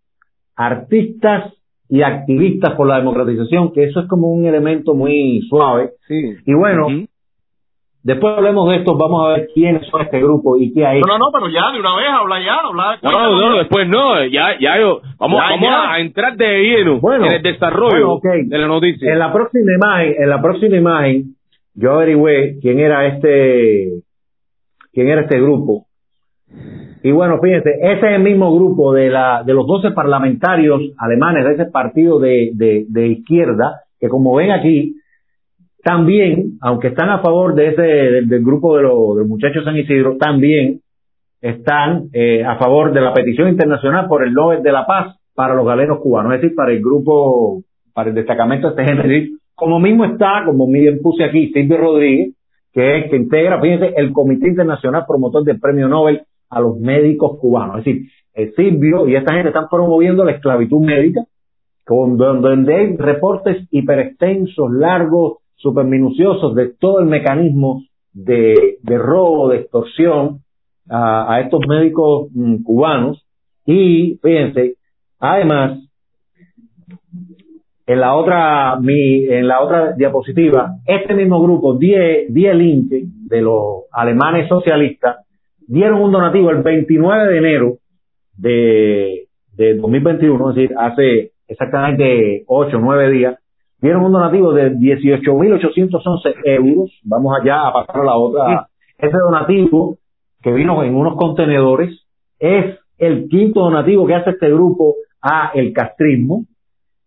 artistas 0.56 1.54
y 1.90 2.02
activistas 2.04 2.74
por 2.76 2.88
la 2.88 3.00
democratización, 3.00 3.74
que 3.74 3.84
eso 3.84 4.00
es 4.00 4.08
como 4.08 4.32
un 4.32 4.46
elemento 4.46 4.96
muy 4.96 5.42
suave. 5.50 5.92
Sí. 6.08 6.36
Y 6.46 6.54
bueno, 6.54 6.88
Ujú. 6.88 7.06
Después 8.06 8.38
hablemos 8.38 8.70
de 8.70 8.78
esto, 8.78 8.96
vamos 8.96 9.26
a 9.26 9.34
ver 9.34 9.50
quiénes 9.54 9.86
son 9.90 10.02
este 10.02 10.20
grupo 10.20 10.56
y 10.58 10.72
qué 10.72 10.86
ha 10.86 10.96
hecho. 10.96 11.06
No, 11.08 11.18
no, 11.18 11.26
no, 11.26 11.32
pero 11.34 11.52
ya, 11.52 11.72
de 11.74 11.80
una 11.80 11.96
vez, 11.96 12.08
habla 12.10 12.40
ya, 12.40 12.56
habla. 12.56 13.00
No, 13.02 13.12
no, 13.12 13.50
no, 13.50 13.58
después 13.58 13.88
no, 13.90 14.24
ya, 14.26 14.58
ya 14.60 14.80
yo, 14.80 15.02
vamos, 15.20 15.42
Ya, 15.42 15.50
vamos 15.50 15.68
ya. 15.68 15.92
a 15.92 16.00
entrar 16.00 16.38
de 16.38 16.62
lleno 16.64 17.00
Bueno, 17.00 17.26
en 17.26 17.34
el 17.34 17.42
desarrollo 17.42 18.20
bueno, 18.22 18.46
de 18.48 18.58
la 18.58 18.68
noticia. 18.68 19.12
En 19.12 19.20
la 19.20 19.34
próxima 19.34 19.72
imagen, 19.76 20.16
en 20.24 20.30
la 20.30 20.42
próxima 20.42 20.78
imagen, 20.78 21.24
yo 21.74 21.94
averigüé 21.94 22.60
quién 22.62 22.80
era 22.80 23.08
este, 23.08 24.02
quién 24.94 25.08
era 25.10 25.22
este 25.22 25.42
grupo. 25.42 25.88
Y 27.04 27.12
bueno, 27.12 27.40
fíjense, 27.42 27.70
ese 27.82 27.98
es 28.08 28.16
el 28.16 28.22
mismo 28.24 28.56
grupo 28.56 28.94
de 28.94 29.10
la, 29.10 29.44
de 29.44 29.54
los 29.54 29.68
12 29.68 29.92
parlamentarios 29.92 30.82
alemanes 30.98 31.46
de 31.46 31.54
ese 31.54 31.66
partido 31.66 32.20
de, 32.20 32.52
de, 32.54 32.86
de 32.88 33.08
izquierda, 33.08 33.82
que 34.00 34.08
como 34.10 34.36
ven 34.36 34.52
aquí, 34.52 34.96
también, 35.86 36.58
aunque 36.62 36.88
están 36.88 37.12
a 37.12 37.20
favor 37.20 37.54
de 37.54 37.68
ese, 37.68 37.84
del, 37.84 38.44
grupo 38.44 38.76
de 38.76 38.82
los, 38.82 39.28
muchachos 39.28 39.64
San 39.64 39.78
Isidro, 39.78 40.18
también 40.18 40.82
están 41.40 42.10
eh, 42.12 42.44
a 42.44 42.58
favor 42.58 42.92
de 42.92 43.02
la 43.02 43.14
petición 43.14 43.50
internacional 43.50 44.08
por 44.08 44.24
el 44.24 44.34
Nobel 44.34 44.64
de 44.64 44.72
la 44.72 44.88
Paz 44.88 45.16
para 45.36 45.54
los 45.54 45.64
galenos 45.64 46.00
cubanos, 46.00 46.34
es 46.34 46.42
decir, 46.42 46.56
para 46.56 46.72
el 46.72 46.80
grupo, 46.80 47.62
para 47.94 48.10
el 48.10 48.16
destacamento 48.16 48.72
de 48.72 48.82
este 48.82 48.96
género. 48.96 49.28
Como 49.54 49.80
mismo 49.80 50.06
está, 50.06 50.42
como 50.48 50.68
bien 50.68 51.02
puse 51.04 51.24
aquí, 51.24 51.52
Silvio 51.54 51.78
Rodríguez, 51.78 52.34
que 52.74 52.98
es 52.98 53.12
que 53.12 53.18
integra, 53.18 53.62
fíjense, 53.62 53.94
el 53.96 54.12
Comité 54.12 54.48
Internacional 54.48 55.06
Promotor 55.08 55.44
del 55.44 55.60
Premio 55.60 55.88
Nobel 55.88 56.24
a 56.50 56.62
los 56.62 56.80
médicos 56.80 57.38
cubanos. 57.40 57.78
Es 57.78 57.86
decir, 57.86 58.08
eh, 58.34 58.54
Silvio 58.56 59.08
y 59.08 59.16
esta 59.16 59.36
gente 59.36 59.50
están 59.50 59.68
promoviendo 59.70 60.26
la 60.26 60.32
esclavitud 60.32 60.84
médica, 60.84 61.22
con, 61.86 62.18
donde 62.18 62.76
hay 62.76 62.98
reportes 62.98 63.68
hiperextensos, 63.70 64.72
largos, 64.72 65.45
superminuciosos 65.56 66.56
de 66.56 66.74
todo 66.80 67.00
el 67.00 67.06
mecanismo 67.06 67.84
de, 68.14 68.78
robo, 68.86 69.50
de 69.50 69.58
extorsión 69.58 70.40
a, 70.90 71.34
a 71.34 71.42
estos 71.42 71.62
médicos 71.68 72.30
mm, 72.34 72.64
cubanos. 72.64 73.26
Y 73.66 74.20
fíjense, 74.22 74.76
además, 75.20 75.80
en 77.88 78.00
la 78.00 78.16
otra, 78.16 78.80
mi, 78.80 79.26
en 79.26 79.48
la 79.48 79.62
otra 79.62 79.94
diapositiva, 79.94 80.78
este 80.86 81.14
mismo 81.14 81.42
grupo, 81.42 81.76
Die, 81.78 82.28
Die 82.30 82.54
Linke, 82.54 83.04
de 83.06 83.42
los 83.42 83.84
alemanes 83.92 84.48
socialistas, 84.48 85.18
dieron 85.68 86.02
un 86.02 86.12
donativo 86.12 86.50
el 86.50 86.64
29 86.64 87.32
de 87.32 87.38
enero 87.38 87.78
de, 88.38 89.28
de 89.56 89.76
2021, 89.76 90.50
es 90.50 90.56
decir, 90.56 90.76
hace 90.78 91.32
exactamente 91.48 92.44
8 92.48 92.76
o 92.76 92.80
9 92.80 93.12
días, 93.12 93.40
dieron 93.86 94.04
un 94.04 94.12
donativo 94.12 94.52
de 94.52 94.74
18.811 94.74 96.36
euros. 96.46 96.92
Vamos 97.04 97.38
allá 97.40 97.68
a 97.68 97.74
pasar 97.74 98.02
a 98.02 98.06
la 98.06 98.18
otra. 98.18 98.68
Ese 98.98 99.18
donativo 99.18 99.98
que 100.42 100.52
vino 100.52 100.84
en 100.84 100.96
unos 100.96 101.16
contenedores 101.18 101.92
es 102.40 102.80
el 102.98 103.28
quinto 103.30 103.62
donativo 103.62 104.08
que 104.08 104.16
hace 104.16 104.32
este 104.32 104.50
grupo 104.50 104.96
a 105.22 105.52
el 105.54 105.72
castrismo. 105.74 106.46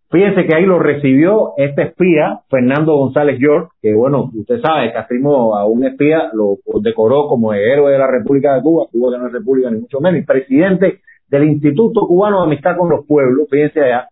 Fíjense 0.09 0.45
que 0.45 0.55
ahí 0.55 0.65
lo 0.65 0.79
recibió 0.79 1.51
este 1.57 1.83
espía, 1.83 2.41
Fernando 2.49 2.95
González 2.95 3.39
York, 3.39 3.73
que 3.81 3.93
bueno, 3.93 4.31
usted 4.33 4.59
sabe, 4.61 4.87
el 4.87 4.93
castrismo 4.93 5.55
a 5.55 5.65
un 5.67 5.85
espía 5.85 6.31
lo 6.33 6.57
decoró 6.81 7.27
como 7.27 7.53
héroe 7.53 7.91
de 7.91 7.97
la 7.97 8.07
República 8.07 8.55
de 8.55 8.61
Cuba, 8.61 8.87
Cuba 8.91 9.11
que 9.11 9.19
no 9.19 9.27
es 9.27 9.33
república 9.33 9.69
ni 9.69 9.81
mucho 9.81 9.99
menos, 9.99 10.21
y 10.21 10.25
presidente 10.25 11.01
del 11.27 11.43
Instituto 11.43 12.07
Cubano 12.07 12.39
de 12.39 12.47
Amistad 12.47 12.77
con 12.77 12.89
los 12.89 13.05
Pueblos, 13.05 13.47
fíjense 13.51 13.81
allá, 13.81 14.08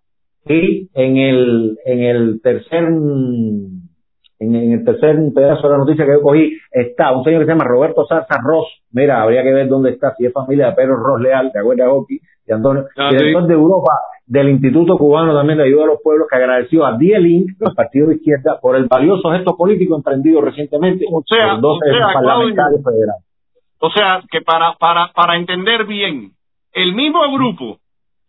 y 0.49 0.89
en 0.93 1.17
el, 1.17 1.77
en 1.85 2.01
el 2.01 2.41
tercer, 2.41 2.83
en, 2.85 4.55
el 4.55 4.83
tercer 4.85 5.17
pedazo 5.33 5.67
de 5.67 5.73
la 5.73 5.77
noticia 5.79 6.05
que 6.05 6.11
yo 6.13 6.21
cogí 6.21 6.57
está 6.71 7.11
un 7.15 7.23
señor 7.23 7.41
que 7.41 7.45
se 7.47 7.51
llama 7.51 7.65
Roberto 7.65 8.05
Sarza 8.05 8.37
Ross, 8.43 8.67
mira, 8.91 9.21
habría 9.21 9.43
que 9.43 9.53
ver 9.53 9.67
dónde 9.67 9.91
está, 9.91 10.13
si 10.15 10.25
es 10.25 10.33
familia 10.33 10.67
de 10.67 10.73
Pedro 10.73 10.97
Ross 10.97 11.21
Leal, 11.21 11.51
¿te 11.51 11.59
acuerdas, 11.59 11.87
Oki? 11.91 12.19
Y 12.47 12.51
Antonio, 12.51 12.85
Ah, 12.95 13.09
director 13.11 13.41
sí. 13.43 13.47
de 13.49 13.53
Europa 13.53 13.91
del 14.25 14.49
Instituto 14.49 14.97
Cubano 14.97 15.33
también 15.33 15.57
de 15.57 15.65
Ayuda 15.65 15.83
a 15.83 15.87
los 15.87 16.01
Pueblos, 16.03 16.27
que 16.29 16.35
agradeció 16.35 16.85
a 16.85 16.97
Die 16.97 17.19
Link, 17.19 17.51
el 17.59 17.75
partido 17.75 18.07
de 18.07 18.15
izquierda, 18.15 18.59
por 18.61 18.75
el 18.75 18.87
valioso 18.87 19.31
gesto 19.31 19.55
político 19.55 19.95
emprendido 19.95 20.41
recientemente 20.41 21.05
O 21.11 21.23
sea, 21.25 21.53
por 21.53 21.61
12 21.61 21.89
o 21.89 21.93
sea, 21.93 22.07
parlamentarios 22.13 22.83
federales. 22.83 23.25
O 23.79 23.89
sea, 23.91 24.21
que 24.29 24.41
para, 24.41 24.73
para, 24.73 25.11
para 25.13 25.37
entender 25.37 25.85
bien, 25.85 26.31
el 26.73 26.93
mismo 26.93 27.19
grupo 27.33 27.77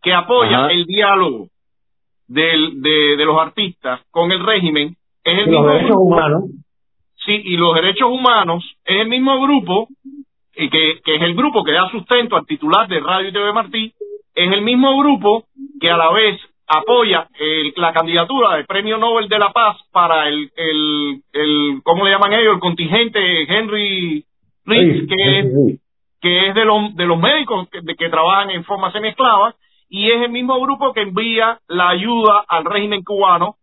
que 0.02 0.14
apoya 0.14 0.66
Ajá. 0.66 0.72
el 0.72 0.84
diálogo 0.84 1.48
del, 2.28 2.80
de, 2.82 3.16
de 3.16 3.24
los 3.24 3.38
artistas 3.40 4.00
con 4.10 4.30
el 4.32 4.44
régimen 4.44 4.94
es 5.24 5.38
el 5.38 5.48
Y 5.48 5.50
los 5.50 5.60
mismo 5.60 5.66
derechos 5.72 5.88
grupo, 5.96 6.02
humanos, 6.04 6.42
sí, 7.24 7.42
y 7.44 7.56
los 7.56 7.74
derechos 7.74 8.08
humanos 8.10 8.64
es 8.84 9.00
el 9.00 9.08
mismo 9.08 9.40
grupo 9.40 9.88
y 10.56 10.68
que, 10.70 11.00
que 11.04 11.14
es 11.16 11.22
el 11.22 11.34
grupo 11.34 11.64
que 11.64 11.72
da 11.72 11.88
sustento 11.90 12.36
al 12.36 12.46
titular 12.46 12.88
de 12.88 13.00
Radio 13.00 13.28
y 13.28 13.32
TV 13.32 13.52
Martí, 13.52 13.92
es 14.34 14.52
el 14.52 14.62
mismo 14.62 14.96
grupo 14.98 15.44
que 15.80 15.90
a 15.90 15.96
la 15.96 16.10
vez 16.12 16.38
apoya 16.66 17.26
el- 17.38 17.72
la 17.76 17.92
candidatura 17.92 18.56
del 18.56 18.66
Premio 18.66 18.98
Nobel 18.98 19.28
de 19.28 19.38
la 19.38 19.52
Paz 19.52 19.76
para 19.90 20.28
el, 20.28 20.50
el, 20.56 21.22
el 21.32 21.80
¿cómo 21.82 22.04
le 22.04 22.10
llaman 22.10 22.34
ellos? 22.34 22.54
El 22.54 22.60
contingente 22.60 23.20
Henry 23.52 24.24
Sí, 24.66 25.06
que 25.08 25.16
sí, 25.16 25.34
es 25.36 25.46
sí. 25.46 25.80
que 26.20 26.48
es 26.48 26.54
de 26.54 26.64
los, 26.66 26.94
de 26.94 27.06
los 27.06 27.18
médicos 27.18 27.68
que, 27.70 27.80
de 27.80 27.94
que 27.94 28.10
trabajan 28.10 28.50
en 28.50 28.64
forma 28.64 28.92
semiesclava, 28.92 29.54
y 29.88 30.10
es 30.10 30.22
el 30.22 30.30
mismo 30.30 30.60
grupo 30.60 30.92
que 30.92 31.02
envía 31.02 31.58
la 31.68 31.90
ayuda 31.90 32.44
al 32.48 32.64
régimen 32.64 33.02
cubano 33.02 33.56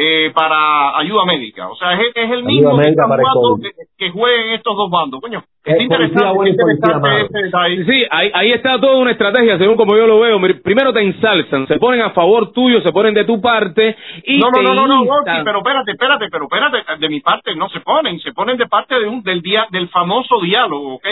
eh, 0.00 0.30
para 0.32 0.96
ayuda 0.96 1.24
médica. 1.24 1.68
O 1.68 1.74
sea, 1.74 1.94
es, 1.94 2.12
es 2.14 2.30
el 2.30 2.44
mismo 2.44 2.78
que, 2.78 2.84
que, 2.84 3.84
que, 3.98 4.10
jueguen 4.10 4.48
en 4.48 4.54
estos 4.54 4.76
dos 4.76 4.88
bandos. 4.88 5.20
Coño, 5.20 5.42
Es 5.64 5.80
interesante, 5.80 6.34
policía 6.36 6.64
interesante 6.72 7.42
detalle. 7.42 7.84
Sí, 7.84 8.04
ahí, 8.08 8.30
ahí 8.32 8.52
está 8.52 8.80
toda 8.80 8.96
una 8.96 9.10
estrategia, 9.10 9.58
según 9.58 9.76
como 9.76 9.96
yo 9.96 10.06
lo 10.06 10.20
veo. 10.20 10.38
Primero 10.62 10.92
te 10.92 11.00
ensalzan, 11.00 11.66
se 11.66 11.78
ponen 11.78 12.02
a 12.02 12.10
favor 12.10 12.52
tuyo, 12.52 12.80
se 12.82 12.92
ponen 12.92 13.12
de 13.12 13.24
tu 13.24 13.40
parte 13.40 13.96
y 14.22 14.38
No, 14.38 14.50
no, 14.50 14.58
te 14.58 14.62
no, 14.62 14.74
no, 14.74 14.86
no, 14.86 15.04
pero 15.44 15.58
espérate, 15.58 15.90
espérate, 15.90 16.28
pero 16.30 16.44
espérate, 16.44 16.96
de 17.00 17.08
mi 17.08 17.18
parte 17.18 17.56
no 17.56 17.68
se 17.68 17.80
ponen, 17.80 18.20
se 18.20 18.32
ponen 18.32 18.56
de 18.56 18.68
parte 18.68 19.00
de 19.00 19.08
un 19.08 19.24
del 19.24 19.42
día 19.42 19.66
del 19.72 19.88
famoso 19.88 20.40
diálogo, 20.40 20.94
¿ok? 20.94 21.06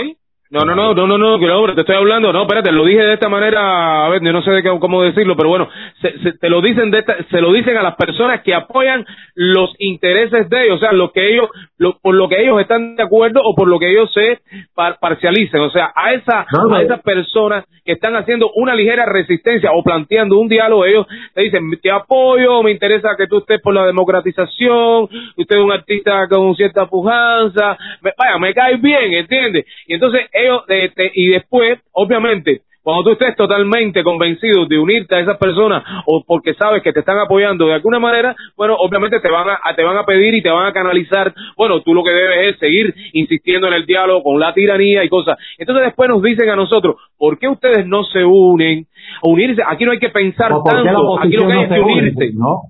No, 0.51 0.61
no, 0.65 0.75
no, 0.77 0.95
no, 0.95 1.07
no, 1.09 1.19
no, 1.19 1.39
que 1.41 1.47
no, 1.47 1.75
te 1.75 1.81
estoy 1.81 1.97
hablando, 1.97 2.33
no, 2.33 2.43
espérate, 2.43 2.71
lo 2.71 2.85
dije 2.85 3.03
de 3.03 3.15
esta 3.15 3.29
manera, 3.29 4.05
a 4.07 4.09
ver, 4.11 4.23
yo 4.23 4.33
no 4.33 4.43
sé 4.43 4.53
de 4.53 4.63
qué- 4.63 4.79
cómo 4.79 5.03
decirlo, 5.03 5.37
pero 5.37 5.49
bueno, 5.49 5.69
se, 6.01 6.19
se- 6.21 6.33
te 6.39 6.49
lo 6.49 6.61
dicen 6.61 6.93
de 6.93 7.01
esta, 7.01 7.17
se 7.31 7.41
lo 7.41 7.53
dicen 7.53 7.77
a 7.77 7.83
las 7.83 7.97
personas 7.97 8.43
que 8.43 8.55
apoyan 8.55 9.05
los 9.35 9.75
intereses 9.81 10.49
de 10.49 10.65
ellos, 10.65 10.77
o 10.77 10.79
sea, 10.81 10.93
lo 10.93 11.11
que 11.11 11.33
ellos, 11.35 11.51
lo, 11.79 11.99
por 11.99 12.15
lo 12.15 12.29
que 12.29 12.41
ellos 12.41 12.61
están 12.61 12.95
de 12.95 13.03
acuerdo 13.03 13.41
o 13.43 13.57
por 13.57 13.67
lo 13.67 13.81
que 13.81 13.91
ellos 13.91 14.13
se 14.13 14.39
par- 14.75 14.99
parcialicen, 15.01 15.61
o 15.61 15.71
sea, 15.71 15.93
a 15.97 16.13
esa, 16.13 16.47
No, 16.53 16.75
a 16.77 16.83
esas 16.83 17.03
personas 17.03 17.65
que 17.85 17.93
están 17.93 18.15
haciendo 18.17 18.51
una 18.55 18.75
ligera 18.75 19.05
resistencia 19.07 19.71
o 19.73 19.83
planteando 19.83 20.39
un 20.39 20.49
diálogo, 20.49 20.85
ellos 20.85 21.07
te 21.35 21.43
dicen, 21.43 21.63
te 21.83 21.91
apoyo, 21.91 22.63
me 22.63 22.71
interesa 22.71 23.11
que 23.19 23.27
tú 23.27 23.39
estés 23.39 23.61
por 23.61 23.75
la 23.75 23.85
democratización, 23.87 25.09
usted 25.37 25.57
es 25.57 25.63
un 25.63 25.73
artista 25.73 26.29
con 26.29 26.55
cierta 26.57 26.87
pujanza, 26.87 27.77
me- 28.01 28.13
vaya, 28.17 28.39
me 28.39 28.55
caes 28.55 28.81
bien, 28.81 29.13
¿entiendes? 29.13 29.67
Y 29.87 29.95
entonces 29.95 30.23
ellos, 30.43 30.63
eh, 30.69 30.91
te- 30.95 31.11
y 31.15 31.29
después, 31.29 31.79
obviamente, 31.93 32.63
cuando 32.83 33.03
tú 33.03 33.11
estés 33.11 33.35
totalmente 33.35 34.05
convencido 34.05 34.65
de 34.67 34.79
unirte 34.79 35.17
a 35.17 35.19
esas 35.21 35.37
personas 35.39 35.83
o 36.07 36.23
porque 36.25 36.55
sabes 36.55 36.85
que 36.85 36.93
te 36.93 37.01
están 37.01 37.19
apoyando 37.19 37.67
de 37.67 37.75
alguna 37.75 37.99
manera, 37.99 38.37
bueno, 38.57 38.77
obviamente 38.79 39.19
te 39.19 39.29
van 39.29 39.49
a, 39.51 39.59
a- 39.65 39.75
te 39.75 39.83
van 39.83 39.97
a 39.97 40.05
pedir 40.05 40.35
y 40.37 40.41
te 40.43 40.51
van 40.51 40.67
a 40.67 40.73
canalizar, 40.73 41.35
bueno, 41.57 41.81
tú 41.83 41.93
lo 41.95 42.05
que 42.05 42.11
debes 42.13 42.55
es 42.55 42.61
seguir 42.61 42.95
insistiendo 43.13 43.67
en 43.67 43.75
el 43.75 43.87
diálogo 43.87 44.23
con 44.23 44.39
la 44.39 44.55
tiranía 44.55 45.03
y 45.03 45.09
cosas. 45.09 45.37
Entonces 45.59 45.85
después 45.87 46.09
nos 46.09 46.23
dicen 46.23 46.49
a 46.49 46.55
nosotros, 46.55 46.95
¿por 47.19 47.41
qué 47.41 47.49
ustedes 47.49 47.85
no 47.89 48.05
se 48.05 48.25
unen? 48.25 48.87
Unirse, 49.23 49.63
aquí 49.67 49.85
no 49.85 49.91
hay 49.91 49.99
que 49.99 50.11
pensar 50.11 50.53
tanto, 50.65 50.91
aquí 51.27 51.37
lo 51.37 51.47
que 51.49 51.53
hay 51.55 51.59
no 51.59 51.63
es 51.63 51.69
que 51.69 51.81
unirse. 52.01 52.25
¿no? 52.39 52.61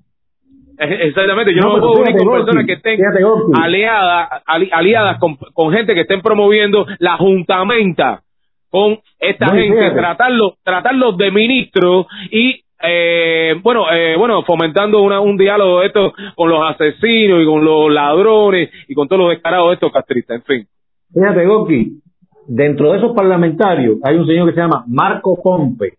Eh, 0.78 0.98
Exactamente, 1.08 1.54
yo 1.54 1.60
No, 1.62 1.74
me 1.74 1.80
puedo 1.80 1.92
unir 2.02 2.16
con 2.16 2.32
personas 2.32 2.66
que 2.66 2.72
estén 2.74 3.00
aliadas, 3.60 4.42
ali- 4.46 4.70
aliadas 4.72 5.18
con, 5.18 5.36
con 5.54 5.72
gente 5.72 5.94
que 5.94 6.02
estén 6.02 6.20
promoviendo 6.20 6.86
la 6.98 7.16
juntamenta 7.16 8.20
con 8.70 8.98
esta 9.18 9.48
gente, 9.54 9.90
tratarlos, 9.92 10.54
tratarlos 10.62 11.16
de 11.16 11.30
ministros 11.30 12.06
y 12.30 12.60
eh, 12.82 13.54
bueno, 13.62 13.90
eh, 13.90 14.16
bueno, 14.18 14.42
fomentando 14.42 15.00
una, 15.02 15.20
un 15.20 15.38
diálogo 15.38 15.80
de 15.80 15.86
esto 15.86 16.12
con 16.34 16.50
los 16.50 16.60
asesinos 16.70 17.42
y 17.42 17.46
con 17.46 17.64
los 17.64 17.90
ladrones 17.90 18.68
y 18.86 18.94
con 18.94 19.08
todos 19.08 19.20
los 19.22 19.30
descarados 19.30 19.68
de 19.68 19.74
estos 19.74 19.92
castristas, 19.92 20.36
en 20.36 20.42
fin. 20.42 20.66
Fíjate, 21.14 21.46
Goki, 21.46 21.92
dentro 22.48 22.92
de 22.92 22.98
esos 22.98 23.12
parlamentarios 23.14 23.96
hay 24.04 24.16
un 24.16 24.26
señor 24.26 24.48
que 24.48 24.54
se 24.54 24.60
llama 24.60 24.84
Marco 24.88 25.40
Pompe, 25.42 25.94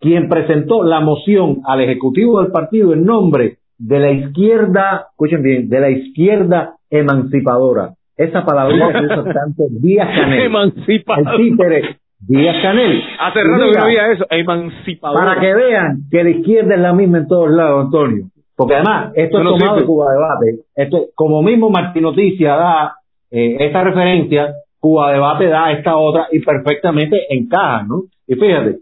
quien 0.00 0.28
presentó 0.28 0.82
la 0.82 0.98
moción 1.00 1.58
al 1.64 1.80
Ejecutivo 1.82 2.42
del 2.42 2.50
partido 2.50 2.92
en 2.92 3.04
nombre 3.04 3.58
de 3.78 4.00
la 4.00 4.10
izquierda, 4.10 5.08
escuchen 5.10 5.42
bien, 5.42 5.68
de 5.68 5.80
la 5.80 5.90
izquierda 5.90 6.74
emancipadora. 6.90 7.94
Esa 8.16 8.44
palabra 8.44 8.92
que 8.92 9.04
usa 9.04 9.24
tanto 9.34 9.64
Díaz 9.70 10.08
Canel. 10.08 10.40
Emancipador. 10.42 11.34
El 11.34 11.50
títere 11.50 11.98
Díaz 12.20 12.62
Canel. 12.62 13.02
Hace 13.20 13.42
rato 13.42 13.64
que 13.72 13.78
no 13.78 13.84
había 13.84 14.12
eso, 14.12 14.26
emancipador. 14.30 15.18
Para 15.18 15.40
que 15.40 15.54
vean 15.54 15.98
que 16.10 16.24
la 16.24 16.30
izquierda 16.30 16.74
es 16.74 16.80
la 16.80 16.92
misma 16.92 17.18
en 17.18 17.28
todos 17.28 17.50
lados, 17.50 17.84
Antonio. 17.86 18.24
Porque 18.56 18.74
además, 18.74 19.12
esto 19.14 19.38
es 19.38 19.44
tomado 19.44 19.74
sí, 19.74 19.80
de. 19.80 19.86
Cuba 19.86 20.12
Debate. 20.12 20.62
Esto, 20.74 21.06
como 21.14 21.42
mismo 21.42 21.68
Martín 21.68 22.04
Noticia 22.04 22.56
da 22.56 22.94
eh, 23.30 23.56
esta 23.60 23.84
referencia, 23.84 24.54
Cuba 24.80 25.12
Debate 25.12 25.48
da 25.48 25.72
esta 25.72 25.96
otra 25.96 26.28
y 26.32 26.40
perfectamente 26.40 27.18
encaja, 27.28 27.84
¿no? 27.86 28.04
Y 28.26 28.34
fíjate, 28.34 28.78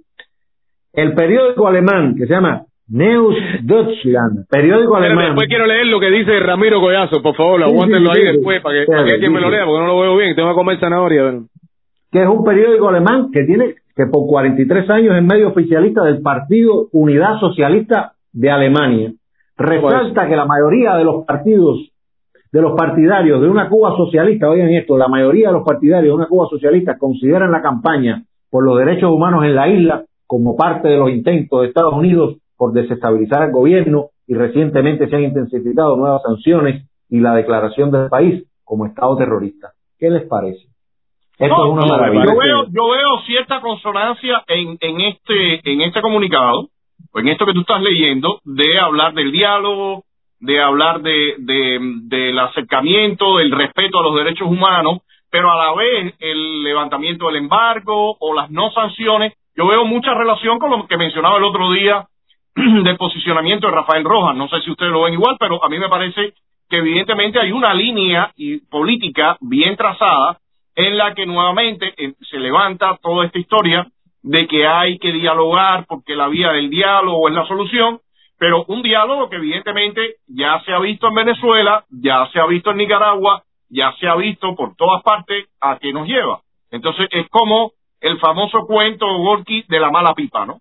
el 0.93 1.13
periódico 1.15 1.67
alemán 1.67 2.15
que 2.15 2.27
se 2.27 2.35
llama 2.35 2.67
Neus 2.89 3.35
Deutschland, 3.63 4.47
periódico 4.49 4.95
Espérate, 4.97 5.07
alemán. 5.07 5.27
después 5.27 5.49
quiero 5.49 5.67
leer 5.67 5.87
lo 5.87 6.01
que 6.01 6.11
dice 6.11 6.39
Ramiro 6.41 6.81
Collazo, 6.81 7.23
por 7.23 7.35
favor, 7.35 7.63
aguántenlo 7.63 8.11
ahí 8.13 8.23
después 8.25 8.61
para 8.63 8.81
que, 8.81 8.87
para 8.87 9.05
que 9.05 9.11
Espérate, 9.11 9.13
alguien 9.15 9.33
me 9.33 9.41
lo 9.41 9.51
lea, 9.51 9.65
porque 9.65 9.81
no 9.81 9.87
lo 9.87 10.01
veo 10.01 10.17
bien, 10.17 10.37
tengo 10.37 10.49
que 10.51 10.55
comer 10.55 10.79
zanahoria. 10.81 11.23
bueno. 11.23 11.47
que 12.13 12.23
es 12.23 12.29
un 12.29 12.45
periódico 12.45 12.89
alemán 12.89 13.31
que 13.33 13.45
tiene 13.45 13.75
que 13.97 14.07
por 14.07 14.27
43 14.27 14.91
años 14.91 15.17
es 15.17 15.23
medio 15.23 15.49
oficialista 15.49 16.03
del 16.05 16.21
Partido 16.21 16.89
Unidad 16.93 17.39
Socialista 17.39 18.13
de 18.33 18.51
Alemania. 18.51 19.13
Resalta 19.57 20.29
que 20.29 20.35
la 20.35 20.47
mayoría 20.47 20.97
de 20.97 21.05
los 21.05 21.25
partidos, 21.25 21.91
de 22.51 22.61
los 22.61 22.73
partidarios 22.77 23.41
de 23.41 23.49
una 23.49 23.69
Cuba 23.69 23.97
socialista, 23.97 24.51
oigan 24.51 24.71
esto, 24.71 24.99
la 24.99 25.07
mayoría 25.07 25.49
de 25.49 25.55
los 25.55 25.65
partidarios 25.65 26.11
de 26.11 26.17
una 26.17 26.27
Cuba 26.27 26.49
socialista 26.51 26.99
consideran 26.99 27.53
la 27.53 27.63
campaña 27.63 28.25
por 28.51 28.65
los 28.65 28.77
derechos 28.79 29.11
humanos 29.13 29.45
en 29.45 29.55
la 29.55 29.69
isla 29.69 30.05
como 30.27 30.57
parte 30.57 30.89
de 30.89 30.97
los 30.99 31.11
intentos 31.11 31.61
de 31.63 31.69
Estados 31.69 31.95
Unidos 31.95 32.39
por 32.57 32.73
desestabilizar 32.73 33.43
al 33.43 33.53
gobierno 33.53 34.11
y 34.27 34.35
recientemente 34.35 35.09
se 35.09 35.17
han 35.17 35.25
intensificado 35.25 35.97
nuevas 35.97 36.23
sanciones 36.23 36.89
y 37.09 37.21
la 37.21 37.35
declaración 37.35 37.91
del 37.91 38.09
país 38.09 38.45
como 38.65 38.87
Estado 38.87 39.17
terrorista. 39.17 39.73
¿Qué 39.99 40.11
les 40.11 40.27
parece? 40.27 40.67
Esto 41.39 41.57
No, 41.57 41.65
es 41.67 41.73
una 41.73 41.83
no, 41.83 41.89
maravilla. 41.89 42.25
Yo 42.25 42.37
veo, 42.37 42.65
yo 42.71 42.89
veo 42.91 43.21
cierta 43.27 43.61
consonancia 43.61 44.43
en, 44.47 44.79
en 44.81 45.01
este, 45.01 45.71
en 45.71 45.81
este 45.83 46.01
comunicado, 46.01 46.69
o 47.13 47.19
en 47.19 47.29
esto 47.29 47.45
que 47.45 47.53
tú 47.53 47.61
estás 47.61 47.83
leyendo, 47.83 48.41
de 48.45 48.79
hablar 48.79 49.15
del 49.15 49.33
diálogo, 49.33 50.05
de 50.41 50.61
hablar 50.61 51.01
de, 51.03 51.35
de, 51.39 51.79
del 52.05 52.39
acercamiento, 52.39 53.39
del 53.39 53.51
respeto 53.51 53.99
a 53.99 54.03
los 54.03 54.15
derechos 54.15 54.49
humanos, 54.49 54.99
pero 55.31 55.51
a 55.51 55.57
la 55.57 55.75
vez 55.75 56.15
el 56.21 56.63
levantamiento 56.63 57.27
del 57.27 57.37
embargo 57.37 58.17
o 58.19 58.35
las 58.35 58.51
no 58.51 58.71
sanciones. 58.71 59.33
Yo 59.57 59.67
veo 59.67 59.85
mucha 59.85 60.15
relación 60.15 60.59
con 60.59 60.71
lo 60.71 60.87
que 60.87 60.97
mencionaba 60.97 61.39
el 61.39 61.45
otro 61.45 61.73
día 61.73 62.07
del 62.55 62.97
posicionamiento 62.97 63.67
de 63.67 63.75
Rafael 63.75 64.05
Rojas. 64.05 64.37
No 64.37 64.49
sé 64.49 64.61
si 64.63 64.71
ustedes 64.71 64.93
lo 64.93 65.03
ven 65.03 65.15
igual, 65.15 65.37
pero 65.39 65.63
a 65.65 65.69
mí 65.69 65.79
me 65.79 65.89
parece 65.89 66.35
que 66.69 66.79
evidentemente 66.79 67.41
hay 67.41 67.53
una 67.53 67.75
línea 67.75 68.33
y 68.37 68.59
política 68.59 69.37
bien 69.41 69.77
trazada 69.77 70.39
en 70.75 70.97
la 70.97 71.15
que 71.15 71.27
nuevamente 71.27 71.95
eh, 71.97 72.15
se 72.31 72.39
levanta 72.39 72.99
toda 73.03 73.27
esta 73.27 73.39
historia 73.39 73.87
de 74.23 74.47
que 74.47 74.67
hay 74.67 74.99
que 74.99 75.13
dialogar 75.13 75.85
porque 75.87 76.17
la 76.17 76.29
vía 76.29 76.53
del 76.53 76.71
diálogo 76.71 77.29
es 77.29 77.35
la 77.35 77.47
solución, 77.47 78.01
pero 78.39 78.65
un 78.69 78.83
diálogo 78.83 79.29
que 79.29 79.37
evidentemente 79.37 80.17
ya 80.27 80.61
se 80.65 80.73
ha 80.73 80.79
visto 80.79 81.09
en 81.09 81.15
Venezuela, 81.15 81.85
ya 81.91 82.29
se 82.33 82.41
ha 82.41 82.47
visto 82.47 82.71
en 82.71 82.79
Nicaragua, 82.79 83.43
ya 83.69 83.93
se 84.01 84.09
ha 84.09 84.17
visto 84.17 84.55
por 84.55 84.75
todas 84.77 85.03
partes 85.03 85.47
a 85.61 85.79
qué 85.79 85.93
nos 85.93 86.09
lleva. 86.09 86.41
Entonces 86.71 87.09
es 87.11 87.29
como 87.29 87.73
el 88.01 88.19
famoso 88.19 88.67
cuento 88.67 89.07
Gorky 89.19 89.65
de 89.69 89.81
la 89.81 89.91
mala 89.91 90.15
pipa, 90.15 90.47
¿no? 90.47 90.61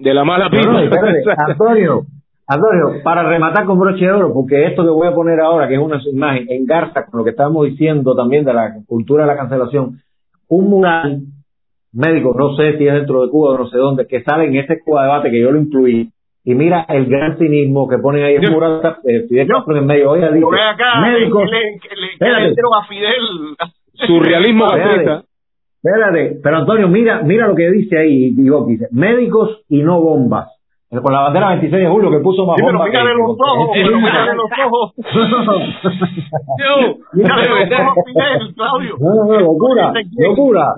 De 0.00 0.14
la 0.14 0.24
mala 0.24 0.48
pipa. 0.50 0.62
no, 0.72 0.78
Antonio, 1.46 2.02
Antonio, 2.46 3.02
para 3.04 3.22
rematar 3.28 3.64
con 3.64 3.78
broche 3.78 4.04
de 4.04 4.12
oro, 4.12 4.32
porque 4.32 4.66
esto 4.66 4.82
que 4.82 4.90
voy 4.90 5.06
a 5.06 5.14
poner 5.14 5.38
ahora, 5.40 5.68
que 5.68 5.74
es 5.74 5.80
una 5.80 6.00
imagen, 6.12 6.46
engarza 6.50 7.04
con 7.06 7.18
lo 7.18 7.24
que 7.24 7.30
estábamos 7.30 7.66
diciendo 7.66 8.14
también 8.16 8.44
de 8.44 8.52
la 8.54 8.72
cultura 8.86 9.22
de 9.24 9.28
la 9.28 9.36
cancelación, 9.36 9.98
un 10.48 10.68
mural 10.70 11.20
médico, 11.92 12.34
no 12.36 12.54
sé 12.56 12.76
si 12.78 12.86
es 12.86 12.94
dentro 12.94 13.22
de 13.24 13.30
Cuba 13.30 13.50
o 13.50 13.58
no 13.58 13.66
sé 13.68 13.76
dónde, 13.76 14.06
que 14.06 14.22
sale 14.22 14.46
en 14.46 14.56
este 14.56 14.80
Cuba 14.80 15.02
debate 15.04 15.30
que 15.30 15.40
yo 15.40 15.50
lo 15.52 15.60
incluí, 15.60 16.10
y 16.42 16.54
mira 16.54 16.86
el 16.88 17.06
gran 17.06 17.36
cinismo 17.36 17.86
que 17.88 17.98
ponen 17.98 18.24
ahí 18.24 18.36
en 18.36 18.42
Yo- 18.42 18.50
mural, 18.52 18.80
eh, 19.04 19.26
Fidel 19.28 19.46
Castro 19.46 19.76
en 19.76 19.86
medio, 19.86 20.10
oye, 20.10 20.32
dice, 20.32 20.46
acá, 20.72 21.00
médicos, 21.02 21.44
le, 21.50 21.60
le- 21.60 22.40
le 22.40 22.48
dieron 22.54 22.72
a 22.74 22.86
Fidel. 22.88 23.56
Surrealismo 24.06 24.64
Espérate. 24.74 25.26
Espérate, 25.82 26.38
pero 26.42 26.56
Antonio, 26.58 26.88
mira, 26.88 27.22
mira 27.22 27.46
lo 27.48 27.54
que 27.54 27.70
dice 27.70 27.98
ahí, 27.98 28.30
Digo, 28.32 28.66
dice, 28.66 28.88
médicos 28.92 29.62
y 29.68 29.82
no 29.82 30.00
bombas. 30.00 30.48
Con 30.90 31.12
la 31.12 31.20
bandera 31.22 31.50
26 31.50 31.82
de 31.84 31.88
julio 31.88 32.10
que 32.10 32.18
puso 32.18 32.44
más 32.46 32.56
Sí, 32.56 32.62
pero 32.66 32.78
bombas 32.78 32.90
mírale 32.90 33.10
que- 33.10 33.16
los 33.16 33.30
ojos, 33.30 33.70
pero 33.74 33.96
mírale 33.98 34.34
los 34.34 34.50
ojos. 34.66 34.94
Yo, 36.58 36.96
Mírale 37.12 37.48
los 37.48 37.80
ojos 37.80 37.98
a 37.98 38.02
Fidel, 38.04 38.54
Claudio. 38.54 38.96
No, 39.00 39.24
no, 39.24 39.40
locura, 39.40 39.92
locura. 40.18 40.74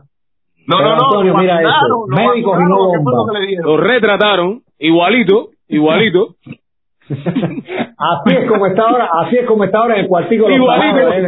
No, 0.68 0.76
Pero, 0.76 0.88
no, 0.90 0.96
no. 0.96 1.04
Antonio, 1.08 1.36
mira 1.38 1.60
lo 1.88 2.06
médicos 2.06 2.58
y 2.60 2.68
no 2.68 2.88
vacunaron, 2.88 2.92
¿qué 2.92 3.02
fue 3.02 3.12
lo 3.12 3.16
bombas. 3.24 3.64
lo 3.64 3.76
retrataron, 3.78 4.60
igualito, 4.78 5.48
igualito. 5.68 6.36
Así 7.08 8.36
es 8.36 8.48
como 8.48 8.66
está 8.66 8.82
ahora, 8.82 9.08
así 9.22 9.36
es 9.36 9.46
como 9.46 9.64
está 9.64 9.78
ahora 9.78 9.94
en 9.94 10.00
el 10.02 10.06
cuartico 10.08 10.48
de 10.48 10.56
los 10.56 10.68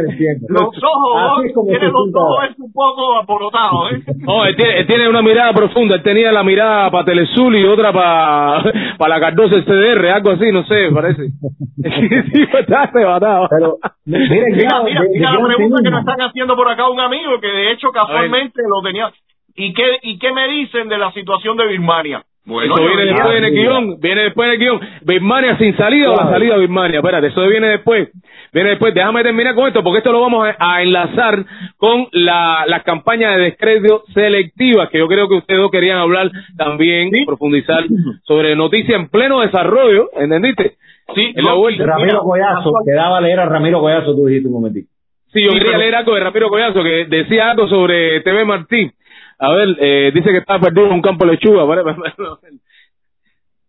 entiendo. 0.09 0.47
Los 0.49 0.83
ojos, 0.83 1.37
Así 1.37 1.47
es 1.47 1.53
como 1.53 1.69
tiene 1.69 1.87
los 1.87 2.09
ojos 2.13 2.49
un 2.57 2.73
poco 2.73 3.19
aporotados, 3.19 3.91
¿eh? 3.91 4.03
No, 4.25 4.45
él 4.45 4.55
tiene, 4.55 4.79
él 4.79 4.87
tiene 4.87 5.09
una 5.09 5.21
mirada 5.21 5.53
profunda. 5.53 5.95
Él 5.95 6.03
tenía 6.03 6.31
la 6.31 6.43
mirada 6.43 6.89
para 6.91 7.05
Telesul 7.05 7.55
y 7.55 7.65
otra 7.65 7.91
para 7.91 8.63
la 9.07 9.19
Cardoso 9.19 9.61
CDR, 9.63 10.07
algo 10.07 10.31
así, 10.31 10.51
no 10.51 10.63
sé, 10.63 10.89
parece. 10.93 11.27
sí, 11.27 12.47
está 12.59 12.83
arrebatado. 12.83 13.47
Pero 13.49 13.77
miren, 14.05 14.55
Mira, 14.55 14.81
mira, 14.83 15.01
de 15.01 15.09
mira 15.09 15.33
la 15.33 15.55
pregunta 15.55 15.81
que 15.83 15.89
nos 15.91 15.99
están 15.99 16.21
haciendo 16.21 16.55
por 16.55 16.69
acá 16.69 16.89
un 16.89 16.99
amigo 16.99 17.39
que 17.39 17.47
de 17.47 17.71
hecho 17.71 17.89
casualmente 17.91 18.61
lo 18.67 18.81
tenía. 18.81 19.11
¿Y 19.55 19.73
qué, 19.73 19.99
¿Y 20.03 20.19
qué 20.19 20.33
me 20.33 20.47
dicen 20.47 20.89
de 20.89 20.97
la 20.97 21.11
situación 21.11 21.57
de 21.57 21.67
Birmania? 21.67 22.23
Bueno, 22.45 22.75
eso 22.75 22.85
viene 22.85 23.05
después 23.05 23.37
en 23.37 23.43
el 23.43 23.51
guion, 23.53 23.99
viene 23.99 24.21
después 24.23 24.47
en 24.47 24.53
el 24.53 24.59
guion. 24.59 24.79
Birmania 25.01 25.57
sin 25.57 25.75
salida 25.75 26.11
o 26.11 26.15
la 26.15 26.29
salida 26.29 26.53
de 26.53 26.59
Birmania. 26.61 26.99
Espérate, 26.99 27.27
eso 27.27 27.47
viene 27.47 27.67
después. 27.69 28.09
Viene 28.53 28.69
después. 28.69 28.93
Déjame 28.93 29.23
terminar 29.23 29.55
con 29.55 29.67
esto 29.67 29.83
porque 29.83 29.97
esto 29.97 30.11
lo 30.11 30.21
vamos 30.21 30.47
a, 30.47 30.55
a 30.75 30.83
enlazar 30.83 31.43
con 31.77 32.07
la, 32.11 32.65
la 32.67 32.81
campaña 32.83 33.31
de 33.31 33.43
descrédito 33.45 34.03
selectiva 34.13 34.89
que 34.89 34.99
yo 34.99 35.07
creo 35.07 35.27
que 35.27 35.35
ustedes 35.35 35.59
dos 35.59 35.71
querían 35.71 35.97
hablar 35.97 36.29
también, 36.57 37.09
profundizar 37.25 37.83
sobre 38.23 38.55
noticias 38.55 38.99
en 38.99 39.09
pleno 39.09 39.41
desarrollo, 39.41 40.09
¿entendiste? 40.15 40.75
Sí, 41.13 41.33
En 41.35 41.43
la 41.43 41.53
vuelta. 41.53 41.85
Ramiro 41.85 42.21
Collazo, 42.21 42.71
quedaba 42.85 43.21
leer 43.21 43.39
a 43.39 43.45
Ramiro 43.45 43.79
Collazo, 43.79 44.15
tú 44.15 44.25
dijiste 44.25 44.47
un 44.47 44.55
momentito. 44.55 44.87
Sí, 45.31 45.43
yo 45.43 45.51
quería 45.51 45.77
leer 45.77 45.95
algo 45.95 46.15
de 46.15 46.21
Ramiro 46.21 46.49
Collazo 46.49 46.81
que 46.81 47.05
decía 47.05 47.51
algo 47.51 47.67
sobre 47.67 48.21
TV 48.21 48.45
Martín. 48.45 48.91
A 49.39 49.51
ver, 49.53 49.67
eh, 49.79 50.11
dice 50.13 50.29
que 50.31 50.37
está 50.37 50.59
perdido 50.59 50.87
en 50.87 50.93
un 50.93 51.01
campo 51.01 51.25
de 51.25 51.31
lechuga. 51.33 51.67
Para- 51.67 51.83
para- 51.83 51.95
para- 51.97 52.37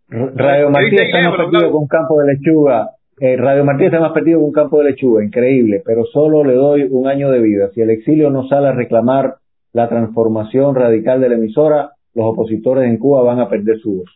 R- 0.08 0.30
Radio 0.36 0.66
¿Qué 0.66 0.72
Martí 0.72 0.96
está 0.96 1.20
más 1.30 1.36
perdido 1.36 1.70
con 1.72 1.82
un 1.82 1.88
campo 1.88 2.20
de 2.20 2.34
lechuga. 2.34 2.90
Eh, 3.18 3.36
Radio 3.36 3.64
Martí 3.64 3.84
está 3.86 3.98
más 3.98 4.12
perdido 4.12 4.38
con 4.38 4.46
un 4.48 4.52
campo 4.52 4.78
de 4.78 4.90
lechuga, 4.90 5.24
increíble, 5.24 5.82
pero 5.84 6.04
solo 6.04 6.44
le 6.44 6.54
doy 6.54 6.86
un 6.88 7.08
año 7.08 7.30
de 7.30 7.40
vida. 7.40 7.70
Si 7.74 7.80
el 7.80 7.90
exilio 7.90 8.30
no 8.30 8.46
sale 8.46 8.68
a 8.68 8.72
reclamar 8.72 9.36
la 9.72 9.88
transformación 9.88 10.74
radical 10.74 11.20
de 11.20 11.28
la 11.30 11.34
emisora, 11.34 11.90
los 12.14 12.26
opositores 12.26 12.84
en 12.84 12.98
Cuba 12.98 13.22
van 13.24 13.40
a 13.40 13.48
perder 13.48 13.78
su 13.78 13.98
voz. 13.98 14.10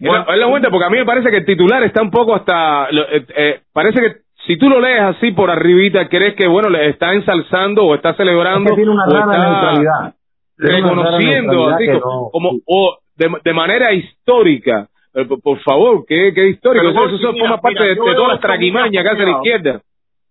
Bueno, 0.00 0.24
es 0.32 0.38
la 0.38 0.46
vuelta 0.46 0.70
porque 0.70 0.86
a 0.86 0.90
mí 0.90 0.96
me 0.96 1.04
parece 1.04 1.30
que 1.30 1.36
el 1.38 1.44
titular 1.44 1.82
está 1.84 2.02
un 2.02 2.10
poco 2.10 2.34
hasta 2.34 2.90
lo- 2.90 3.02
eh, 3.10 3.26
eh, 3.36 3.60
parece 3.72 4.00
que 4.00 4.08
si 4.46 4.56
tú 4.58 4.68
lo 4.68 4.80
lees 4.80 5.00
así 5.00 5.32
por 5.32 5.50
arribita 5.50 6.08
crees 6.08 6.34
que 6.34 6.46
bueno 6.48 6.68
le 6.70 6.88
está 6.88 7.12
ensalzando 7.14 7.84
o 7.84 7.94
está 7.94 8.14
celebrando 8.14 8.70
Es 8.70 8.70
que 8.70 8.76
tiene 8.76 8.90
una 8.90 9.04
o 9.06 9.10
rara 9.10 9.32
está 9.32 9.48
neutralidad. 9.50 10.14
Tiene 10.56 10.82
una 10.82 10.88
rara 11.02 11.16
reconociendo 11.18 11.52
neutralidad 11.52 11.94
así 11.94 12.00
como, 12.02 12.14
no- 12.24 12.30
como- 12.30 12.50
o 12.66 12.98
de, 13.16 13.30
de 13.44 13.52
manera 13.54 13.92
histórica 13.92 14.88
Eh, 15.14 15.24
por, 15.24 15.40
por 15.42 15.58
favor 15.60 16.04
¿qué, 16.06 16.32
qué 16.34 16.48
histórico 16.48 16.84
Pero, 16.86 17.06
eso, 17.06 17.16
eso 17.16 17.32
mira, 17.32 17.44
forma 17.48 17.60
parte 17.60 17.80
mira, 17.80 17.94
de, 17.94 18.10
de 18.10 18.14
todas 18.16 18.28
las 18.32 18.40
traquimañas 18.40 19.02
que 19.04 19.10
hace 19.10 19.24
la 19.24 19.30
izquierda 19.32 19.80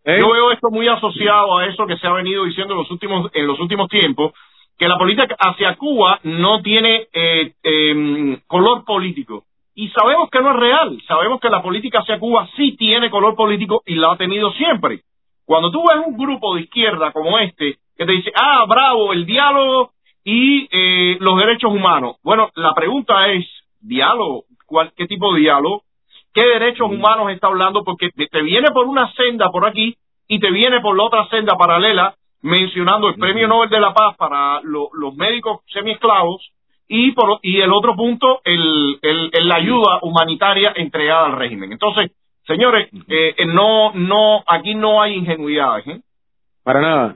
¿Eh? 0.06 0.18
Yo 0.22 0.32
veo 0.32 0.52
esto 0.52 0.70
muy 0.72 0.88
asociado 0.88 1.58
a 1.58 1.66
eso 1.66 1.86
que 1.86 1.98
se 1.98 2.08
ha 2.08 2.14
venido 2.14 2.46
diciendo 2.46 2.74
en 2.74 2.80
los 2.80 2.90
últimos 2.90 3.30
en 3.34 3.46
los 3.46 3.60
últimos 3.60 3.90
tiempos, 3.90 4.32
que 4.78 4.88
la 4.88 4.98
política 4.98 5.36
hacia 5.38 5.76
Cuba 5.76 6.20
no 6.24 6.62
tiene 6.62 7.08
eh, 7.12 7.52
em, 7.64 8.40
color 8.48 8.86
político. 8.86 9.44
Y 9.82 9.88
sabemos 9.92 10.30
que 10.30 10.42
no 10.42 10.52
es 10.52 10.58
real, 10.58 11.02
sabemos 11.08 11.40
que 11.40 11.50
la 11.50 11.62
política 11.62 12.00
hacia 12.00 12.20
Cuba 12.20 12.50
sí 12.58 12.76
tiene 12.76 13.10
color 13.10 13.34
político 13.36 13.82
y 13.86 13.96
la 13.96 14.12
ha 14.12 14.18
tenido 14.18 14.52
siempre. 14.52 15.04
Cuando 15.46 15.72
tú 15.72 15.82
ves 15.88 16.06
un 16.06 16.18
grupo 16.18 16.56
de 16.56 16.62
izquierda 16.64 17.14
como 17.14 17.40
este, 17.40 17.78
que 17.98 18.06
te 18.06 18.12
dice, 18.12 18.30
ah, 18.36 18.66
bravo, 18.68 19.14
el 19.14 19.26
diálogo 19.26 19.92
y 20.26 20.68
eh, 20.70 21.18
los 21.22 21.38
derechos 21.38 21.72
humanos. 21.72 22.18
Bueno, 22.24 22.50
la 22.56 22.74
pregunta 22.74 23.30
es, 23.32 23.46
¿diálogo? 23.80 24.44
¿Cuál, 24.68 24.92
¿Qué 24.98 25.08
tipo 25.08 25.34
de 25.34 25.40
diálogo? 25.40 25.84
¿Qué 26.34 26.46
derechos 26.46 26.90
humanos 26.92 27.32
está 27.32 27.48
hablando? 27.48 27.86
Porque 27.86 28.10
te, 28.10 28.42
viene 28.42 28.72
por 28.74 28.86
una 28.86 29.10
senda 29.14 29.50
por 29.50 29.66
aquí 29.66 29.96
y 30.28 30.40
te 30.42 30.52
viene 30.52 30.82
por 30.82 30.98
la 30.98 31.04
otra 31.04 31.26
senda 31.30 31.56
paralela 31.56 32.16
mencionando 32.42 33.08
el 33.08 33.16
Premio 33.16 33.48
Nobel 33.48 33.70
de 33.70 33.80
la 33.80 33.94
Paz 33.94 34.18
para 34.18 34.60
lo- 34.64 34.90
los 34.94 35.16
médicos 35.16 35.62
semiesclavos 35.74 36.52
y 36.90 37.12
por 37.14 37.40
y 37.44 37.62
el 37.62 37.72
otro 37.72 37.96
punto 37.96 38.42
el, 38.44 38.98
el- 39.02 39.30
el- 39.32 39.48
la 39.48 39.56
ayuda 39.56 40.00
humanitaria 40.02 40.74
entregada 40.76 41.28
al 41.28 41.38
régimen. 41.38 41.72
Entonces, 41.72 42.12
señores, 42.48 42.90
eh, 43.08 43.36
eh, 43.38 43.46
no 43.46 43.94
no 43.94 44.44
aquí 44.48 44.76
no 44.76 45.02
hay 45.02 45.14
ingenuidades, 45.16 45.88
¿eh? 45.88 46.02
para 46.64 46.82
nada 46.82 47.16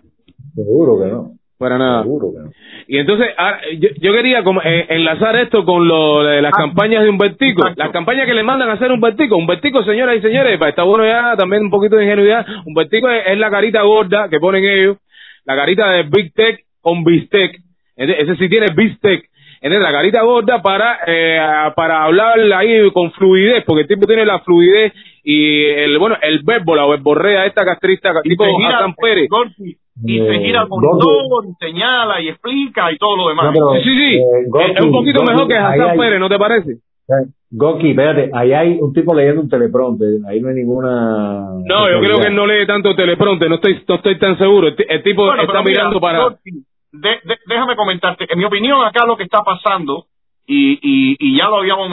Seguro 0.55 0.99
que 1.03 1.09
no. 1.11 1.31
para 1.57 1.77
nada 1.79 2.03
Seguro 2.03 2.27
que 2.33 2.39
no. 2.43 2.51
Y 2.87 2.97
entonces, 2.99 3.29
ah, 3.37 3.57
yo, 3.79 3.89
yo 3.99 4.13
quería 4.13 4.43
como, 4.43 4.61
eh, 4.61 4.85
enlazar 4.89 5.35
esto 5.37 5.65
con 5.65 5.87
lo 5.87 6.23
de 6.23 6.41
las 6.41 6.51
Ah, 6.53 6.57
campañas 6.63 7.01
de 7.03 7.09
Humbertico. 7.09 7.61
exacto. 7.61 7.81
Las 7.83 7.91
campañas 7.91 8.25
que 8.27 8.33
le 8.35 8.43
mandan 8.43 8.69
a 8.69 8.73
hacer 8.73 8.91
Humbertico. 8.91 9.35
Humbertico, 9.37 9.83
señoras 9.83 10.17
y 10.17 10.21
señores, 10.21 10.59
pa- 10.59 10.69
está 10.69 10.83
bueno 10.83 11.05
ya 11.05 11.35
también 11.37 11.63
un 11.63 11.69
poquito 11.71 11.95
de 11.95 12.03
ingenuidad. 12.03 12.45
Humbertico 12.65 13.09
es, 13.09 13.23
es 13.27 13.37
la 13.39 13.49
carita 13.49 13.81
gorda 13.81 14.29
que 14.29 14.39
ponen 14.39 14.63
ellos, 14.65 14.97
la 15.45 15.55
carita 15.55 15.89
de 15.91 16.03
Big 16.03 16.33
Tech 16.33 16.59
con 16.81 17.03
Bistec. 17.03 17.57
Ese 17.95 18.21
ese 18.21 18.35
sí 18.35 18.49
tiene 18.49 18.67
Bistec. 18.75 19.29
¿Entiendes? 19.63 19.81
La 19.81 19.91
carita 19.97 20.21
gorda 20.23 20.61
para, 20.61 20.99
eh, 21.07 21.39
para 21.75 22.03
hablar 22.03 22.37
ahí 22.57 22.91
con 22.91 23.11
fluidez, 23.13 23.63
porque 23.65 23.83
el 23.83 23.87
tipo 23.87 24.05
tiene 24.05 24.25
la 24.25 24.39
fluidez 24.39 24.91
y 25.23 25.63
el, 25.63 25.97
bueno, 25.99 26.17
el 26.21 26.41
verbo, 26.43 26.75
la 26.75 26.85
verborrea 26.85 27.45
esta 27.45 27.63
castrista, 27.63 28.11
tipo 28.23 28.43
se 28.43 28.51
gira- 28.51 28.77
Hassan 28.79 28.93
Pérez. 28.95 29.29
Gorky, 29.29 29.77
y 30.05 30.19
Eh, 30.19 30.27
se 30.27 30.39
gira 30.45 30.65
con 30.67 30.81
Gorky. 30.81 30.99
todo, 31.05 31.43
y 31.45 31.65
señala 31.65 32.19
y 32.19 32.27
explica 32.27 32.91
y 32.91 32.97
todo 32.97 33.15
lo 33.15 33.29
demás. 33.29 33.45
No, 33.45 33.51
pero- 33.53 33.81
Sí, 33.81 33.89
sí, 33.89 33.95
sí. 33.95 34.15
Eh, 34.17 34.21
Gorky, 34.49 34.71
es 34.75 34.81
un 34.83 34.91
poquito 34.91 35.23
mejor 35.23 35.47
que 35.47 35.55
Hassan 35.55 35.89
hay- 35.91 35.97
Pérez, 35.97 36.19
¿no 36.19 36.27
te 36.29 36.37
parece? 36.37 36.71
Eh, 36.73 37.27
Goki, 37.51 37.91
espérate, 37.91 38.31
ahí 38.33 38.51
hay 38.51 38.77
un 38.81 38.91
tipo 38.93 39.13
leyendo 39.15 39.41
un 39.41 39.49
teleprompter, 39.49 40.09
ahí 40.27 40.41
no 40.41 40.49
hay 40.49 40.55
ninguna... 40.55 41.51
No, 41.65 41.89
yo 41.89 41.99
creo 42.01 42.19
que 42.19 42.27
él 42.27 42.35
no 42.35 42.47
lee 42.47 42.65
tanto 42.65 42.95
telepronte, 42.95 43.47
no 43.47 43.55
estoy, 43.55 43.81
no 43.87 43.95
estoy 43.95 44.17
tan 44.19 44.37
seguro. 44.37 44.67
El, 44.69 44.75
ti- 44.75 44.85
el 44.89 45.03
tipo 45.03 45.23
Bueno, 45.25 45.43
está 45.43 45.61
mira, 45.61 45.83
mirando 45.83 46.01
para... 46.01 46.19
Gorky, 46.23 46.51
de- 46.93 47.19
de- 47.23 47.39
déjame 47.47 47.75
comentarte. 47.75 48.25
En 48.31 48.39
mi 48.39 48.45
opinión, 48.45 48.83
acá 48.85 49.05
lo 49.05 49.17
que 49.17 49.23
está 49.23 49.41
pasando, 49.43 50.05
y, 50.47 50.73
y, 50.81 51.15
y 51.19 51.37
ya, 51.37 51.47
lo 51.47 51.57
habíamos 51.57 51.89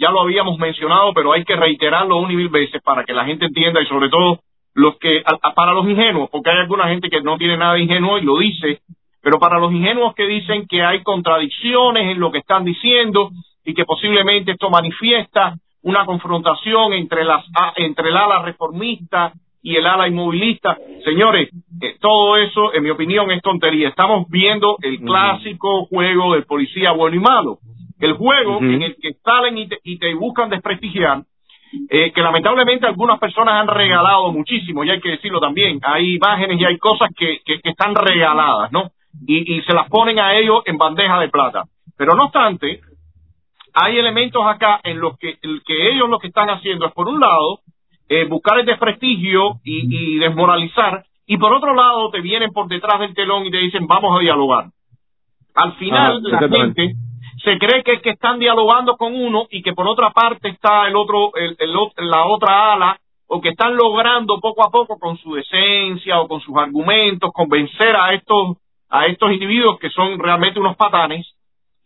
ya 0.00 0.10
lo 0.10 0.20
habíamos 0.22 0.58
mencionado, 0.58 1.12
pero 1.14 1.32
hay 1.32 1.44
que 1.44 1.56
reiterarlo 1.56 2.16
una 2.18 2.32
y 2.32 2.36
mil 2.36 2.48
veces 2.48 2.80
para 2.82 3.04
que 3.04 3.12
la 3.12 3.24
gente 3.24 3.46
entienda 3.46 3.80
y 3.82 3.86
sobre 3.86 4.08
todo 4.08 4.40
los 4.74 4.96
que, 4.98 5.22
a- 5.26 5.52
para 5.54 5.72
los 5.72 5.86
ingenuos, 5.88 6.30
porque 6.30 6.50
hay 6.50 6.58
alguna 6.58 6.88
gente 6.88 7.10
que 7.10 7.20
no 7.20 7.36
tiene 7.36 7.56
nada 7.56 7.74
de 7.74 7.80
ingenuo 7.80 8.18
y 8.18 8.22
lo 8.22 8.38
dice, 8.38 8.80
pero 9.22 9.38
para 9.38 9.58
los 9.58 9.72
ingenuos 9.72 10.14
que 10.14 10.26
dicen 10.26 10.66
que 10.68 10.82
hay 10.82 11.02
contradicciones 11.02 12.12
en 12.12 12.20
lo 12.20 12.30
que 12.30 12.38
están 12.38 12.64
diciendo 12.64 13.30
y 13.64 13.74
que 13.74 13.84
posiblemente 13.84 14.52
esto 14.52 14.70
manifiesta 14.70 15.56
una 15.82 16.04
confrontación 16.06 16.92
entre 16.92 17.24
las 17.24 17.44
entre 17.76 18.08
el 18.10 18.16
ala 18.16 18.42
reformista 18.42 19.32
y 19.62 19.76
el 19.76 19.86
ala 19.86 20.08
inmovilista. 20.08 20.76
Señores, 21.04 21.50
eh, 21.80 21.96
todo 22.00 22.36
eso, 22.36 22.72
en 22.74 22.82
mi 22.82 22.90
opinión, 22.90 23.30
es 23.30 23.42
tontería. 23.42 23.88
Estamos 23.88 24.26
viendo 24.28 24.76
el 24.82 25.00
clásico 25.00 25.86
juego 25.86 26.34
del 26.34 26.44
policía 26.44 26.92
bueno 26.92 27.16
y 27.16 27.20
malo. 27.20 27.58
El 27.98 28.14
juego 28.14 28.60
en 28.60 28.82
el 28.82 28.96
que 28.96 29.12
salen 29.22 29.58
y 29.58 29.68
te, 29.68 29.78
y 29.84 29.98
te 29.98 30.14
buscan 30.14 30.48
desprestigiar, 30.48 31.22
eh, 31.90 32.10
que 32.12 32.22
lamentablemente 32.22 32.86
algunas 32.86 33.18
personas 33.18 33.60
han 33.60 33.68
regalado 33.68 34.32
muchísimo, 34.32 34.82
y 34.82 34.90
hay 34.90 35.00
que 35.00 35.10
decirlo 35.10 35.38
también. 35.38 35.78
Hay 35.82 36.14
imágenes 36.14 36.58
y 36.58 36.64
hay 36.64 36.78
cosas 36.78 37.10
que, 37.14 37.40
que, 37.44 37.60
que 37.60 37.70
están 37.70 37.94
regaladas, 37.94 38.72
¿no? 38.72 38.90
Y, 39.26 39.54
y 39.54 39.62
se 39.62 39.74
las 39.74 39.88
ponen 39.90 40.18
a 40.18 40.34
ellos 40.34 40.62
en 40.64 40.78
bandeja 40.78 41.20
de 41.20 41.28
plata. 41.28 41.64
Pero 41.98 42.14
no 42.14 42.24
obstante, 42.24 42.80
hay 43.74 43.98
elementos 43.98 44.42
acá 44.46 44.80
en 44.82 44.98
los 44.98 45.18
que, 45.18 45.36
el 45.42 45.62
que 45.66 45.90
ellos 45.90 46.08
lo 46.08 46.18
que 46.18 46.28
están 46.28 46.48
haciendo 46.48 46.86
es, 46.86 46.92
por 46.92 47.06
un 47.06 47.20
lado, 47.20 47.60
eh, 48.10 48.26
buscar 48.28 48.58
el 48.58 48.66
desprestigio 48.66 49.60
y, 49.64 50.16
y 50.16 50.18
desmoralizar, 50.18 51.04
y 51.26 51.38
por 51.38 51.54
otro 51.54 51.74
lado 51.74 52.10
te 52.10 52.20
vienen 52.20 52.50
por 52.50 52.66
detrás 52.66 52.98
del 52.98 53.14
telón 53.14 53.46
y 53.46 53.52
te 53.52 53.58
dicen 53.58 53.86
vamos 53.86 54.18
a 54.18 54.20
dialogar. 54.20 54.66
Al 55.54 55.74
final 55.74 56.20
Ajá, 56.26 56.46
la 56.46 56.56
gente 56.56 56.94
se 57.44 57.56
cree 57.58 57.84
que 57.84 57.92
es 57.92 58.02
que 58.02 58.10
están 58.10 58.40
dialogando 58.40 58.96
con 58.96 59.14
uno 59.14 59.46
y 59.48 59.62
que 59.62 59.72
por 59.74 59.86
otra 59.86 60.10
parte 60.10 60.48
está 60.48 60.88
el 60.88 60.96
otro, 60.96 61.30
el, 61.36 61.56
el 61.58 61.72
la 62.10 62.26
otra 62.26 62.72
ala, 62.72 62.98
o 63.28 63.40
que 63.40 63.50
están 63.50 63.76
logrando 63.76 64.40
poco 64.40 64.66
a 64.66 64.70
poco 64.70 64.98
con 64.98 65.16
su 65.18 65.34
decencia 65.34 66.20
o 66.20 66.26
con 66.26 66.40
sus 66.40 66.56
argumentos 66.56 67.30
convencer 67.32 67.94
a 67.94 68.12
estos 68.12 68.56
a 68.88 69.06
estos 69.06 69.30
individuos 69.30 69.78
que 69.78 69.88
son 69.90 70.18
realmente 70.18 70.58
unos 70.58 70.76
patanes 70.76 71.32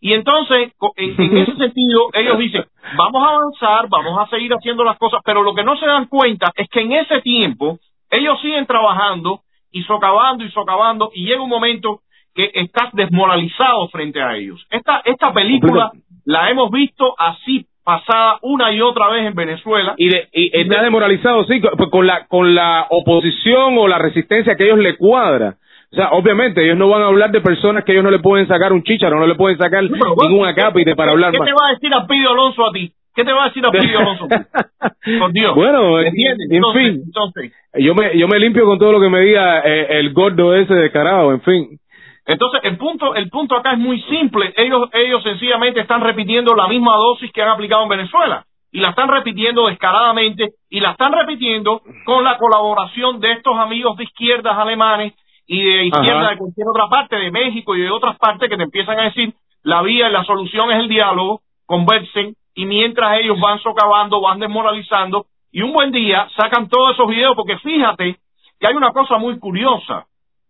y 0.05 0.13
entonces, 0.13 0.71
en, 0.97 1.19
en 1.19 1.37
ese 1.37 1.55
sentido, 1.57 2.09
ellos 2.13 2.37
dicen, 2.37 2.63
vamos 2.95 3.23
a 3.23 3.29
avanzar, 3.29 3.89
vamos 3.89 4.15
a 4.19 4.29
seguir 4.29 4.51
haciendo 4.53 4.83
las 4.83 4.99
cosas, 4.99 5.19
pero 5.25 5.41
lo 5.41 5.55
que 5.55 5.63
no 5.63 5.75
se 5.77 5.87
dan 5.87 6.05
cuenta 6.05 6.51
es 6.55 6.69
que 6.69 6.81
en 6.81 6.91
ese 6.91 7.21
tiempo 7.21 7.79
ellos 8.11 8.39
siguen 8.39 8.67
trabajando 8.67 9.39
y 9.71 9.81
socavando 9.81 10.43
y 10.43 10.51
socavando 10.51 11.09
y 11.11 11.25
llega 11.25 11.41
un 11.41 11.49
momento 11.49 12.01
que 12.35 12.51
estás 12.53 12.91
desmoralizado 12.93 13.87
frente 13.87 14.21
a 14.21 14.35
ellos. 14.35 14.63
Esta, 14.69 15.01
esta 15.05 15.33
película 15.33 15.91
la 16.23 16.51
hemos 16.51 16.69
visto 16.69 17.15
así 17.17 17.65
pasada 17.83 18.37
una 18.43 18.71
y 18.73 18.81
otra 18.81 19.07
vez 19.07 19.25
en 19.25 19.33
Venezuela. 19.33 19.95
Y, 19.97 20.09
de, 20.09 20.29
y 20.33 20.51
está 20.55 20.83
desmoralizado, 20.83 21.45
sí, 21.45 21.59
con, 21.61 21.89
con 21.89 22.05
la, 22.05 22.27
con 22.27 22.53
la 22.53 22.85
oposición 22.91 23.75
o 23.79 23.87
la 23.87 23.97
resistencia 23.97 24.55
que 24.55 24.65
ellos 24.65 24.77
le 24.77 24.97
cuadra. 24.97 25.55
O 25.95 25.97
sea, 25.97 26.09
obviamente, 26.09 26.61
ellos 26.61 26.77
no 26.77 26.89
van 26.89 27.03
a 27.03 27.07
hablar 27.07 27.31
de 27.31 27.39
personas 27.39 27.85
que 27.85 27.93
ellos 27.93 28.03
no 28.03 28.11
le 28.11 28.19
pueden 28.19 28.45
sacar 28.49 28.73
un 28.73 28.83
chícharo, 28.83 29.17
no 29.17 29.25
le 29.25 29.35
pueden 29.35 29.57
sacar 29.57 29.87
bueno, 29.87 30.13
ningún 30.27 30.45
acápite 30.45 30.93
para 30.93 31.13
hablar 31.13 31.31
¿Qué 31.31 31.39
más. 31.39 31.47
te 31.47 31.53
va 31.53 31.69
a 31.69 31.71
decir 31.71 31.93
Alpidio 31.93 32.31
Alonso 32.31 32.67
a 32.67 32.71
ti? 32.73 32.91
¿Qué 33.15 33.23
te 33.23 33.31
va 33.31 33.45
a 33.45 33.47
decir 33.47 33.65
Alpidio 33.65 33.99
Alonso? 33.99 34.27
Por 35.19 35.31
Dios. 35.31 35.55
Bueno, 35.55 36.01
en, 36.01 36.07
¿Entiendes? 36.07 36.49
en 36.49 36.57
Entonces, 36.57 36.83
fin, 36.83 37.01
entonces, 37.05 37.53
yo 37.75 37.95
me, 37.95 38.17
yo 38.17 38.27
me 38.27 38.39
limpio 38.39 38.65
con 38.65 38.77
todo 38.77 38.91
lo 38.91 38.99
que 38.99 39.07
me 39.07 39.21
diga 39.21 39.61
eh, 39.61 39.99
el 39.99 40.11
gordo 40.11 40.53
ese 40.53 40.73
descarado, 40.73 41.31
en 41.31 41.39
fin. 41.43 41.79
Entonces, 42.25 42.59
el 42.63 42.75
punto, 42.75 43.15
el 43.15 43.29
punto 43.29 43.55
acá 43.55 43.71
es 43.71 43.79
muy 43.79 44.01
simple. 44.01 44.53
Ellos, 44.57 44.89
ellos 44.91 45.23
sencillamente 45.23 45.79
están 45.79 46.01
repitiendo 46.01 46.55
la 46.55 46.67
misma 46.67 46.97
dosis 46.97 47.31
que 47.31 47.41
han 47.41 47.51
aplicado 47.51 47.83
en 47.83 47.89
Venezuela. 47.89 48.43
Y 48.69 48.81
la 48.81 48.89
están 48.89 49.07
repitiendo 49.07 49.67
descaradamente 49.67 50.49
y 50.69 50.81
la 50.81 50.91
están 50.91 51.13
repitiendo 51.13 51.81
con 52.03 52.25
la 52.25 52.37
colaboración 52.37 53.21
de 53.21 53.31
estos 53.31 53.57
amigos 53.57 53.95
de 53.95 54.03
izquierdas 54.03 54.57
alemanes 54.57 55.13
y 55.47 55.63
de 55.63 55.85
izquierda 55.85 56.21
Ajá. 56.21 56.29
de 56.31 56.37
cualquier 56.37 56.67
otra 56.67 56.87
parte, 56.87 57.15
de 57.15 57.31
México 57.31 57.75
y 57.75 57.81
de 57.81 57.91
otras 57.91 58.17
partes 58.17 58.49
que 58.49 58.57
te 58.57 58.63
empiezan 58.63 58.99
a 58.99 59.03
decir, 59.03 59.33
la 59.63 59.81
vía 59.81 60.09
la 60.09 60.23
solución 60.23 60.71
es 60.71 60.79
el 60.79 60.87
diálogo, 60.87 61.41
conversen, 61.65 62.35
y 62.53 62.65
mientras 62.65 63.19
ellos 63.19 63.39
van 63.39 63.59
socavando, 63.59 64.21
van 64.21 64.39
desmoralizando, 64.39 65.25
y 65.51 65.61
un 65.61 65.73
buen 65.73 65.91
día 65.91 66.27
sacan 66.35 66.69
todos 66.69 66.93
esos 66.93 67.07
videos, 67.07 67.35
porque 67.35 67.57
fíjate 67.59 68.17
que 68.59 68.67
hay 68.67 68.75
una 68.75 68.91
cosa 68.91 69.17
muy 69.17 69.37
curiosa, 69.39 70.05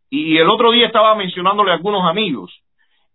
y 0.10 0.38
el 0.38 0.50
otro 0.50 0.72
día 0.72 0.88
estaba 0.88 1.16
mencionándole 1.16 1.72
a 1.72 1.76
algunos 1.76 2.08
amigos, 2.08 2.52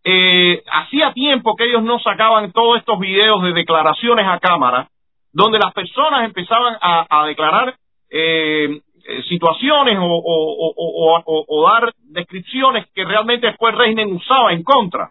eh, 0.05 0.63
hacía 0.73 1.13
tiempo 1.13 1.57
que 1.57 1.65
ellos 1.65 1.83
no 1.83 1.99
sacaban 1.99 2.53
todos 2.53 2.79
estos 2.79 2.99
videos 2.99 3.43
de 3.43 3.53
declaraciones 3.53 4.27
a 4.27 4.39
cámara, 4.39 4.89
donde 5.33 5.59
las 5.59 5.73
personas 5.73 6.25
empezaban 6.25 6.77
a, 6.81 7.07
a 7.09 7.27
declarar 7.27 7.77
eh, 8.11 8.81
eh, 9.07 9.23
situaciones 9.29 9.99
o, 9.99 10.05
o, 10.05 10.73
o, 10.77 11.45
o, 11.49 11.69
dar 11.69 11.93
descripciones 12.05 12.87
que 12.95 13.05
realmente 13.05 13.47
después 13.49 13.75
régimen 13.75 14.13
usaba 14.13 14.53
en 14.53 14.63
contra. 14.63 15.11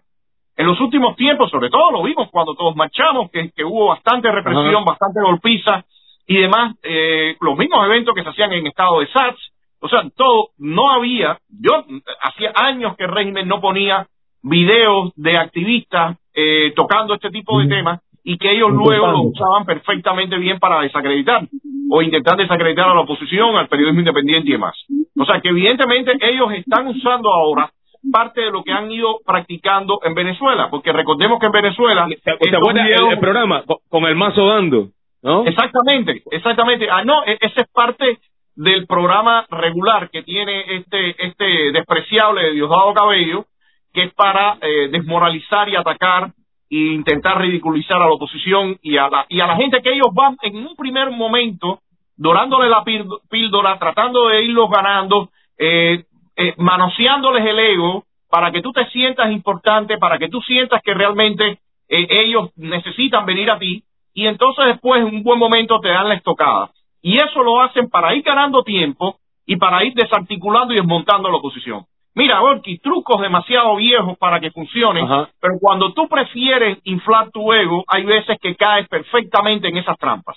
En 0.56 0.66
los 0.66 0.80
últimos 0.80 1.16
tiempos, 1.16 1.50
sobre 1.50 1.70
todo 1.70 1.90
lo 1.90 2.02
vimos 2.02 2.28
cuando 2.30 2.54
todos 2.54 2.76
marchamos, 2.76 3.30
que, 3.30 3.50
que 3.50 3.64
hubo 3.64 3.88
bastante 3.88 4.30
represión, 4.30 4.74
Ajá. 4.76 4.84
bastante 4.84 5.20
golpiza 5.22 5.84
y 6.26 6.36
demás, 6.36 6.76
eh, 6.82 7.36
los 7.40 7.56
mismos 7.56 7.84
eventos 7.86 8.14
que 8.14 8.22
se 8.22 8.28
hacían 8.28 8.52
en 8.52 8.66
estado 8.66 9.00
de 9.00 9.06
SARS, 9.08 9.52
o 9.80 9.88
sea, 9.88 10.02
todo, 10.14 10.50
no 10.58 10.90
había, 10.90 11.38
yo 11.48 11.84
hacía 12.22 12.52
años 12.54 12.96
que 12.96 13.04
el 13.04 13.10
régimen 13.10 13.48
no 13.48 13.60
ponía 13.60 14.06
videos 14.42 15.12
de 15.16 15.38
activistas 15.38 16.18
eh, 16.34 16.72
tocando 16.76 17.14
este 17.14 17.30
tipo 17.30 17.58
de 17.58 17.66
Mm. 17.66 17.68
temas 17.68 18.00
y 18.24 18.36
que 18.38 18.50
ellos 18.52 18.70
luego 18.70 19.06
lo 19.08 19.22
usaban 19.22 19.64
perfectamente 19.64 20.36
bien 20.38 20.58
para 20.58 20.80
desacreditar 20.80 21.46
o 21.90 22.02
intentar 22.02 22.36
desacreditar 22.36 22.88
a 22.88 22.94
la 22.94 23.00
oposición, 23.00 23.56
al 23.56 23.68
periodismo 23.68 24.00
independiente 24.00 24.48
y 24.48 24.52
demás. 24.52 24.74
O 25.18 25.24
sea 25.24 25.40
que 25.40 25.48
evidentemente 25.48 26.12
ellos 26.20 26.52
están 26.52 26.86
usando 26.88 27.32
ahora 27.32 27.70
parte 28.12 28.40
de 28.40 28.50
lo 28.50 28.62
que 28.62 28.72
han 28.72 28.90
ido 28.90 29.18
practicando 29.26 30.00
en 30.04 30.14
Venezuela, 30.14 30.68
porque 30.70 30.92
recordemos 30.92 31.38
que 31.38 31.46
en 31.46 31.52
Venezuela 31.52 32.06
¿Te, 32.08 32.16
te 32.36 32.56
acuerdas 32.56 32.86
el, 32.86 32.92
videos- 32.94 33.12
el 33.12 33.18
programa 33.18 33.64
con, 33.88 34.04
el 34.04 34.14
mazo 34.16 34.46
dando? 34.46 34.88
¿No? 35.22 35.44
Exactamente, 35.46 36.22
exactamente. 36.30 36.88
Ah, 36.90 37.04
no, 37.04 37.24
e- 37.26 37.36
ese 37.40 37.60
es 37.62 37.68
parte 37.74 38.18
del 38.56 38.86
programa 38.86 39.44
regular 39.50 40.08
que 40.10 40.22
tiene 40.22 40.64
este 40.76 41.26
este 41.26 41.72
despreciable 41.72 42.52
Diosdado 42.52 42.94
Cabello, 42.94 43.44
que 43.92 44.04
es 44.04 44.14
para 44.14 44.56
eh, 44.62 44.88
desmoralizar 44.90 45.68
y 45.68 45.76
atacar 45.76 46.30
e 46.70 46.76
intentar 46.94 47.38
ridiculizar 47.38 47.96
a 48.00 48.06
la 48.06 48.12
oposición 48.12 48.78
y 48.82 48.96
a 48.96 49.08
la 49.08 49.26
y 49.28 49.40
a 49.40 49.46
la 49.46 49.56
gente 49.56 49.82
que 49.82 49.92
ellos 49.92 50.08
van 50.12 50.36
en 50.42 50.56
un 50.56 50.76
primer 50.76 51.10
momento 51.10 51.80
dorándole 52.16 52.68
la 52.68 52.84
píld- 52.84 53.20
píldora, 53.28 53.78
tratando 53.78 54.28
de 54.28 54.44
irlos 54.44 54.70
ganando, 54.70 55.30
eh, 55.58 56.04
eh, 56.36 56.54
manoseándoles 56.58 57.44
el 57.46 57.58
ego 57.58 58.04
para 58.30 58.52
que 58.52 58.62
tú 58.62 58.72
te 58.72 58.86
sientas 58.90 59.32
importante, 59.32 59.98
para 59.98 60.18
que 60.18 60.28
tú 60.28 60.40
sientas 60.42 60.80
que 60.82 60.94
realmente 60.94 61.58
eh, 61.88 62.06
ellos 62.10 62.50
necesitan 62.56 63.26
venir 63.26 63.50
a 63.50 63.58
ti 63.58 63.82
y 64.14 64.26
entonces 64.26 64.66
después 64.66 65.00
en 65.00 65.14
un 65.16 65.22
buen 65.22 65.38
momento 65.38 65.80
te 65.80 65.88
dan 65.88 66.08
la 66.08 66.14
estocada. 66.14 66.70
Y 67.02 67.16
eso 67.16 67.42
lo 67.42 67.60
hacen 67.62 67.88
para 67.88 68.14
ir 68.14 68.22
ganando 68.22 68.62
tiempo 68.62 69.16
y 69.46 69.56
para 69.56 69.82
ir 69.84 69.94
desarticulando 69.94 70.72
y 70.72 70.76
desmontando 70.76 71.30
la 71.30 71.38
oposición. 71.38 71.84
Mira, 72.14 72.40
Gorky, 72.40 72.78
trucos 72.78 73.20
demasiado 73.20 73.76
viejos 73.76 74.18
para 74.18 74.40
que 74.40 74.50
funcionen, 74.50 75.04
Ajá. 75.04 75.28
pero 75.40 75.54
cuando 75.60 75.92
tú 75.92 76.08
prefieres 76.08 76.78
inflar 76.84 77.30
tu 77.30 77.52
ego, 77.52 77.84
hay 77.86 78.04
veces 78.04 78.36
que 78.42 78.54
caes 78.56 78.88
perfectamente 78.88 79.68
en 79.68 79.76
esas 79.76 79.96
trampas. 79.98 80.36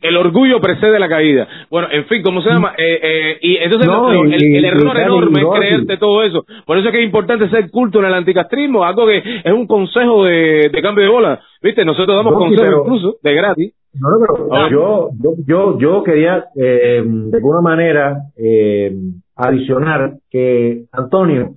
El 0.00 0.16
orgullo 0.16 0.60
precede 0.60 0.98
la 0.98 1.08
caída. 1.08 1.46
Bueno, 1.70 1.86
en 1.92 2.06
fin, 2.06 2.20
¿cómo 2.22 2.40
se 2.42 2.50
llama? 2.50 2.72
Eh, 2.76 2.98
eh, 3.02 3.38
y 3.40 3.56
entonces 3.58 3.86
No, 3.88 4.12
lo- 4.12 4.24
y- 4.26 4.56
el, 4.56 4.64
error 4.64 4.98
enorme 4.98 5.40
es 5.42 5.46
creerte 5.58 5.96
todo 5.96 6.24
eso. 6.24 6.44
Por 6.64 6.76
eso 6.78 6.88
es 6.88 6.92
que 6.92 6.98
es 7.00 7.04
importante 7.06 7.48
ser 7.50 7.70
culto 7.70 8.00
en 8.00 8.06
el 8.06 8.14
anticastrismo, 8.14 8.82
algo 8.84 9.06
que 9.06 9.18
es 9.18 9.52
un 9.52 9.66
consejo 9.68 10.24
de, 10.24 10.70
de 10.72 10.82
cambio 10.82 11.04
de 11.04 11.10
bola. 11.10 11.40
¿Viste? 11.62 11.84
Nosotros 11.84 12.16
damos 12.16 12.32
No, 12.32 12.38
consejos 12.38 12.64
pero- 12.66 12.82
incluso 12.84 13.16
de 13.22 13.34
gratis. 13.34 13.74
No, 13.94 14.08
no, 14.10 14.16
pero 14.48 14.54
A 14.54 14.62
ver. 14.64 14.72
yo, 14.72 15.08
yo, 15.22 15.30
yo, 15.46 15.78
yo 15.78 16.02
quería 16.02 16.44
eh, 16.56 17.02
de 17.04 17.36
alguna 17.36 17.60
manera 17.60 18.16
eh, 18.36 18.90
adicionar 19.36 20.14
que, 20.30 20.84
Antonio, 20.92 21.54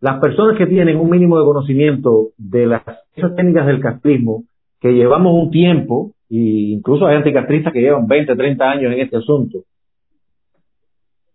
las 0.00 0.18
personas 0.20 0.56
que 0.56 0.66
tienen 0.66 0.96
un 0.96 1.10
mínimo 1.10 1.38
de 1.38 1.44
conocimiento 1.44 2.28
de 2.38 2.66
las 2.66 2.82
esas 3.14 3.34
técnicas 3.36 3.66
del 3.66 3.80
castrismo, 3.80 4.44
que 4.80 4.92
llevamos 4.92 5.34
un 5.34 5.50
tiempo, 5.50 6.12
y 6.28 6.72
incluso 6.72 7.06
hay 7.06 7.16
anticastristas 7.16 7.72
que 7.72 7.80
llevan 7.80 8.06
20, 8.06 8.34
30 8.34 8.70
años 8.70 8.92
en 8.92 9.00
este 9.00 9.18
asunto. 9.18 9.58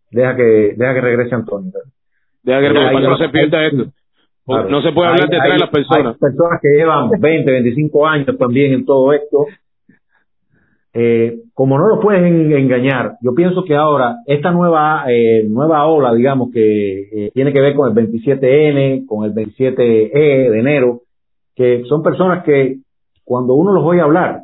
Deja 0.10 0.36
que, 0.36 0.74
deja 0.76 0.94
que 0.94 1.02
regrese 1.02 1.36
Antonio. 1.36 1.72
Deja 2.44 2.62
que 2.62 2.68
que 2.68 3.08
no 3.08 3.18
se 3.18 3.30
pierda 3.30 3.66
esto. 3.66 3.92
Claro. 4.46 4.70
No 4.70 4.82
se 4.82 4.92
puede 4.92 5.10
hablar 5.10 5.30
detrás 5.30 5.54
de 5.54 5.60
las 5.60 5.70
personas. 5.70 6.14
Hay 6.14 6.20
personas 6.20 6.60
que 6.62 6.70
llevan 6.70 7.10
20, 7.20 7.52
25 7.52 8.08
años 8.08 8.38
también 8.38 8.74
en 8.74 8.86
todo 8.86 9.12
esto. 9.12 9.48
Eh, 10.98 11.40
como 11.54 11.78
no 11.78 11.90
lo 11.90 12.00
puedes 12.00 12.24
en- 12.24 12.54
engañar, 12.54 13.18
yo 13.22 13.36
pienso 13.36 13.66
que 13.66 13.76
ahora 13.76 14.20
esta 14.26 14.52
nueva 14.52 15.04
eh, 15.10 15.44
nueva 15.46 15.86
ola, 15.88 16.14
digamos, 16.14 16.52
que 16.54 17.02
eh, 17.26 17.32
tiene 17.34 17.52
que 17.52 17.60
ver 17.60 17.76
con 17.76 17.90
el 17.90 17.94
27N, 18.10 19.06
con 19.06 19.26
el 19.26 19.34
27E 19.34 20.52
de 20.52 20.58
enero, 20.60 21.02
que 21.54 21.84
son 21.90 22.02
personas 22.02 22.46
que 22.46 22.78
cuando 23.26 23.56
uno 23.56 23.74
los 23.74 23.84
oye 23.84 24.00
hablar, 24.00 24.44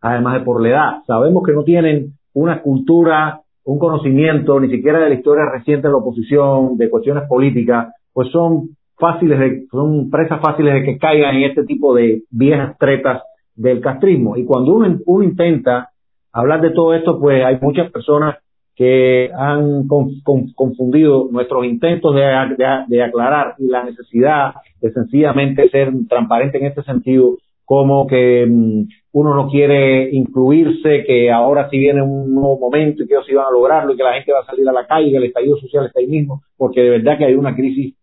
además 0.00 0.34
de 0.34 0.44
por 0.44 0.60
la 0.60 0.68
edad, 0.68 0.90
sabemos 1.06 1.44
que 1.46 1.52
no 1.52 1.62
tienen 1.62 2.14
una 2.32 2.60
cultura, 2.60 3.42
un 3.64 3.78
conocimiento, 3.78 4.58
ni 4.58 4.70
siquiera 4.70 4.98
de 4.98 5.10
la 5.10 5.14
historia 5.14 5.44
reciente 5.52 5.86
de 5.86 5.92
la 5.92 5.98
oposición, 5.98 6.76
de 6.76 6.90
cuestiones 6.90 7.28
políticas, 7.28 7.94
pues 8.12 8.30
son 8.32 8.70
fáciles, 8.98 9.38
de, 9.38 9.66
son 9.70 10.10
presas 10.10 10.40
fáciles 10.40 10.74
de 10.74 10.82
que 10.82 10.98
caigan 10.98 11.36
en 11.36 11.44
este 11.44 11.62
tipo 11.64 11.94
de 11.94 12.22
viejas 12.32 12.76
tretas 12.78 13.22
del 13.54 13.80
castrismo. 13.80 14.36
Y 14.36 14.44
cuando 14.44 14.74
uno, 14.74 14.98
uno 15.06 15.24
intenta 15.24 15.90
hablar 16.32 16.60
de 16.60 16.70
todo 16.70 16.94
esto, 16.94 17.18
pues 17.20 17.44
hay 17.44 17.58
muchas 17.60 17.90
personas 17.90 18.36
que 18.76 19.30
han 19.32 19.86
con- 19.86 20.20
con- 20.24 20.52
confundido 20.54 21.28
nuestros 21.30 21.64
intentos 21.64 22.12
de 22.14 23.02
aclarar 23.02 23.54
y 23.58 23.66
la 23.68 23.84
necesidad 23.84 24.54
de 24.80 24.90
sencillamente 24.92 25.68
ser 25.70 25.92
transparente 26.08 26.58
en 26.58 26.66
este 26.66 26.82
sentido, 26.82 27.36
como 27.64 28.06
que 28.08 28.44
mm, 28.46 28.82
uno 29.12 29.34
no 29.36 29.48
quiere 29.48 30.10
incluirse, 30.10 31.04
que 31.06 31.30
ahora 31.30 31.70
sí 31.70 31.78
viene 31.78 32.02
un 32.02 32.34
nuevo 32.34 32.58
momento 32.58 33.04
y 33.04 33.06
que 33.06 33.14
ellos 33.14 33.26
sí 33.28 33.34
van 33.34 33.46
a 33.46 33.50
lograrlo 33.52 33.92
y 33.92 33.96
que 33.96 34.02
la 34.02 34.14
gente 34.14 34.32
va 34.32 34.40
a 34.40 34.44
salir 34.46 34.68
a 34.68 34.72
la 34.72 34.86
calle, 34.88 35.10
que 35.12 35.16
el 35.18 35.24
estallido 35.24 35.56
social 35.58 35.86
está 35.86 36.00
ahí 36.00 36.08
mismo, 36.08 36.42
porque 36.56 36.80
de 36.80 36.90
verdad 36.90 37.16
que 37.16 37.26
hay 37.26 37.34
una 37.34 37.54
crisis 37.54 37.94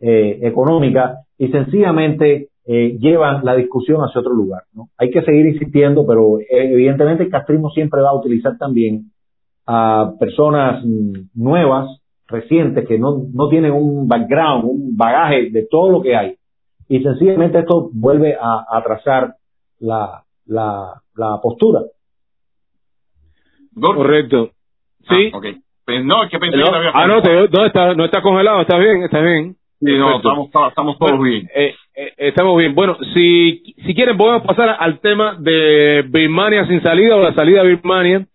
eh, 0.00 0.40
económica 0.42 1.20
y 1.38 1.48
sencillamente 1.48 2.48
eh, 2.66 2.96
llevan 2.98 3.44
la 3.44 3.54
discusión 3.54 4.00
hacia 4.00 4.20
otro 4.20 4.34
lugar. 4.34 4.62
¿no? 4.74 4.88
Hay 4.98 5.10
que 5.10 5.22
seguir 5.22 5.46
insistiendo, 5.46 6.06
pero 6.06 6.40
eh, 6.40 6.72
evidentemente 6.72 7.24
el 7.24 7.30
castrismo 7.30 7.70
siempre 7.70 8.00
va 8.00 8.10
a 8.10 8.16
utilizar 8.16 8.58
también 8.58 9.12
a 9.66 10.12
personas 10.18 10.84
mm, 10.84 11.28
nuevas, 11.34 12.00
recientes, 12.28 12.86
que 12.88 12.98
no, 12.98 13.22
no 13.32 13.48
tienen 13.48 13.72
un 13.72 14.08
background, 14.08 14.64
un 14.64 14.96
bagaje 14.96 15.50
de 15.50 15.66
todo 15.70 15.90
lo 15.90 16.02
que 16.02 16.16
hay. 16.16 16.34
Y 16.88 17.00
sencillamente 17.00 17.60
esto 17.60 17.88
vuelve 17.92 18.34
a, 18.34 18.64
a 18.68 18.78
atrasar 18.78 19.34
la, 19.78 20.22
la, 20.46 21.02
la 21.14 21.40
postura. 21.40 21.82
Correcto. 23.80 24.50
Sí. 25.08 25.30
Ah, 25.32 25.38
ok. 25.38 25.46
Pues 25.84 26.04
no, 26.04 26.24
es 26.24 26.30
que 26.30 26.38
pensé 26.38 26.56
No, 26.56 26.64
que 26.64 26.70
te 26.70 26.76
había 26.76 26.90
ah, 26.94 27.06
no, 27.06 27.22
te, 27.22 27.48
no, 27.48 27.66
está, 27.66 27.94
no 27.94 28.04
está 28.04 28.20
congelado, 28.20 28.62
está 28.62 28.76
bien, 28.78 29.04
está 29.04 29.20
bien. 29.20 29.56
Sí, 29.78 29.92
no, 29.98 30.16
estamos, 30.16 30.48
estamos 30.68 30.98
todos 30.98 31.12
Bueno, 31.18 31.24
bien. 31.24 31.48
eh, 31.54 31.74
eh, 31.94 32.12
estamos 32.16 32.56
bien. 32.58 32.74
Bueno, 32.74 32.96
si, 33.14 33.74
si 33.84 33.94
quieren 33.94 34.16
podemos 34.16 34.42
pasar 34.42 34.74
al 34.78 35.00
tema 35.00 35.36
de 35.38 36.02
Birmania 36.08 36.66
sin 36.66 36.82
salida 36.82 37.16
o 37.16 37.22
la 37.22 37.34
salida 37.34 37.62
de 37.62 37.68
Birmania. 37.74 38.26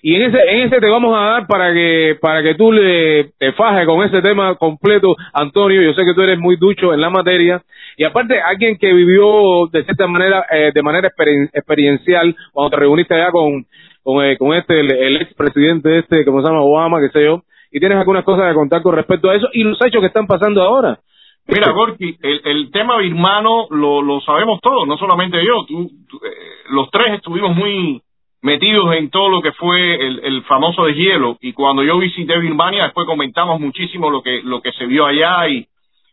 Y 0.00 0.14
en 0.14 0.22
ese, 0.22 0.38
en 0.48 0.60
ese 0.68 0.80
te 0.80 0.88
vamos 0.88 1.14
a 1.16 1.20
dar 1.24 1.46
para 1.46 1.72
que, 1.74 2.16
para 2.20 2.42
que 2.42 2.54
tú 2.54 2.70
le, 2.72 3.32
te 3.38 3.52
fajes 3.52 3.84
con 3.84 4.02
ese 4.04 4.22
tema 4.22 4.54
completo, 4.54 5.14
Antonio. 5.34 5.82
Yo 5.82 5.92
sé 5.92 6.04
que 6.04 6.14
tú 6.14 6.22
eres 6.22 6.38
muy 6.38 6.56
ducho 6.56 6.94
en 6.94 7.00
la 7.00 7.10
materia. 7.10 7.60
Y 7.96 8.04
aparte, 8.04 8.40
alguien 8.40 8.78
que 8.78 8.92
vivió 8.94 9.66
de 9.72 9.84
cierta 9.84 10.06
manera, 10.06 10.46
eh, 10.52 10.70
de 10.72 10.82
manera 10.82 11.08
experien- 11.10 11.50
experiencial, 11.52 12.34
cuando 12.52 12.70
te 12.70 12.76
reuniste 12.76 13.12
allá 13.14 13.30
con, 13.32 13.66
con, 14.04 14.24
eh, 14.24 14.38
con 14.38 14.54
este, 14.54 14.78
el, 14.80 14.90
el 14.92 15.16
expresidente 15.22 15.98
este, 15.98 16.24
como 16.24 16.40
se 16.40 16.46
llama 16.46 16.62
Obama, 16.62 17.00
qué 17.00 17.08
sé 17.10 17.24
yo. 17.24 17.42
Y 17.70 17.80
tienes 17.80 17.98
algunas 17.98 18.24
cosas 18.24 18.48
que 18.48 18.54
contar 18.54 18.82
con 18.82 18.94
respecto 18.94 19.28
a 19.28 19.34
eso 19.34 19.48
y 19.52 19.62
los 19.62 19.78
hechos 19.84 20.00
que 20.00 20.06
están 20.06 20.26
pasando 20.26 20.62
ahora. 20.62 20.98
Mira, 21.46 21.70
Gorky, 21.72 22.16
el, 22.22 22.40
el 22.44 22.70
tema 22.70 22.98
birmano 22.98 23.68
lo, 23.70 24.02
lo 24.02 24.20
sabemos 24.20 24.60
todos, 24.60 24.86
no 24.86 24.98
solamente 24.98 25.42
yo. 25.44 25.64
Tú, 25.66 25.82
eh, 25.82 26.28
los 26.70 26.90
tres 26.90 27.14
estuvimos 27.14 27.56
muy 27.56 28.02
metidos 28.42 28.94
en 28.94 29.10
todo 29.10 29.30
lo 29.30 29.40
que 29.40 29.52
fue 29.52 29.94
el, 29.94 30.20
el 30.24 30.42
famoso 30.44 30.84
deshielo 30.84 31.36
y 31.40 31.52
cuando 31.54 31.82
yo 31.82 31.98
visité 31.98 32.38
Birmania 32.38 32.84
después 32.84 33.06
comentamos 33.06 33.58
muchísimo 33.58 34.10
lo 34.10 34.22
que 34.22 34.42
lo 34.44 34.60
que 34.60 34.72
se 34.72 34.86
vio 34.86 35.06
allá 35.06 35.48
y, 35.48 35.66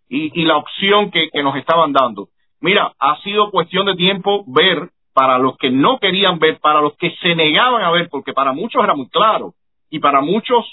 y, 0.09 0.41
y 0.41 0.45
la 0.45 0.57
opción 0.57 1.11
que, 1.11 1.29
que 1.29 1.43
nos 1.43 1.55
estaban 1.57 1.93
dando. 1.93 2.29
Mira, 2.61 2.93
ha 2.99 3.17
sido 3.21 3.51
cuestión 3.51 3.85
de 3.85 3.95
tiempo 3.95 4.43
ver 4.47 4.89
para 5.13 5.37
los 5.37 5.55
que 5.57 5.69
no 5.69 5.99
querían 5.99 6.39
ver, 6.39 6.59
para 6.59 6.81
los 6.81 6.95
que 6.97 7.11
se 7.21 7.35
negaban 7.35 7.83
a 7.83 7.91
ver, 7.91 8.09
porque 8.09 8.33
para 8.33 8.53
muchos 8.53 8.83
era 8.83 8.95
muy 8.95 9.07
claro 9.09 9.53
y 9.89 9.99
para 9.99 10.21
muchos 10.21 10.65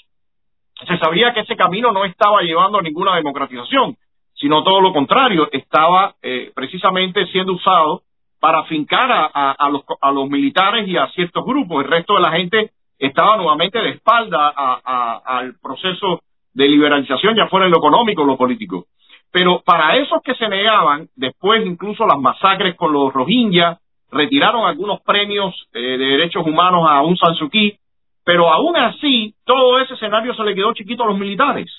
se 0.87 0.99
sabía 0.99 1.33
que 1.33 1.41
ese 1.41 1.57
camino 1.57 1.93
no 1.93 2.05
estaba 2.05 2.43
llevando 2.43 2.79
a 2.79 2.83
ninguna 2.83 3.15
democratización. 3.17 3.97
sino 4.35 4.65
todo 4.65 4.81
lo 4.81 4.93
contrario, 4.93 5.49
estaba 5.53 6.15
eh, 6.23 6.51
precisamente 6.55 7.27
siendo 7.29 7.53
usado 7.53 8.03
para 8.41 8.65
fincar 8.65 9.13
a, 9.13 9.31
a, 9.33 9.53
a 9.53 9.71
los, 9.71 9.83
a 10.01 10.11
los 10.11 10.29
militares 10.29 10.89
y 10.89 10.97
a 10.97 11.07
ciertos 11.11 11.45
grupos. 11.45 11.85
El 11.85 11.91
resto 11.91 12.15
de 12.15 12.21
la 12.23 12.33
gente 12.33 12.71
estaba 12.99 13.37
nuevamente 13.37 13.79
de 13.81 13.91
espalda 13.91 14.53
a- 14.57 15.23
al 15.39 15.55
proceso 15.63 16.23
de 16.55 16.67
liberalización, 16.67 17.37
ya 17.37 17.47
fuera 17.47 17.67
en 17.67 17.73
lo 17.73 17.79
económico 17.79 18.23
o 18.23 18.25
lo 18.25 18.37
político. 18.37 18.87
Pero 19.31 19.63
para 19.65 19.97
esos 19.97 20.21
que 20.23 20.35
se 20.35 20.49
negaban, 20.49 21.07
después 21.15 21.65
incluso 21.65 22.05
las 22.05 22.19
masacres 22.19 22.75
con 22.75 22.93
los 22.93 23.13
Rohingya, 23.13 23.79
retiraron 24.11 24.67
algunos 24.67 25.01
premios 25.03 25.55
eh, 25.73 25.79
de 25.81 26.05
derechos 26.17 26.45
humanos 26.45 26.85
a 26.89 26.97
Aung 26.99 27.17
San 27.17 27.35
Suu 27.37 27.49
Kyi, 27.49 27.79
pero 28.25 28.53
aún 28.53 28.77
así 28.77 29.35
todo 29.45 29.81
ese 29.81 29.95
escenario 29.95 30.35
se 30.35 30.45
le 30.45 30.55
quedó 30.55 30.73
chiquito 30.73 31.05
a 31.05 31.09
los 31.09 31.19
militares 31.19 31.71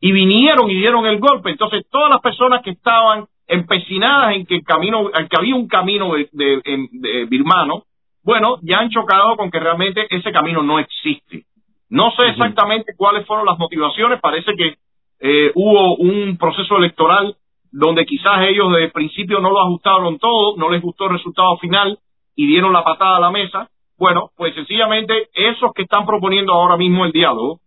y 0.00 0.12
vinieron 0.12 0.70
y 0.70 0.74
dieron 0.74 1.06
el 1.06 1.18
golpe. 1.18 1.50
Entonces 1.50 1.86
todas 1.90 2.10
las 2.10 2.20
personas 2.20 2.62
que 2.62 2.70
estaban 2.70 3.26
empecinadas 3.46 4.34
en 4.34 4.46
que 4.46 4.56
el 4.56 4.64
camino, 4.64 5.10
en 5.14 5.28
que 5.28 5.36
había 5.38 5.54
un 5.54 5.68
camino 5.68 6.14
de, 6.14 6.28
de 6.32 7.24
birmano, 7.26 7.84
bueno, 8.24 8.58
ya 8.62 8.78
han 8.78 8.90
chocado 8.90 9.36
con 9.36 9.50
que 9.50 9.60
realmente 9.60 10.06
ese 10.10 10.32
camino 10.32 10.62
no 10.62 10.80
existe. 10.80 11.44
No 11.88 12.10
sé 12.18 12.26
exactamente 12.28 12.94
cuáles 12.96 13.24
fueron 13.24 13.46
las 13.46 13.58
motivaciones, 13.58 14.20
parece 14.20 14.52
que 14.56 14.74
eh, 15.20 15.52
hubo 15.54 15.96
un 15.96 16.36
proceso 16.36 16.76
electoral 16.76 17.36
donde 17.70 18.04
quizás 18.04 18.42
ellos 18.48 18.72
de 18.72 18.88
principio 18.88 19.40
no 19.40 19.50
lo 19.50 19.60
ajustaron 19.60 20.18
todo, 20.18 20.56
no 20.56 20.70
les 20.70 20.82
gustó 20.82 21.04
el 21.04 21.12
resultado 21.12 21.56
final 21.58 21.98
y 22.34 22.46
dieron 22.46 22.72
la 22.72 22.82
patada 22.82 23.18
a 23.18 23.20
la 23.20 23.30
mesa. 23.30 23.68
Bueno, 23.98 24.30
pues 24.36 24.54
sencillamente 24.54 25.28
esos 25.34 25.72
que 25.74 25.82
están 25.82 26.04
proponiendo 26.06 26.52
ahora 26.52 26.76
mismo 26.76 27.04
el 27.04 27.12
diálogo 27.12 27.60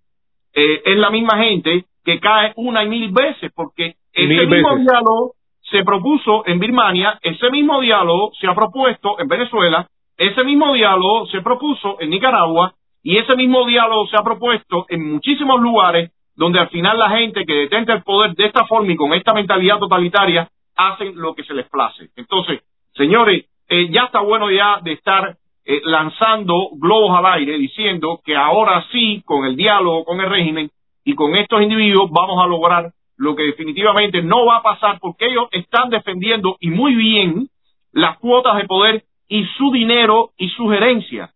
eh, 0.54 0.82
es 0.86 0.98
la 0.98 1.10
misma 1.10 1.38
gente 1.38 1.86
que 2.04 2.20
cae 2.20 2.54
una 2.56 2.84
y 2.84 2.90
mil 2.90 3.12
veces, 3.12 3.52
porque 3.56 3.96
ese 4.14 4.28
Mil 4.28 4.48
mismo 4.48 4.70
veces. 4.70 4.86
diálogo 4.86 5.34
se 5.62 5.84
propuso 5.84 6.44
en 6.46 6.60
Birmania, 6.60 7.20
ese 7.22 7.50
mismo 7.50 7.80
diálogo 7.80 8.32
se 8.40 8.48
ha 8.48 8.56
propuesto 8.56 9.20
en 9.20 9.28
Venezuela, 9.28 9.88
ese 10.18 10.44
mismo 10.44 10.74
diálogo 10.74 11.28
se 11.28 11.42
propuso 11.42 11.98
en 12.00 12.10
Nicaragua 12.10 12.74
y 13.04 13.18
ese 13.18 13.36
mismo 13.36 13.66
diálogo 13.66 14.08
se 14.08 14.18
ha 14.18 14.24
propuesto 14.24 14.86
en 14.90 15.14
muchísimos 15.14 15.62
lugares 15.62 16.12
donde 16.36 16.60
al 16.60 16.70
final 16.70 16.98
la 16.98 17.10
gente 17.10 17.46
que 17.46 17.54
detenta 17.54 17.94
el 17.94 18.04
poder 18.04 18.34
de 18.36 18.46
esta 18.46 18.66
forma 18.66 18.92
y 18.92 18.96
con 18.96 19.14
esta 19.14 19.34
mentalidad 19.34 19.78
totalitaria 19.78 20.50
hacen 20.76 21.14
lo 21.16 21.36
que 21.36 21.44
se 21.44 21.54
les 21.54 21.68
place. 21.70 22.10
Entonces, 22.16 22.62
señores, 22.96 23.46
eh, 23.68 23.90
ya 23.92 24.04
está 24.04 24.22
bueno 24.22 24.50
ya 24.50 24.80
de 24.82 24.94
estar 24.94 25.36
eh, 25.72 25.82
lanzando 25.84 26.72
globos 26.80 27.16
al 27.16 27.28
aire 27.28 27.56
diciendo 27.60 28.22
que 28.26 28.36
ahora 28.36 28.84
sí, 28.92 29.22
con 29.24 29.46
el 29.46 29.56
diálogo 29.56 30.04
con 30.04 30.20
el 30.20 30.28
régimen 30.28 30.72
y 31.06 31.14
con 31.14 31.36
estos 31.36 31.62
individuos 31.62 32.10
vamos 32.10 32.44
a 32.44 32.48
lograr 32.48 32.92
lo 33.18 33.36
que 33.36 33.44
definitivamente 33.44 34.24
no 34.24 34.48
va 34.48 34.58
a 34.58 34.64
pasar 34.64 34.98
porque 35.00 35.28
ellos 35.28 35.48
están 35.52 35.92
defendiendo 35.92 36.58
y 36.60 36.72
muy 36.72 36.96
bien 36.96 37.50
las 37.92 38.18
cuotas 38.18 38.58
de 38.58 38.66
poder 38.66 39.04
y 39.28 39.46
su 39.60 39.72
dinero 39.72 40.32
y 40.40 40.50
su 40.50 40.68
gerencia. 40.70 41.30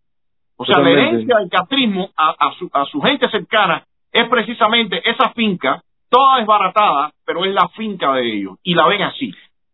O 0.57 0.65
sea, 0.65 0.79
la 0.79 0.89
herencia 0.89 1.37
del 1.37 1.51
castrismo 1.51 2.09
a, 2.17 2.31
a 2.31 2.53
su, 2.57 2.71
a 2.73 2.85
su 2.85 3.01
gente 3.01 3.29
cercana 3.29 3.83
es 4.11 4.27
precisamente 4.29 5.07
esa 5.07 5.29
finca, 5.33 5.83
toda 6.09 6.39
desbaratada, 6.39 7.11
pero 7.23 7.45
es 7.45 7.53
la 7.53 7.67
finca 7.69 8.13
de 8.13 8.33
ellos 8.35 8.57
y 8.63 8.73
la 8.73 8.87
ven 8.87 9.03
así. 9.03 9.31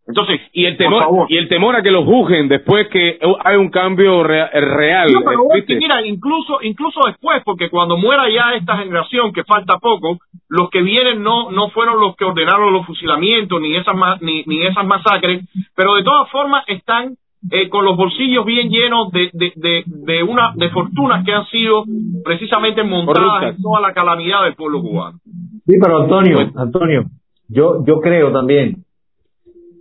Entonces, 0.10 0.42
y 0.54 0.66
el 0.66 0.76
por 0.76 0.86
temor 0.86 1.04
favor. 1.04 1.28
y 1.30 1.38
el 1.38 1.48
temor 1.48 1.76
a 1.76 1.84
que 1.84 1.92
los 1.92 2.04
juzguen 2.04 2.48
después 2.50 2.88
que 2.90 3.20
hay 3.46 3.56
un 3.58 3.70
cambio 3.70 4.24
rea- 4.24 4.50
real 4.52 5.08
No, 5.14 5.20
pero 5.24 5.42
es 5.56 5.66
que 5.66 5.74
¿viste? 5.76 5.76
mira, 5.78 6.06
incluso, 6.06 6.58
incluso 6.64 7.00
después, 7.06 7.42
porque 7.46 7.70
cuando 7.70 7.96
muera 7.96 8.24
ya 8.30 8.56
esta 8.56 8.78
generación, 8.78 9.32
que 9.32 9.44
falta 9.44 9.78
poco, 9.78 10.18
los 10.50 10.70
que 10.72 10.82
vienen 10.82 11.22
no, 11.22 11.52
no 11.52 11.70
fueron 11.70 12.00
los 12.02 12.16
que 12.16 12.26
ordenaron 12.26 12.74
los 12.74 12.86
fusilamientos 12.88 13.62
ni 13.62 13.76
esas, 13.76 13.96
ma- 13.96 14.18
ni, 14.20 14.44
ni 14.48 14.62
esas 14.66 14.86
masacres, 14.86 15.46
pero 15.76 15.94
de 15.96 16.04
todas 16.04 16.28
formas 16.32 16.64
están 16.68 17.14
eh, 17.52 17.70
con 17.70 17.86
los 17.86 17.96
bolsillos 17.96 18.44
bien 18.46 18.70
llenos 18.70 19.12
de, 19.12 19.30
de, 19.32 19.54
de, 19.56 19.84
de 19.86 20.24
una, 20.24 20.52
de 20.56 20.70
fortunas 20.72 21.24
que 21.24 21.32
han 21.34 21.46
sido 21.48 21.86
precisamente 22.26 22.84
montadas 22.84 23.22
Corruptas. 23.22 23.56
en 23.58 23.62
toda 23.62 23.80
la 23.82 23.94
calamidad 23.94 24.44
del 24.44 24.56
pueblo 24.56 24.82
cubano. 24.82 25.20
Sí, 25.66 25.76
pero 25.82 26.02
Antonio, 26.02 26.52
Antonio, 26.56 27.04
yo, 27.48 27.86
yo 27.86 28.00
creo 28.02 28.32
también 28.32 28.84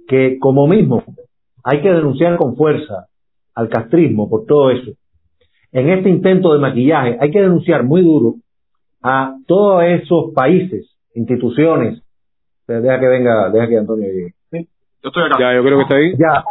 que 0.09 0.39
como 0.39 0.67
mismo 0.67 1.05
hay 1.63 1.83
que 1.83 1.93
denunciar 1.93 2.37
con 2.37 2.57
fuerza 2.57 3.07
al 3.55 3.69
castrismo 3.69 4.29
por 4.29 4.47
todo 4.47 4.71
eso. 4.71 4.93
En 5.71 5.91
este 5.91 6.09
intento 6.09 6.53
de 6.55 6.61
maquillaje 6.61 7.19
hay 7.21 7.31
que 7.31 7.41
denunciar 7.41 7.85
muy 7.85 8.03
duro 8.03 8.37
a 9.03 9.37
todos 9.47 9.85
esos 9.85 10.33
países, 10.35 10.87
instituciones. 11.15 12.03
Deja 12.67 13.01
que 13.01 13.07
venga, 13.07 13.51
deja 13.51 13.69
que 13.69 13.79
Antonio 13.79 14.09
llegue. 14.09 14.35
Yo 15.01 15.11
estoy 15.11 15.25
acá. 15.25 15.37
ya 15.39 15.55
yo 15.55 15.63
creo 15.63 15.77
que 15.77 15.83
está 15.83 15.95
ahí 15.95 16.13
Ya, 16.19 16.45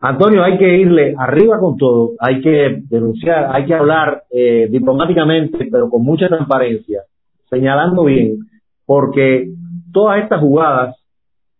Antonio, 0.00 0.44
hay 0.44 0.58
que 0.58 0.78
irle 0.78 1.14
arriba 1.16 1.58
con 1.58 1.78
todo, 1.78 2.12
hay 2.18 2.42
que 2.42 2.82
denunciar, 2.90 3.48
hay 3.50 3.64
que 3.64 3.74
hablar 3.74 4.24
eh, 4.30 4.68
diplomáticamente, 4.70 5.68
pero 5.70 5.88
con 5.88 6.02
mucha 6.02 6.28
transparencia, 6.28 7.02
señalando 7.48 8.04
bien, 8.04 8.40
porque 8.84 9.48
todas 9.92 10.22
estas 10.22 10.40
jugadas, 10.40 10.96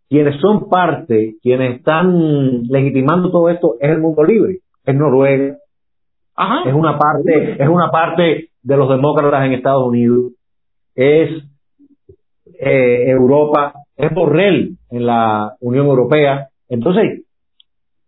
quienes 0.09 0.40
son 0.40 0.68
parte, 0.68 1.34
quienes 1.42 1.78
están 1.78 2.62
legitimando 2.64 3.30
todo 3.30 3.48
esto, 3.48 3.74
es 3.80 3.90
el 3.90 4.00
mundo 4.00 4.22
libre, 4.24 4.59
es 4.84 4.94
Noruega, 4.94 5.57
Ajá. 6.36 6.68
es 6.68 6.74
una 6.74 6.98
parte, 6.98 7.62
es 7.62 7.68
una 7.68 7.90
parte 7.90 8.50
de 8.62 8.76
los 8.76 8.88
demócratas 8.88 9.46
en 9.46 9.52
Estados 9.52 9.86
Unidos, 9.86 10.32
es 10.94 11.30
eh, 12.59 13.11
Europa, 13.11 13.74
es 13.96 14.12
Borrell 14.14 14.76
en 14.90 15.07
la 15.07 15.54
Unión 15.61 15.86
Europea. 15.86 16.48
Entonces, 16.68 17.24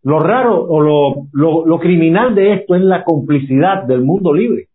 lo 0.03 0.21
raro 0.21 0.65
o 0.65 0.81
lo, 0.81 1.15
lo, 1.33 1.67
lo 1.67 1.79
criminal 1.79 2.35
de 2.35 2.55
esto 2.55 2.75
es 2.75 2.83
la 2.83 3.05
complicidad 3.05 3.85
del 3.85 4.03
mundo 4.03 4.33
libre, 4.33 4.67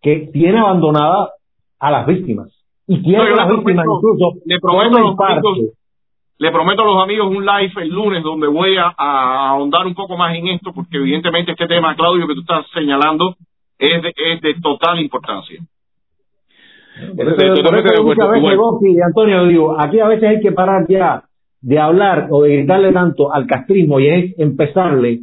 que 0.00 0.30
tiene 0.32 0.58
abandonada 0.58 1.30
a 1.78 1.90
las 1.90 2.06
víctimas. 2.06 2.50
Y 2.86 3.02
tiene 3.02 3.18
No, 3.18 3.24
a 3.24 3.36
las 3.36 3.48
víctimas 3.50 3.86
incluso 3.86 4.40
le 4.44 4.58
prometo 4.60 4.98
Le 6.38 6.50
prometo 6.50 6.82
a 6.82 6.86
los 6.86 7.02
amigos 7.02 7.28
un 7.28 7.44
live 7.46 7.72
el 7.82 7.88
lunes 7.90 8.22
donde 8.22 8.48
voy 8.48 8.76
a, 8.76 8.92
a 8.96 9.50
ahondar 9.50 9.86
un 9.86 9.94
poco 9.94 10.16
más 10.16 10.34
en 10.36 10.48
esto, 10.48 10.72
porque 10.74 10.96
evidentemente 10.96 11.52
este 11.52 11.66
tema, 11.68 11.94
Claudio, 11.94 12.26
que 12.26 12.34
tú 12.34 12.40
estás 12.40 12.66
señalando, 12.74 13.36
es 13.78 14.02
de, 14.02 14.08
es 14.16 14.40
de 14.40 14.54
total 14.60 15.00
importancia. 15.00 15.60
De 17.14 17.24
acuerdo, 17.78 18.02
muchas 18.04 18.16
veces. 18.30 18.42
Goki 18.58 18.90
y 18.96 19.00
Antonio, 19.00 19.44
digo, 19.46 19.80
aquí 19.80 20.00
a 20.00 20.08
veces 20.08 20.28
hay 20.28 20.40
que 20.40 20.52
parar 20.52 20.86
ya 20.88 21.24
de 21.60 21.78
hablar 21.78 22.28
o 22.30 22.42
de 22.42 22.56
gritarle 22.56 22.92
tanto 22.92 23.32
al 23.32 23.46
castrismo 23.46 23.98
y 24.00 24.08
es 24.08 24.38
empezarle 24.38 25.20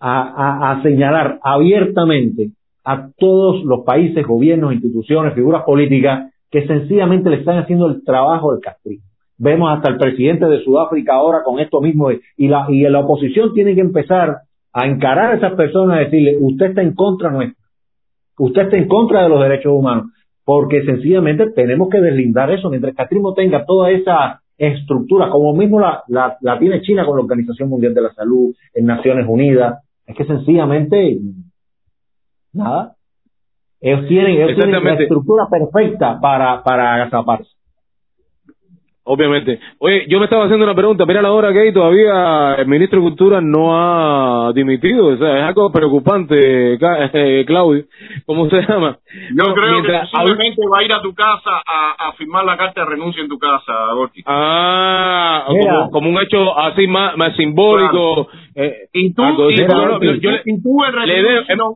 a, 0.00 0.22
a- 0.22 0.72
a 0.72 0.82
señalar 0.82 1.38
abiertamente 1.42 2.50
a 2.84 3.08
todos 3.16 3.62
los 3.64 3.80
países, 3.84 4.26
gobiernos, 4.26 4.72
instituciones, 4.72 5.34
figuras 5.34 5.62
políticas 5.62 6.32
que 6.50 6.66
sencillamente 6.66 7.30
le 7.30 7.36
están 7.36 7.58
haciendo 7.58 7.86
el 7.86 8.02
trabajo 8.04 8.52
del 8.52 8.60
castrismo. 8.60 9.06
Vemos 9.38 9.74
hasta 9.74 9.90
el 9.90 9.98
presidente 9.98 10.46
de 10.46 10.62
Sudáfrica 10.62 11.14
ahora 11.14 11.42
con 11.44 11.58
esto 11.58 11.80
mismo 11.80 12.10
y 12.10 12.48
la, 12.48 12.66
y 12.68 12.82
la 12.82 13.00
oposición 13.00 13.52
tiene 13.54 13.74
que 13.74 13.80
empezar 13.80 14.42
a 14.72 14.86
encarar 14.86 15.32
a 15.32 15.36
esas 15.36 15.54
personas 15.54 16.00
y 16.00 16.04
decirle, 16.04 16.36
usted 16.40 16.66
está 16.66 16.82
en 16.82 16.94
contra 16.94 17.30
nuestra, 17.30 17.64
usted 18.38 18.62
está 18.62 18.76
en 18.76 18.88
contra 18.88 19.22
de 19.22 19.28
los 19.28 19.42
derechos 19.42 19.72
humanos, 19.72 20.06
porque 20.44 20.82
sencillamente 20.84 21.50
tenemos 21.50 21.88
que 21.90 22.00
deslindar 22.00 22.50
eso, 22.50 22.70
mientras 22.70 22.90
el 22.90 22.96
castrismo 22.96 23.34
tenga 23.34 23.64
toda 23.66 23.90
esa 23.90 24.40
estructura, 24.56 25.28
como 25.28 25.54
mismo 25.54 25.80
la, 25.80 26.02
la, 26.08 26.36
la 26.40 26.58
tiene 26.58 26.82
China 26.82 27.04
con 27.04 27.16
la 27.16 27.22
Organización 27.22 27.68
Mundial 27.68 27.94
de 27.94 28.02
la 28.02 28.14
Salud, 28.14 28.54
en 28.74 28.86
Naciones 28.86 29.26
Unidas, 29.28 29.82
es 30.06 30.16
que 30.16 30.24
sencillamente 30.24 31.18
nada. 32.52 32.94
Ellos 33.80 34.06
tienen, 34.06 34.40
ellos 34.40 34.54
tienen 34.54 34.84
la 34.84 34.94
estructura 34.94 35.48
perfecta 35.50 36.20
para, 36.20 36.62
para 36.62 36.94
agazaparse. 36.94 37.50
Obviamente. 39.04 39.58
Oye, 39.80 40.06
yo 40.08 40.20
me 40.20 40.26
estaba 40.26 40.44
haciendo 40.44 40.64
una 40.64 40.76
pregunta. 40.76 41.04
Mira 41.04 41.20
la 41.22 41.32
hora 41.32 41.52
que 41.52 41.58
hay, 41.58 41.72
todavía 41.72 42.54
el 42.56 42.68
ministro 42.68 43.00
de 43.00 43.02
Cultura 43.08 43.40
no 43.40 43.70
ha 43.74 44.52
dimitido. 44.52 45.06
O 45.08 45.16
sea, 45.16 45.38
es 45.38 45.42
algo 45.44 45.72
preocupante, 45.72 46.74
eh, 46.74 47.44
Claudio. 47.44 47.84
¿Cómo 48.26 48.48
se 48.48 48.62
llama? 48.62 48.98
Yo 49.34 49.44
No, 49.48 49.54
creo 49.54 49.72
mientras- 49.72 50.08
que 50.08 50.16
posiblemente 50.16 50.62
va 50.72 50.78
a 50.78 50.84
ir 50.84 50.92
a 50.92 51.02
tu 51.02 51.12
casa 51.14 51.50
a, 51.66 52.10
a 52.10 52.12
firmar 52.12 52.44
la 52.44 52.56
carta 52.56 52.82
de 52.82 52.86
renuncia 52.90 53.20
en 53.22 53.28
tu 53.28 53.38
casa, 53.40 53.72
Gorky. 53.94 54.22
Ah, 54.24 55.46
como, 55.48 55.90
como 55.90 56.10
un 56.10 56.18
hecho 56.22 56.56
así 56.58 56.86
más, 56.86 57.16
más 57.16 57.34
simbólico. 57.36 58.28
eh, 58.54 58.86
Y 58.92 59.12
tú, 59.14 59.22
y 59.22 59.26
No, 59.26 59.50
yo- 60.00 60.14
yo 60.14 60.30
le- 60.30 60.42
y 60.44 60.62
tú 60.62 60.84
en 60.84 61.06
le 61.06 61.22
debo- 61.22 61.28
retribución, 61.40 61.74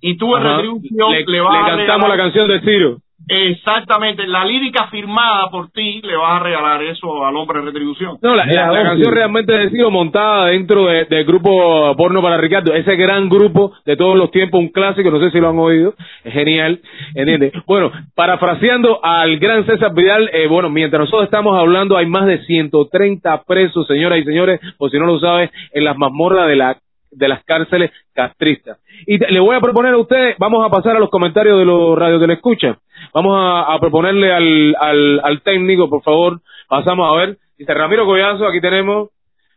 y 0.00 0.16
tú 0.16 0.36
en 0.36 0.42
Ajá. 0.42 0.56
retribución 0.56 1.12
le, 1.12 1.24
le 1.26 1.40
vas 1.40 1.52
le 1.52 1.58
a 1.58 1.76
cantamos 1.76 2.08
la 2.08 2.14
regalar- 2.14 2.18
canción 2.18 2.48
de 2.48 2.60
Ciro. 2.60 2.96
Exactamente, 3.26 4.26
la 4.26 4.44
lírica 4.44 4.88
firmada 4.88 5.48
por 5.50 5.70
ti 5.70 6.00
le 6.02 6.16
vas 6.16 6.40
a 6.40 6.44
regalar 6.44 6.82
eso 6.82 7.24
al 7.24 7.34
hombre 7.36 7.60
de 7.60 7.66
retribución. 7.66 8.18
No, 8.20 8.34
la, 8.34 8.44
canción 8.82 9.14
realmente 9.14 9.56
ha 9.56 9.70
sido 9.70 9.90
montada 9.90 10.46
dentro 10.46 10.86
de- 10.86 11.04
del 11.06 11.24
grupo 11.24 11.94
Porno 11.96 12.20
para 12.22 12.36
Ricardo, 12.36 12.74
ese 12.74 12.96
gran 12.96 13.28
grupo 13.28 13.72
de 13.86 13.96
todos 13.96 14.16
los 14.16 14.30
tiempos, 14.30 14.60
un 14.60 14.68
clásico, 14.68 15.10
no 15.10 15.20
sé 15.20 15.30
si 15.30 15.40
lo 15.40 15.48
han 15.48 15.58
oído, 15.58 15.94
es 16.22 16.32
genial, 16.32 16.80
¿entiendes? 17.14 17.52
Bueno, 17.66 17.90
parafraseando 18.14 19.00
al 19.04 19.38
gran 19.38 19.64
César 19.66 19.94
Vidal, 19.94 20.28
eh, 20.32 20.46
bueno, 20.46 20.68
mientras 20.70 21.00
nosotros 21.00 21.24
estamos 21.24 21.56
hablando, 21.58 21.96
hay 21.96 22.06
más 22.06 22.26
de 22.26 22.44
130 22.44 23.42
presos, 23.44 23.86
señoras 23.86 24.18
y 24.18 24.24
señores, 24.24 24.60
por 24.78 24.90
si 24.90 24.98
no 24.98 25.06
lo 25.06 25.18
sabes, 25.18 25.50
en 25.72 25.84
las 25.84 25.96
mazmorras 25.96 26.46
de 26.48 26.56
la 26.56 26.76
de 27.16 27.28
las 27.28 27.44
cárceles 27.44 27.92
castristas. 28.12 28.76
Y 29.06 29.20
te- 29.20 29.30
le 29.30 29.38
voy 29.38 29.54
a 29.54 29.60
proponer 29.60 29.94
a 29.94 29.98
ustedes, 29.98 30.34
vamos 30.36 30.66
a 30.66 30.68
pasar 30.68 30.96
a 30.96 30.98
los 30.98 31.10
comentarios 31.10 31.56
de 31.60 31.64
los 31.64 31.96
radios 31.96 32.20
de 32.20 32.26
la 32.26 32.32
escucha. 32.32 32.76
Vamos 33.14 33.36
a, 33.38 33.72
a 33.72 33.78
proponerle 33.78 34.32
al, 34.32 34.76
al, 34.78 35.20
al 35.22 35.42
técnico, 35.42 35.88
por 35.88 36.02
favor, 36.02 36.40
pasamos 36.68 37.06
a 37.08 37.16
ver. 37.16 37.38
Dice 37.56 37.72
Ramiro 37.72 38.04
Collazo, 38.04 38.44
aquí 38.46 38.60
tenemos. 38.60 39.10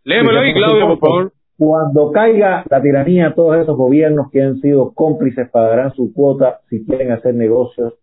Léemelo 0.03 0.39
ahí, 0.39 0.53
Claudio, 0.53 0.87
por 0.87 0.99
favor. 0.99 1.31
Cuando 1.57 2.11
caiga 2.11 2.63
la 2.69 2.81
tiranía, 2.81 3.33
todos 3.33 3.57
esos 3.57 3.75
gobiernos 3.75 4.29
que 4.31 4.43
han 4.43 4.57
sido 4.61 4.93
cómplices 4.93 5.49
pagarán 5.49 5.91
su 5.95 6.13
cuota 6.13 6.59
si 6.69 6.85
quieren 6.85 7.11
hacer 7.11 7.33
negocios 7.33 7.95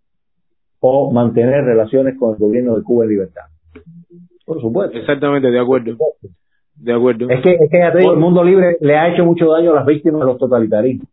o 0.80 1.12
mantener 1.12 1.64
relaciones 1.64 2.18
con 2.18 2.32
el 2.32 2.38
gobierno 2.38 2.74
de 2.74 2.82
Cuba 2.82 3.04
en 3.04 3.10
libertad. 3.10 3.42
Por 4.44 4.60
supuesto. 4.60 4.98
Exactamente, 4.98 5.52
de 5.52 5.60
acuerdo. 5.60 5.96
De 6.74 6.92
acuerdo. 6.92 7.30
Es 7.30 7.40
que, 7.42 7.52
es 7.52 7.70
que 7.70 7.78
ya 7.78 7.92
te 7.92 8.00
digo, 8.00 8.12
el 8.12 8.18
mundo 8.18 8.42
libre 8.42 8.76
le 8.80 8.98
ha 8.98 9.14
hecho 9.14 9.24
mucho 9.24 9.52
daño 9.52 9.70
a 9.70 9.76
las 9.76 9.86
víctimas 9.86 10.20
de 10.20 10.26
los 10.26 10.38
totalitarismos. 10.38 11.08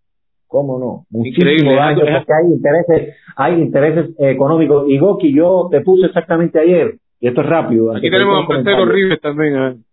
¿Cómo 0.52 0.78
no? 0.78 1.06
Muchísimo 1.10 1.72
daño 1.74 2.02
porque 2.02 2.34
hay 2.34 2.52
intereses, 2.52 3.16
hay 3.38 3.54
intereses 3.62 4.10
eh, 4.20 4.32
económicos. 4.32 4.84
Y 4.90 4.98
Goki, 4.98 5.34
yo 5.34 5.70
te 5.72 5.80
puse 5.80 6.08
exactamente 6.08 6.60
ayer, 6.60 6.96
y 7.22 7.28
esto 7.30 7.40
es 7.40 7.48
rápido. 7.48 7.96
Aquí 7.96 8.10
tenemos 8.10 8.34
a 8.34 8.48
Marcelo 8.48 8.48
comentarios, 8.48 8.90
Rives 8.90 9.22
también. 9.22 9.84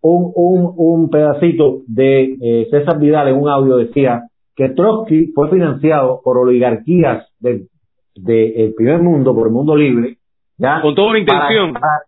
un, 0.00 0.32
un, 0.36 0.72
un 0.76 1.10
pedacito 1.10 1.80
de 1.88 2.36
eh, 2.40 2.68
César 2.70 3.00
Vidal 3.00 3.26
en 3.26 3.36
un 3.38 3.48
audio 3.48 3.76
decía 3.76 4.22
que 4.54 4.68
Trotsky 4.68 5.32
fue 5.34 5.50
financiado 5.50 6.20
por 6.22 6.38
oligarquías 6.38 7.26
del 7.40 7.66
de, 8.14 8.66
el 8.66 8.74
primer 8.74 9.00
mundo, 9.02 9.34
por 9.34 9.48
el 9.48 9.52
mundo 9.52 9.74
libre, 9.76 10.16
¿ya? 10.58 10.80
Con 10.80 10.94
toda 10.94 11.10
una 11.10 11.18
intención. 11.18 11.72
Para, 11.72 11.80
para- 11.80 12.02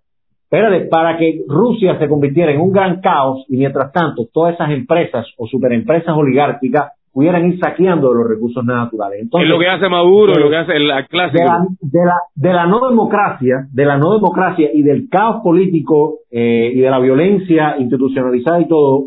espérate, 0.44 0.86
para 0.88 1.18
que 1.18 1.42
Rusia 1.48 1.98
se 1.98 2.08
convirtiera 2.08 2.52
en 2.52 2.60
un 2.60 2.70
gran 2.72 3.00
caos 3.00 3.44
y 3.48 3.56
mientras 3.56 3.90
tanto 3.92 4.26
todas 4.32 4.54
esas 4.54 4.70
empresas 4.70 5.26
o 5.36 5.46
superempresas 5.48 6.14
oligárquicas 6.16 6.92
pudieran 7.12 7.46
ir 7.46 7.58
saqueando 7.58 8.12
los 8.12 8.28
recursos 8.28 8.64
naturales. 8.64 9.20
Entonces, 9.22 9.48
es 9.48 9.52
lo 9.52 9.58
que 9.58 9.68
hace 9.68 9.88
Maduro, 9.88 10.34
lo 10.34 10.48
que 10.48 10.56
hace 10.56 10.76
el 10.76 10.88
de 10.88 11.06
clásico. 11.08 11.44
la, 11.44 11.66
de 11.80 12.04
la, 12.04 12.16
de 12.34 12.52
la 12.52 12.66
no 12.66 12.88
democracia, 12.88 13.66
de 13.72 13.84
la 13.84 13.98
no 13.98 14.14
democracia 14.14 14.70
y 14.72 14.82
del 14.82 15.08
caos 15.08 15.42
político 15.42 16.18
eh, 16.30 16.72
y 16.74 16.80
de 16.80 16.90
la 16.90 16.98
violencia 16.98 17.76
institucionalizada 17.78 18.60
y 18.60 18.68
todo, 18.68 19.06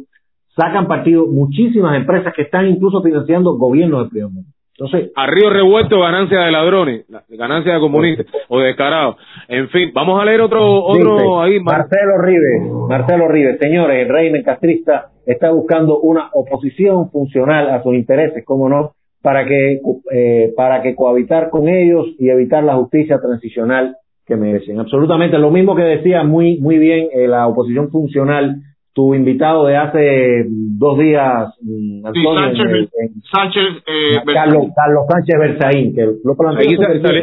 sacan 0.56 0.88
partido 0.88 1.26
muchísimas 1.28 1.96
empresas 1.96 2.34
que 2.36 2.44
están 2.44 2.68
incluso 2.68 3.02
financiando 3.02 3.58
gobiernos 3.58 4.02
del 4.02 4.10
primer 4.10 4.30
mundo. 4.30 4.50
Entonces, 4.84 5.12
A 5.16 5.28
río 5.28 5.50
revuelto, 5.50 6.00
ganancia 6.00 6.40
de 6.42 6.52
ladrones, 6.52 7.06
la- 7.10 7.24
ganancia 7.30 7.74
de 7.76 7.80
comunistas 7.80 8.26
o 8.50 8.60
de 8.60 8.68
descarados. 8.68 9.16
En 9.48 9.70
fin, 9.70 9.92
vamos 9.94 10.22
a 10.22 10.26
leer 10.26 10.42
otro, 10.42 10.84
otro 10.84 11.14
dice, 11.18 11.26
ahí. 11.40 11.60
Mar- 11.60 11.78
Marcelo 11.80 12.18
Rives, 12.22 12.62
Marcelo 12.90 13.28
Rives, 13.28 13.58
señores, 13.60 14.02
el 14.06 14.10
régimen 14.14 14.44
castrista 14.44 15.08
está 15.26 15.52
buscando 15.52 16.00
una 16.00 16.30
oposición 16.34 17.10
funcional 17.12 17.70
a 17.70 17.82
sus 17.82 17.94
intereses, 17.96 18.44
cómo 18.46 18.68
no, 18.68 18.92
para 19.22 19.46
que, 19.46 19.80
eh, 20.12 20.54
para 20.56 20.82
que 20.82 20.96
cohabitar 20.96 21.50
con 21.50 21.70
ellos 21.70 22.08
y 22.20 22.30
evitar 22.30 22.64
la 22.64 22.76
justicia 22.76 23.20
transicional 23.22 23.96
que 24.26 24.36
merecen. 24.36 24.80
Absolutamente 24.80 25.38
lo 25.38 25.50
mismo 25.52 25.76
que 25.76 25.84
decía 25.84 26.24
muy, 26.24 26.58
muy 26.60 26.78
bien 26.78 27.08
eh, 27.14 27.28
la 27.28 27.48
oposición 27.48 27.90
funcional, 27.90 28.58
tu 28.94 29.16
invitado 29.16 29.66
de 29.66 29.76
hace 29.76 30.46
dos 30.48 31.00
días, 31.00 31.54
Sí, 31.60 32.02
Antonio, 32.06 32.46
en 32.46 32.56
Sánchez, 32.56 32.66
el- 32.72 32.90
en- 33.02 33.22
Sánchez 33.32 33.64
eh, 33.88 34.22
Carlos, 34.34 34.66
Carlos 34.76 35.04
Sánchez 35.10 35.36
Berzaín, 35.40 35.96
que 35.96 36.02
lo 36.24 36.36
planteó 36.38 36.80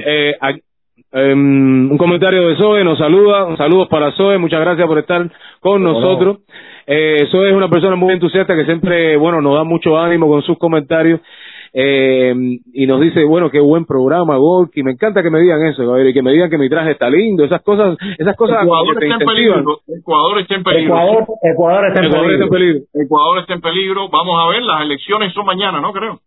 eh, 0.07 0.35
em, 1.13 1.91
un 1.91 1.99
comentario 1.99 2.49
de 2.49 2.57
Zoe, 2.57 2.85
nos 2.85 2.99
saluda, 2.99 3.57
saludos 3.57 3.89
para 3.89 4.13
Zoe, 4.13 4.39
muchas 4.39 4.61
gracias 4.61 4.87
por 4.87 4.99
estar 4.99 5.31
con 5.61 5.83
no. 5.83 5.93
nosotros. 5.93 6.39
Eh, 6.87 7.27
Zoe 7.31 7.51
es 7.51 7.55
una 7.57 7.69
persona 7.69 7.95
muy 7.95 8.13
entusiasta 8.15 8.57
que 8.57 8.65
siempre, 8.65 9.17
bueno, 9.17 9.41
nos 9.41 9.55
da 9.55 9.65
mucho 9.65 9.99
ánimo 9.99 10.27
con 10.29 10.43
sus 10.43 10.59
comentarios. 10.59 11.21
Eh, 11.73 12.35
y 12.73 12.87
nos 12.87 13.01
dice, 13.01 13.25
bueno, 13.25 13.51
qué 13.51 13.61
buen 13.61 13.85
programa, 13.85 14.37
Gorky, 14.37 14.83
me 14.83 14.93
encanta 14.93 15.23
que 15.23 15.31
me 15.31 15.41
digan 15.41 15.65
eso, 15.67 15.87
Gabriel, 15.87 16.09
y 16.09 16.15
que 16.15 16.23
me 16.23 16.33
digan 16.33 16.51
que 16.51 16.59
mi 16.59 16.69
traje 16.69 16.93
está 16.93 17.09
lindo, 17.09 17.45
esas 17.45 17.63
cosas, 17.63 17.97
esas 18.19 18.37
cosas 18.37 18.65
Ecuador 18.65 18.95
que 18.95 19.01
te 19.01 19.07
está 19.07 19.17
en 19.17 19.23
incentivan. 19.23 19.65
peligro. 19.65 19.81
Ecuador 19.87 20.41
está 20.41 20.55
en 20.55 20.65
peligro. 20.65 20.95
Ecuador, 20.95 21.27
Ecuador 21.43 21.87
está 21.87 22.01
en 22.01 22.07
Ecuador 22.07 22.33
está 22.33 22.45
en 22.45 22.51
peligro. 22.51 22.81
Ecuador 22.95 23.39
está 23.39 23.55
en 23.55 23.61
peligro. 23.61 24.09
Vamos 24.11 24.37
a 24.41 24.51
ver, 24.51 24.63
las 24.63 24.83
elecciones 24.83 25.33
son 25.33 25.47
mañana, 25.47 25.81
¿no? 25.81 25.93
Creo. 25.93 26.21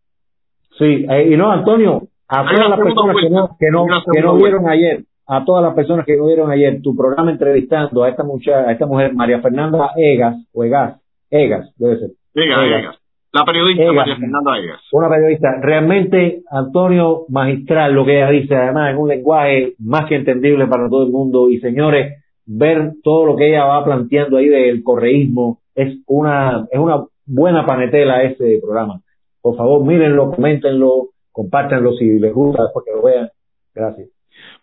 Sí, 0.77 1.05
eh, 1.09 1.29
y 1.31 1.37
no, 1.37 1.51
Antonio, 1.51 2.03
a 2.27 2.43
todas 2.45 2.69
las 2.69 2.79
personas 2.79 3.15
que 3.17 3.29
no, 3.29 3.49
que 3.59 4.21
no, 4.21 4.35
que 4.37 4.43
vieron 4.43 4.69
ayer, 4.69 5.03
a 5.27 5.43
todas 5.45 5.63
las 5.63 5.73
personas 5.75 6.05
que 6.05 6.17
no 6.17 6.27
vieron 6.27 6.51
ayer 6.51 6.81
tu 6.81 6.95
programa 6.95 7.31
entrevistando 7.31 8.03
a 8.03 8.09
esta 8.09 8.23
muchacha, 8.23 8.69
a 8.69 8.71
esta 8.71 8.85
mujer, 8.85 9.13
María 9.13 9.39
Fernanda 9.39 9.91
Egas, 9.95 10.37
o 10.53 10.63
Egas, 10.63 10.99
Egas, 11.29 11.71
debe 11.77 11.99
ser, 11.99 12.09
Egas, 12.33 12.63
Egas. 12.63 12.79
Egas. 12.79 13.02
La 13.33 13.45
periodista 13.45 13.83
Egas. 13.83 13.95
María 13.95 14.15
Fernanda 14.17 14.57
Egas. 14.59 14.81
una 14.91 15.09
periodista, 15.09 15.59
realmente, 15.59 16.43
Antonio, 16.51 17.25
magistral 17.29 17.93
lo 17.93 18.05
que 18.05 18.17
ella 18.17 18.29
dice, 18.29 18.55
además 18.55 18.91
en 18.91 18.97
un 18.97 19.09
lenguaje 19.09 19.73
más 19.79 20.05
que 20.05 20.15
entendible 20.15 20.67
para 20.67 20.87
todo 20.87 21.03
el 21.03 21.11
mundo, 21.11 21.49
y 21.49 21.59
señores, 21.59 22.23
ver 22.45 22.91
todo 23.03 23.25
lo 23.25 23.35
que 23.35 23.49
ella 23.49 23.65
va 23.65 23.83
planteando 23.83 24.37
ahí 24.37 24.47
del 24.47 24.83
correísmo, 24.83 25.59
es 25.73 25.97
una, 26.05 26.67
es 26.71 26.79
una 26.79 27.05
buena 27.25 27.65
panetela 27.65 28.21
ese 28.21 28.59
programa. 28.61 29.01
Por 29.41 29.57
favor, 29.57 29.83
mírenlo, 29.83 30.29
coméntenlo, 30.29 31.07
compártanlo 31.31 31.93
si 31.93 32.19
les 32.19 32.33
gusta, 32.33 32.63
después 32.63 32.85
que 32.85 32.91
lo 32.91 33.01
vean. 33.01 33.29
Gracias. 33.73 34.09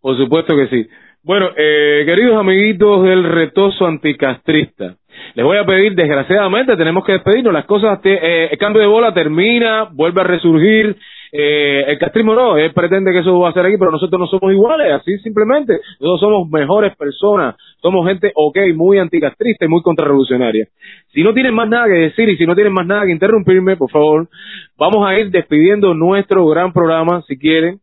Por 0.01 0.17
supuesto 0.17 0.55
que 0.55 0.69
sí. 0.69 0.89
Bueno, 1.23 1.49
eh, 1.57 2.05
queridos 2.07 2.37
amiguitos 2.37 3.03
del 3.03 3.25
retoso 3.25 3.87
anticastrista, 3.87 4.97
les 5.35 5.45
voy 5.45 5.59
a 5.59 5.65
pedir, 5.65 5.95
desgraciadamente, 5.95 6.77
tenemos 6.77 7.05
que 7.05 7.13
despedirnos. 7.13 7.53
Las 7.53 7.65
cosas, 7.65 8.01
eh, 8.05 8.49
el 8.51 8.59
cambio 8.59 8.83
de 8.83 8.89
bola 8.89 9.15
termina, 9.15 9.89
vuelve 9.93 10.21
a 10.21 10.25
resurgir. 10.25 10.97
Eh, 11.33 11.85
el 11.87 11.99
castrismo 11.99 12.35
no, 12.35 12.57
él 12.57 12.73
pretende 12.73 13.13
que 13.13 13.21
eso 13.21 13.39
va 13.39 13.51
a 13.51 13.53
ser 13.53 13.65
aquí, 13.65 13.77
pero 13.79 13.93
nosotros 13.93 14.19
no 14.19 14.27
somos 14.27 14.53
iguales, 14.53 14.93
así 14.93 15.17
simplemente. 15.19 15.81
Nosotros 16.01 16.21
somos 16.21 16.51
mejores 16.51 16.97
personas, 16.97 17.55
somos 17.81 18.07
gente, 18.09 18.33
ok, 18.35 18.59
muy 18.75 18.99
anticastrista 18.99 19.65
y 19.65 19.69
muy 19.69 19.83
contrarrevolucionaria. 19.83 20.67
Si 21.13 21.23
no 21.23 21.33
tienen 21.33 21.55
más 21.55 21.69
nada 21.69 21.87
que 21.87 21.93
decir 21.93 22.29
y 22.29 22.37
si 22.37 22.47
no 22.47 22.55
tienen 22.55 22.73
más 22.73 22.87
nada 22.87 23.07
que 23.07 23.13
interrumpirme, 23.13 23.77
por 23.77 23.91
favor, 23.91 24.29
vamos 24.77 25.07
a 25.09 25.19
ir 25.19 25.31
despidiendo 25.31 25.95
nuestro 25.95 26.47
gran 26.47 26.73
programa, 26.73 27.23
si 27.29 27.39
quieren. 27.39 27.79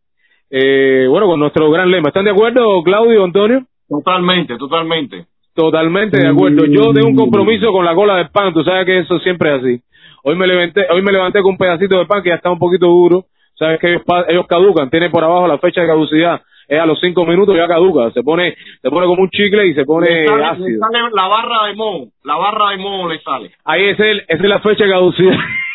Eh, 0.50 1.06
bueno, 1.08 1.26
con 1.26 1.40
nuestro 1.40 1.70
gran 1.70 1.90
lema. 1.90 2.08
¿Están 2.08 2.24
de 2.24 2.30
acuerdo, 2.30 2.82
Claudio, 2.82 3.24
Antonio? 3.24 3.64
Totalmente, 3.88 4.56
totalmente. 4.58 5.26
Totalmente 5.58 6.20
de 6.20 6.28
acuerdo. 6.28 6.66
Yo 6.66 6.92
tengo 6.92 7.08
un 7.08 7.16
compromiso 7.16 7.72
con 7.72 7.84
la 7.84 7.92
cola 7.92 8.14
del 8.16 8.28
pan, 8.30 8.54
tú 8.54 8.62
sabes 8.62 8.86
que 8.86 8.98
eso 9.00 9.18
siempre 9.18 9.50
es 9.56 9.60
así. 9.60 9.80
Hoy 10.22 10.36
me 10.36 10.46
levanté, 10.46 10.86
hoy 10.88 11.02
me 11.02 11.10
levanté 11.10 11.42
con 11.42 11.52
un 11.52 11.58
pedacito 11.58 11.98
de 11.98 12.06
pan 12.06 12.22
que 12.22 12.28
ya 12.28 12.36
está 12.36 12.48
un 12.50 12.60
poquito 12.60 12.86
duro. 12.86 13.24
Sabes 13.54 13.80
que 13.80 13.88
ellos, 14.28 14.46
caducan, 14.46 14.88
tiene 14.88 15.10
por 15.10 15.24
abajo 15.24 15.48
la 15.48 15.58
fecha 15.58 15.80
de 15.80 15.88
caducidad. 15.88 16.40
Es 16.68 16.78
a 16.78 16.86
los 16.86 17.00
cinco 17.00 17.26
minutos 17.26 17.56
ya 17.56 17.66
caduca, 17.66 18.12
se 18.12 18.22
pone, 18.22 18.54
se 18.80 18.88
pone 18.90 19.06
como 19.08 19.22
un 19.22 19.30
chicle 19.30 19.66
y 19.66 19.74
se 19.74 19.84
pone 19.84 20.08
Le 20.08 20.26
sale, 20.28 20.38
le 20.38 20.44
ácido. 20.46 20.78
sale 20.78 20.98
la 21.12 21.26
barra 21.26 21.66
de 21.66 21.74
moho. 21.74 22.06
La 22.22 22.36
barra 22.36 22.70
de 22.70 22.76
moho 22.76 23.08
le 23.08 23.18
sale. 23.20 23.50
Ahí 23.64 23.84
es 23.86 23.98
el, 23.98 24.18
esa 24.28 24.42
es 24.44 24.48
la 24.48 24.60
fecha 24.60 24.84
de 24.84 24.90
caducidad. 24.90 25.34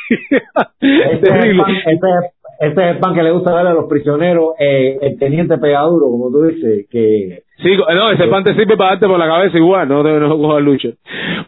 Ese 0.09 0.35
es, 0.79 1.11
el 1.11 1.19
Terrible. 1.19 1.61
pan, 1.63 1.75
ese 1.75 1.91
es- 1.91 2.33
ese 2.59 2.81
es 2.81 2.87
el 2.95 2.97
pan 2.99 3.13
que 3.15 3.23
le 3.23 3.31
gusta 3.31 3.51
dar 3.51 3.67
a 3.67 3.73
los 3.73 3.85
prisioneros, 3.89 4.51
eh, 4.59 4.97
el 5.01 5.17
teniente 5.19 5.57
pegaduro, 5.57 6.05
como 6.09 6.29
tú 6.31 6.43
dices, 6.43 6.85
que 6.89 7.42
Sí, 7.57 7.77
no, 7.77 8.09
ese 8.11 8.27
pan 8.27 8.43
te 8.43 8.55
sirve 8.55 8.75
para 8.75 8.91
darte 8.91 9.07
por 9.07 9.19
la 9.19 9.27
cabeza 9.27 9.57
igual, 9.57 9.87
no 9.87 10.03
te 10.03 10.11
no 10.19 10.37
cojas 10.37 10.61
lucha. 10.63 10.89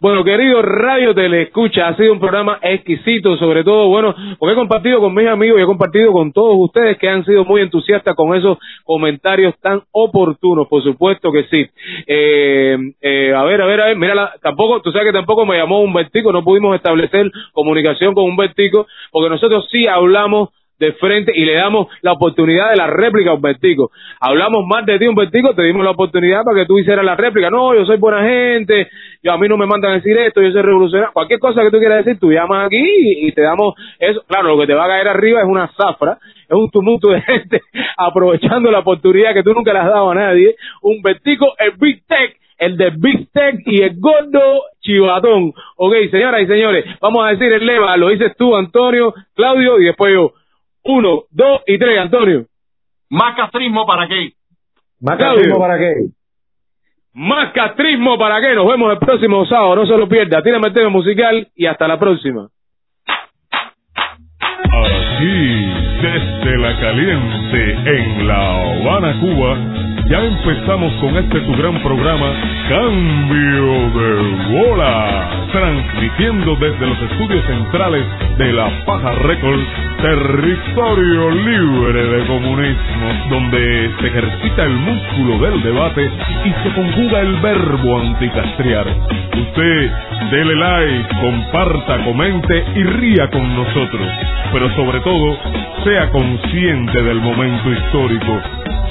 Bueno, 0.00 0.22
querido 0.22 0.62
Radio 0.62 1.12
Telescucha, 1.14 1.88
ha 1.88 1.96
sido 1.96 2.12
un 2.12 2.20
programa 2.20 2.58
exquisito, 2.62 3.36
sobre 3.36 3.64
todo, 3.64 3.88
bueno, 3.88 4.14
porque 4.38 4.52
he 4.52 4.56
compartido 4.56 5.00
con 5.00 5.12
mis 5.14 5.26
amigos 5.26 5.58
y 5.58 5.62
he 5.62 5.66
compartido 5.66 6.12
con 6.12 6.32
todos 6.32 6.54
ustedes 6.58 6.96
que 6.98 7.08
han 7.08 7.24
sido 7.24 7.44
muy 7.44 7.60
entusiastas 7.60 8.14
con 8.14 8.36
esos 8.36 8.56
comentarios 8.84 9.54
tan 9.60 9.82
oportunos, 9.90 10.68
por 10.68 10.82
supuesto 10.84 11.32
que 11.32 11.42
sí. 11.50 11.66
Eh, 12.06 12.78
eh, 13.02 13.34
a 13.34 13.42
ver, 13.42 13.60
a 13.62 13.66
ver, 13.66 13.80
a 13.80 13.86
ver, 13.86 13.96
mira, 13.96 14.14
la- 14.14 14.32
tampoco, 14.40 14.80
tú 14.82 14.92
sabes 14.92 15.08
que 15.08 15.12
tampoco 15.12 15.44
me 15.44 15.58
llamó 15.58 15.80
un 15.80 15.92
vertico, 15.92 16.30
no 16.30 16.44
pudimos 16.44 16.76
establecer 16.76 17.30
comunicación 17.52 18.14
con 18.14 18.24
un 18.24 18.36
vertico, 18.36 18.86
porque 19.10 19.28
nosotros 19.30 19.66
sí 19.72 19.88
hablamos 19.88 20.50
de 20.78 20.92
frente 20.94 21.32
y 21.34 21.44
le 21.44 21.54
damos 21.54 21.88
la 22.02 22.12
oportunidad 22.12 22.70
de 22.70 22.76
la 22.76 22.86
réplica 22.86 23.30
a 23.30 23.34
Humbertico. 23.34 23.90
Hablamos 24.20 24.64
más 24.66 24.84
de 24.86 24.98
ti, 24.98 25.06
Humbertico, 25.06 25.54
te 25.54 25.62
dimos 25.62 25.84
la 25.84 25.92
oportunidad 25.92 26.42
para 26.44 26.60
que 26.60 26.66
tú 26.66 26.78
hicieras 26.78 27.04
la 27.04 27.16
réplica. 27.16 27.50
No, 27.50 27.74
yo 27.74 27.84
soy 27.86 27.98
buena 27.98 28.22
gente, 28.22 28.88
yo 29.22 29.32
a 29.32 29.38
mí 29.38 29.48
no 29.48 29.56
me 29.56 29.66
mandan 29.66 29.92
a 29.92 29.94
decir 29.94 30.16
esto, 30.18 30.42
yo 30.42 30.52
soy 30.52 30.62
revolucionario. 30.62 31.12
Cualquier 31.12 31.40
cosa 31.40 31.62
que 31.62 31.70
tú 31.70 31.78
quieras 31.78 32.04
decir, 32.04 32.20
tú 32.20 32.30
llamas 32.32 32.66
aquí 32.66 32.84
y, 33.26 33.32
te 33.32 33.42
damos 33.42 33.74
eso. 33.98 34.22
Claro, 34.26 34.48
lo 34.48 34.58
que 34.60 34.66
te 34.66 34.74
va 34.74 34.84
a 34.84 34.88
caer 34.88 35.08
arriba 35.08 35.40
es 35.40 35.46
una 35.46 35.68
zafra 35.76 36.18
es 36.48 36.56
un 36.56 36.70
tumulto 36.70 37.10
de 37.10 37.20
gente 37.26 37.60
aprovechando 37.96 38.70
la 38.70 38.80
oportunidad 38.80 39.34
que 39.34 39.42
tú 39.42 39.52
nunca 39.52 39.72
le 39.72 39.80
has 39.80 39.86
dado 39.86 40.10
a 40.10 40.14
nadie. 40.14 40.56
Un 40.82 41.02
vertico, 41.02 41.54
el 41.58 41.72
Big 41.78 42.06
Tech, 42.06 42.36
el 42.58 42.76
de 42.76 42.90
Big 42.96 43.30
Tech 43.32 43.56
y 43.66 43.82
el 43.82 43.98
gordo 43.98 44.62
chivatón. 44.80 45.52
Ok, 45.76 45.94
señoras 46.10 46.42
y 46.42 46.46
señores, 46.46 46.84
vamos 47.00 47.24
a 47.24 47.30
decir 47.30 47.52
el 47.52 47.66
lema, 47.66 47.96
lo 47.96 48.08
dices 48.08 48.34
tú, 48.36 48.56
Antonio, 48.56 49.14
Claudio, 49.34 49.80
y 49.80 49.84
después 49.84 50.12
yo. 50.12 50.32
Uno, 50.88 51.24
dos 51.30 51.62
y 51.66 51.78
tres, 51.78 51.98
Antonio. 51.98 52.46
Más 53.10 53.36
castrismo 53.36 53.86
para 53.86 54.08
qué. 54.08 54.32
¿Más 55.00 55.18
castrismo 55.18 55.58
para 55.58 55.78
qué? 55.78 55.94
Más 57.14 57.52
castrismo 57.52 58.18
para 58.18 58.40
que 58.40 58.54
nos 58.54 58.66
vemos 58.66 58.92
el 58.92 58.98
próximo 58.98 59.46
sábado, 59.46 59.76
no 59.76 59.86
se 59.86 59.96
lo 59.96 60.08
pierda. 60.08 60.42
Tírame 60.42 60.68
el 60.68 60.74
tema 60.74 60.90
musical 60.90 61.48
y 61.54 61.66
hasta 61.66 61.88
la 61.88 61.98
próxima. 61.98 62.48
Aquí, 65.16 65.72
desde 66.02 66.58
la 66.58 66.78
caliente, 66.78 67.78
en 67.86 68.28
La 68.28 68.60
Habana, 68.60 69.18
Cuba, 69.18 69.56
ya 70.08 70.22
empezamos 70.22 70.92
con 71.00 71.16
este 71.16 71.40
tu 71.40 71.56
gran 71.56 71.82
programa, 71.82 72.26
Cambio 72.68 73.90
de 73.90 74.52
Bola, 74.52 75.48
transmitiendo 75.50 76.54
desde 76.56 76.86
los 76.86 77.00
estudios 77.02 77.44
centrales 77.46 78.04
de 78.36 78.52
La 78.52 78.70
Paja 78.84 79.12
Records, 79.12 79.66
territorio 80.02 81.30
libre 81.30 82.02
de 82.04 82.26
comunismo, 82.26 83.06
donde 83.30 83.90
se 83.98 84.06
ejercita 84.06 84.64
el 84.64 84.74
músculo 84.74 85.38
del 85.38 85.62
debate 85.62 86.10
y 86.44 86.50
se 86.62 86.74
conjuga 86.74 87.20
el 87.20 87.36
verbo 87.40 88.00
anticastriar. 88.00 88.86
Usted, 88.86 89.90
dele 90.30 90.54
like, 90.54 91.08
comparta, 91.20 92.04
comente 92.04 92.64
y 92.76 92.82
ría 92.84 93.28
con 93.28 93.56
nosotros, 93.56 94.08
pero 94.52 94.70
sobre 94.76 95.00
todo, 95.06 95.38
sea 95.84 96.10
consciente 96.10 97.00
del 97.00 97.20
momento 97.20 97.70
histórico, 97.70 98.40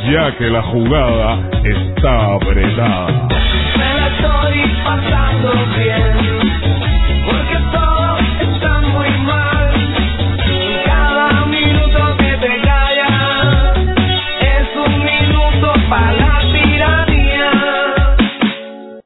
ya 0.10 0.32
que 0.38 0.50
la 0.50 0.62
jugada 0.62 1.42
está 1.62 2.36
apretada. 2.36 3.28
Me 3.78 3.94
la 3.96 4.08
estoy 4.08 4.62
pasando 4.86 5.52
bien, 5.76 6.40
porque 7.26 7.58
todo 7.70 8.18
está 8.50 8.80
muy 8.80 9.10
mal. 9.26 9.74
Cada 10.86 11.46
minuto 11.48 12.18
que 12.18 12.38
te 12.38 12.62
callas 12.62 13.78
es 14.40 14.88
un 14.88 15.04
minuto 15.04 15.74
para 15.90 16.25